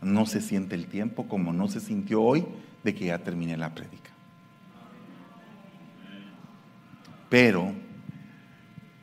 No 0.00 0.26
se 0.26 0.40
siente 0.40 0.74
el 0.74 0.86
tiempo 0.86 1.26
como 1.26 1.52
no 1.52 1.68
se 1.68 1.80
sintió 1.80 2.22
hoy 2.22 2.44
de 2.84 2.94
que 2.94 3.06
ya 3.06 3.18
terminé 3.18 3.56
la 3.56 3.74
prédica. 3.74 4.10
Pero 7.28 7.72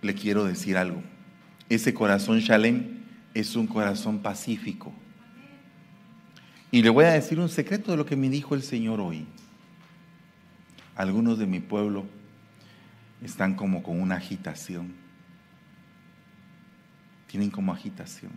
le 0.01 0.13
quiero 0.13 0.45
decir 0.45 0.77
algo. 0.77 1.01
Ese 1.67 1.93
corazón 1.93 2.39
Shalem 2.39 3.00
es 3.33 3.55
un 3.55 3.67
corazón 3.67 4.19
pacífico. 4.19 4.93
Y 6.71 6.81
le 6.81 6.89
voy 6.89 7.05
a 7.05 7.11
decir 7.11 7.39
un 7.39 7.49
secreto 7.49 7.91
de 7.91 7.97
lo 7.97 8.05
que 8.05 8.15
me 8.15 8.29
dijo 8.29 8.55
el 8.55 8.63
Señor 8.63 8.99
hoy. 9.01 9.25
Algunos 10.95 11.37
de 11.37 11.45
mi 11.45 11.59
pueblo 11.59 12.05
están 13.21 13.55
como 13.55 13.83
con 13.83 13.99
una 13.99 14.15
agitación. 14.15 14.93
Tienen 17.27 17.49
como 17.49 17.73
agitación. 17.73 18.31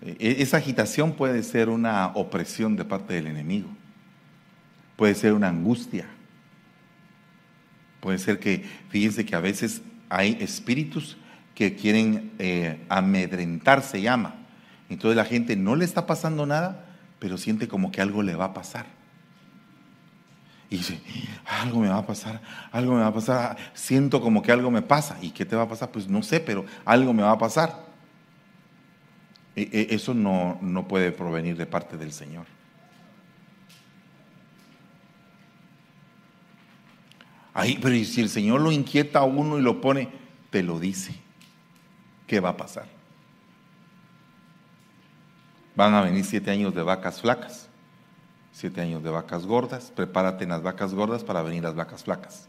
E-, 0.00 0.36
esa 0.40 0.56
agitación 0.56 1.12
puede 1.12 1.42
ser 1.42 1.68
una 1.68 2.08
opresión 2.08 2.76
de 2.76 2.84
parte 2.84 3.14
del 3.14 3.26
enemigo. 3.26 3.68
Puede 4.96 5.14
ser 5.14 5.32
una 5.32 5.48
angustia. 5.48 6.06
Puede 8.00 8.18
ser 8.18 8.38
que, 8.38 8.64
fíjense 8.88 9.26
que 9.26 9.34
a 9.34 9.40
veces 9.40 9.82
hay 10.08 10.38
espíritus 10.40 11.16
que 11.58 11.74
quieren 11.74 12.30
eh, 12.38 12.86
amedrentar, 12.88 13.82
se 13.82 14.00
llama. 14.00 14.36
Entonces 14.88 15.16
la 15.16 15.24
gente 15.24 15.56
no 15.56 15.74
le 15.74 15.84
está 15.84 16.06
pasando 16.06 16.46
nada, 16.46 16.84
pero 17.18 17.36
siente 17.36 17.66
como 17.66 17.90
que 17.90 18.00
algo 18.00 18.22
le 18.22 18.36
va 18.36 18.44
a 18.44 18.54
pasar. 18.54 18.86
Y 20.70 20.76
dice, 20.76 21.00
algo 21.44 21.80
me 21.80 21.88
va 21.88 21.98
a 21.98 22.06
pasar, 22.06 22.40
algo 22.70 22.94
me 22.94 23.00
va 23.00 23.08
a 23.08 23.12
pasar, 23.12 23.56
siento 23.74 24.20
como 24.20 24.40
que 24.40 24.52
algo 24.52 24.70
me 24.70 24.82
pasa. 24.82 25.18
¿Y 25.20 25.30
qué 25.30 25.44
te 25.44 25.56
va 25.56 25.64
a 25.64 25.68
pasar? 25.68 25.90
Pues 25.90 26.06
no 26.06 26.22
sé, 26.22 26.38
pero 26.38 26.64
algo 26.84 27.12
me 27.12 27.24
va 27.24 27.32
a 27.32 27.38
pasar. 27.38 27.86
E, 29.56 29.62
e, 29.62 29.94
eso 29.96 30.14
no, 30.14 30.58
no 30.62 30.86
puede 30.86 31.10
provenir 31.10 31.56
de 31.56 31.66
parte 31.66 31.96
del 31.96 32.12
Señor. 32.12 32.46
Ahí, 37.52 37.80
pero 37.82 37.96
si 38.04 38.20
el 38.20 38.28
Señor 38.28 38.60
lo 38.60 38.70
inquieta 38.70 39.18
a 39.18 39.24
uno 39.24 39.58
y 39.58 39.62
lo 39.62 39.80
pone, 39.80 40.08
te 40.50 40.62
lo 40.62 40.78
dice. 40.78 41.26
¿Qué 42.28 42.38
va 42.38 42.50
a 42.50 42.56
pasar? 42.56 42.86
Van 45.74 45.92
a 45.94 46.02
venir 46.02 46.24
siete 46.24 46.52
años 46.52 46.72
de 46.72 46.82
vacas 46.82 47.20
flacas 47.20 47.68
siete 48.58 48.80
años 48.80 49.04
de 49.04 49.10
vacas 49.10 49.46
gordas, 49.46 49.92
prepárate 49.94 50.42
en 50.42 50.50
las 50.50 50.62
vacas 50.62 50.92
gordas 50.92 51.22
para 51.22 51.42
venir 51.42 51.62
las 51.62 51.76
vacas 51.76 52.02
flacas. 52.02 52.48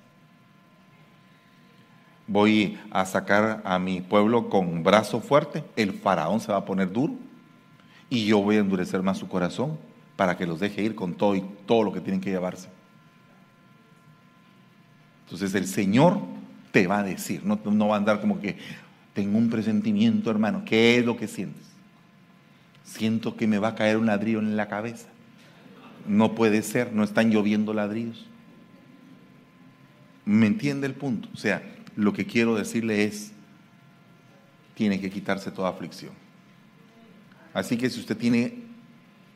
Voy 2.25 2.79
a 2.89 3.05
sacar 3.05 3.61
a 3.63 3.77
mi 3.77 4.01
pueblo 4.01 4.49
con 4.49 4.81
brazo 4.81 5.21
fuerte, 5.21 5.63
el 5.75 5.93
faraón 5.93 6.39
se 6.39 6.51
va 6.51 6.57
a 6.57 6.65
poner 6.65 6.91
duro 6.91 7.13
y 8.09 8.25
yo 8.25 8.41
voy 8.41 8.55
a 8.55 8.59
endurecer 8.59 9.03
más 9.03 9.19
su 9.19 9.27
corazón 9.27 9.77
para 10.15 10.35
que 10.35 10.47
los 10.47 10.59
deje 10.59 10.81
ir 10.81 10.95
con 10.95 11.13
todo 11.13 11.35
y 11.35 11.41
todo 11.67 11.83
lo 11.83 11.93
que 11.93 12.01
tienen 12.01 12.21
que 12.21 12.31
llevarse. 12.31 12.69
Entonces 15.25 15.53
el 15.53 15.67
Señor 15.67 16.19
te 16.71 16.87
va 16.87 16.99
a 16.99 17.03
decir, 17.03 17.43
no, 17.45 17.59
no 17.65 17.87
va 17.87 17.95
a 17.95 17.99
andar 17.99 18.19
como 18.19 18.39
que 18.39 18.57
tengo 19.13 19.37
un 19.37 19.49
presentimiento, 19.49 20.29
hermano. 20.31 20.63
¿Qué 20.65 20.97
es 20.97 21.05
lo 21.05 21.17
que 21.17 21.27
sientes? 21.27 21.63
Siento 22.83 23.35
que 23.35 23.47
me 23.47 23.59
va 23.59 23.69
a 23.69 23.75
caer 23.75 23.97
un 23.97 24.05
ladrillo 24.05 24.39
en 24.39 24.57
la 24.57 24.67
cabeza. 24.67 25.07
No 26.07 26.35
puede 26.35 26.61
ser, 26.63 26.93
no 26.93 27.03
están 27.03 27.29
lloviendo 27.29 27.73
ladrillos. 27.73 28.25
¿Me 30.25 30.47
entiende 30.47 30.87
el 30.87 30.93
punto? 30.93 31.27
O 31.33 31.37
sea, 31.37 31.61
lo 31.95 32.13
que 32.13 32.25
quiero 32.25 32.55
decirle 32.55 33.03
es, 33.03 33.31
tiene 34.75 35.01
que 35.01 35.09
quitarse 35.09 35.51
toda 35.51 35.69
aflicción. 35.69 36.13
Así 37.53 37.77
que 37.77 37.89
si 37.89 37.99
usted 37.99 38.15
tiene 38.15 38.63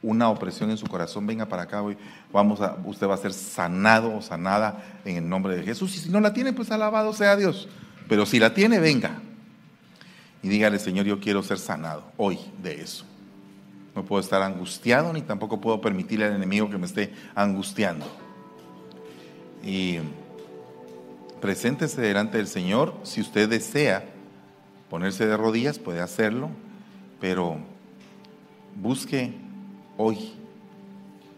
una 0.01 0.29
opresión 0.29 0.69
en 0.69 0.77
su 0.77 0.85
corazón, 0.85 1.25
venga 1.25 1.47
para 1.47 1.63
acá 1.63 1.81
hoy. 1.81 1.97
Vamos 2.31 2.61
a, 2.61 2.77
usted 2.85 3.07
va 3.07 3.15
a 3.15 3.17
ser 3.17 3.33
sanado 3.33 4.15
o 4.15 4.21
sanada 4.21 4.99
en 5.05 5.17
el 5.17 5.27
nombre 5.27 5.55
de 5.55 5.63
Jesús. 5.63 5.95
Y 5.95 5.99
si 5.99 6.09
no 6.09 6.19
la 6.19 6.33
tiene, 6.33 6.53
pues 6.53 6.71
alabado 6.71 7.13
sea 7.13 7.35
Dios. 7.35 7.67
Pero 8.07 8.25
si 8.25 8.39
la 8.39 8.53
tiene, 8.53 8.79
venga. 8.79 9.21
Y 10.43 10.49
dígale, 10.49 10.77
Señor, 10.77 11.05
yo 11.05 11.21
quiero 11.21 11.41
ser 11.41 11.57
sanado 11.57 12.03
hoy 12.17 12.37
de 12.61 12.81
eso. 12.81 13.05
No 13.95 14.03
puedo 14.03 14.21
estar 14.21 14.41
angustiado 14.41 15.13
ni 15.13 15.21
tampoco 15.21 15.61
puedo 15.61 15.79
permitirle 15.79 16.25
al 16.25 16.35
enemigo 16.35 16.69
que 16.69 16.77
me 16.77 16.85
esté 16.85 17.13
angustiando. 17.33 18.05
Y 19.63 19.99
preséntese 21.39 22.01
delante 22.01 22.37
del 22.37 22.47
Señor. 22.47 22.93
Si 23.03 23.21
usted 23.21 23.47
desea 23.47 24.03
ponerse 24.89 25.25
de 25.25 25.37
rodillas, 25.37 25.79
puede 25.79 26.01
hacerlo, 26.01 26.49
pero 27.21 27.57
busque 28.75 29.33
hoy 29.97 30.33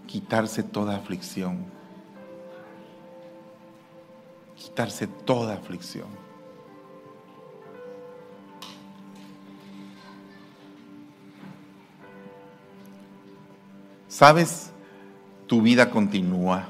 quitarse 0.07 0.63
toda 0.63 0.95
aflicción. 0.95 1.65
Quitarse 4.55 5.05
toda 5.05 5.53
aflicción. 5.53 6.24
Sabes, 14.15 14.71
tu 15.45 15.61
vida 15.61 15.89
continúa. 15.89 16.69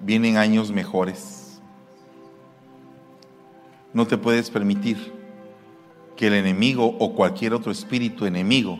Vienen 0.00 0.38
años 0.38 0.72
mejores. 0.72 1.60
No 3.92 4.06
te 4.06 4.16
puedes 4.16 4.48
permitir 4.50 5.12
que 6.16 6.28
el 6.28 6.32
enemigo 6.32 6.96
o 6.98 7.14
cualquier 7.14 7.52
otro 7.52 7.70
espíritu 7.70 8.24
enemigo 8.24 8.78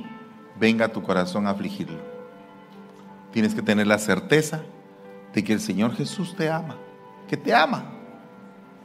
venga 0.58 0.86
a 0.86 0.92
tu 0.94 1.02
corazón 1.02 1.46
a 1.46 1.50
afligirlo. 1.50 1.98
Tienes 3.30 3.54
que 3.54 3.60
tener 3.60 3.86
la 3.86 3.98
certeza 3.98 4.62
de 5.34 5.44
que 5.44 5.52
el 5.52 5.60
Señor 5.60 5.94
Jesús 5.94 6.34
te 6.34 6.48
ama, 6.48 6.78
que 7.28 7.36
te 7.36 7.54
ama. 7.54 7.92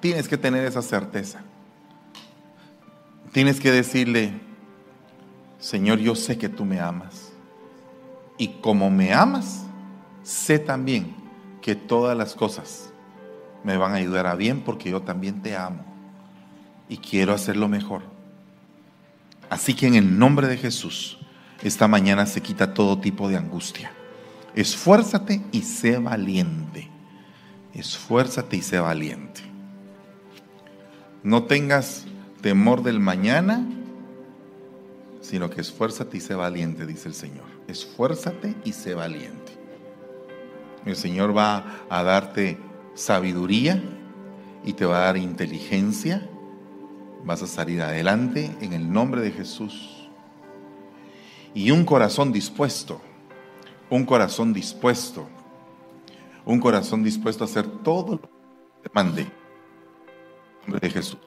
Tienes 0.02 0.28
que 0.28 0.38
tener 0.38 0.66
esa 0.66 0.82
certeza. 0.82 1.39
Tienes 3.32 3.62
que 3.62 3.72
decirle, 3.72 4.34
Señor, 5.60 6.00
yo 6.00 6.14
sé 6.14 6.38
que 6.38 6.50
tú 6.50 6.66
me 6.66 6.82
amas. 6.82 7.33
Y 8.38 8.48
como 8.62 8.90
me 8.90 9.14
amas, 9.14 9.66
sé 10.24 10.60
también 10.60 11.16
que 11.62 11.76
todas 11.76 12.18
las 12.18 12.36
cosas 12.36 12.92
me 13.64 13.78
van 13.78 13.94
a 13.94 13.96
ayudar 13.96 14.28
a 14.28 14.36
bien 14.36 14.62
porque 14.62 14.90
yo 14.90 15.02
también 15.02 15.42
te 15.42 15.56
amo 15.56 15.86
y 16.90 16.98
quiero 16.98 17.34
hacerlo 17.34 17.68
mejor. 17.68 18.02
Así 19.50 19.74
que 19.74 19.88
en 19.88 19.96
el 19.96 20.18
nombre 20.18 20.48
de 20.48 20.58
Jesús, 20.58 21.20
esta 21.62 21.88
mañana 21.88 22.26
se 22.26 22.42
quita 22.42 22.74
todo 22.74 23.00
tipo 23.00 23.30
de 23.30 23.38
angustia. 23.38 23.92
Esfuérzate 24.56 25.42
y 25.52 25.62
sé 25.62 25.98
valiente. 25.98 26.90
esfuérzate 27.74 28.58
y 28.58 28.62
sé 28.62 28.80
valiente. 28.80 29.42
No 31.24 31.44
tengas 31.44 32.06
temor 32.42 32.84
del 32.84 33.00
mañana, 33.00 33.66
sino 35.22 35.50
que 35.50 35.62
esfuérzate 35.62 36.18
y 36.18 36.20
sé 36.20 36.36
valiente, 36.36 36.86
dice 36.86 37.08
el 37.08 37.16
Señor. 37.16 37.53
Esfuérzate 37.74 38.55
y 38.63 38.71
sé 38.71 38.93
valiente. 38.93 39.51
El 40.86 40.95
Señor 40.95 41.36
va 41.36 41.86
a 41.89 42.03
darte 42.03 42.59
sabiduría 42.93 43.82
y 44.63 44.74
te 44.74 44.86
va 44.86 44.97
a 44.97 45.05
dar 45.05 45.17
inteligencia. 45.17 46.30
Vas 47.24 47.41
a 47.41 47.47
salir 47.47 47.82
adelante 47.82 48.55
en 48.61 48.74
el 48.74 48.93
nombre 48.93 49.21
de 49.21 49.32
Jesús. 49.32 50.07
Y 51.55 51.71
un 51.71 51.84
corazón 51.84 52.32
dispuesto, 52.32 53.01
un 53.89 54.05
corazón 54.05 54.53
dispuesto, 54.53 55.28
un 56.45 56.59
corazón 56.59 57.03
dispuesto 57.03 57.43
a 57.43 57.47
hacer 57.47 57.65
todo 57.82 58.17
lo 58.17 58.21
que 58.21 58.88
te 58.88 58.89
mande. 58.93 59.21
En 59.21 59.28
el 59.28 60.67
nombre 60.67 60.80
de 60.88 60.93
Jesús. 60.93 61.17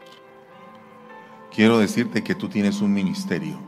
Quiero 1.52 1.80
decirte 1.80 2.22
que 2.22 2.36
tú 2.36 2.48
tienes 2.48 2.80
un 2.80 2.92
ministerio, 2.92 3.58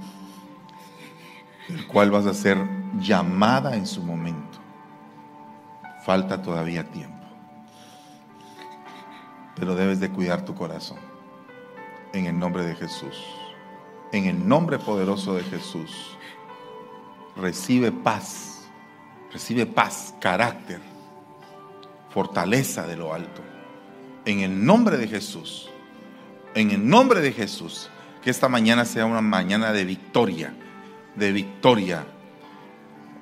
el 1.69 1.87
cual 1.87 2.11
vas 2.11 2.27
a 2.27 2.35
ser 2.35 2.59
llamada 3.01 3.77
en 3.77 3.87
su 3.87 4.03
momento. 4.03 4.59
Falta 6.05 6.41
todavía 6.41 6.85
tiempo. 6.85 7.17
Pero 9.55 9.75
debes 9.75 10.01
de 10.01 10.11
cuidar 10.11 10.45
tu 10.45 10.55
corazón. 10.55 10.99
En 12.13 12.27
el 12.27 12.39
nombre 12.39 12.65
de 12.65 12.75
Jesús. 12.75 13.17
En 14.13 14.25
el 14.25 14.49
nombre 14.49 14.79
poderoso 14.79 15.35
de 15.35 15.43
Jesús. 15.45 16.17
Recibe 17.37 17.93
paz. 17.93 18.49
Recibe 19.31 19.67
paz, 19.67 20.15
carácter, 20.21 20.81
fortaleza 22.09 22.87
de 22.87 22.97
lo 22.97 23.13
alto. 23.13 23.43
En 24.25 24.41
el 24.41 24.65
nombre 24.65 24.97
de 24.97 25.07
Jesús. 25.07 25.69
En 26.55 26.71
el 26.71 26.89
nombre 26.89 27.21
de 27.21 27.33
Jesús. 27.33 27.91
Que 28.23 28.31
esta 28.31 28.49
mañana 28.49 28.87
sea 28.87 29.05
una 29.05 29.21
mañana 29.21 29.73
de 29.73 29.85
victoria. 29.85 30.55
De 31.19 31.33
victoria. 31.33 32.07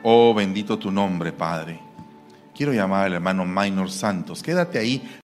Oh, 0.03 0.34
bendito 0.34 0.78
tu 0.78 0.90
nombre, 0.90 1.32
Padre. 1.32 1.80
Quiero 2.55 2.72
llamar 2.72 3.07
al 3.07 3.14
hermano 3.14 3.47
Minor 3.47 3.90
Santos. 3.90 4.42
Quédate 4.42 4.78
ahí. 4.78 5.18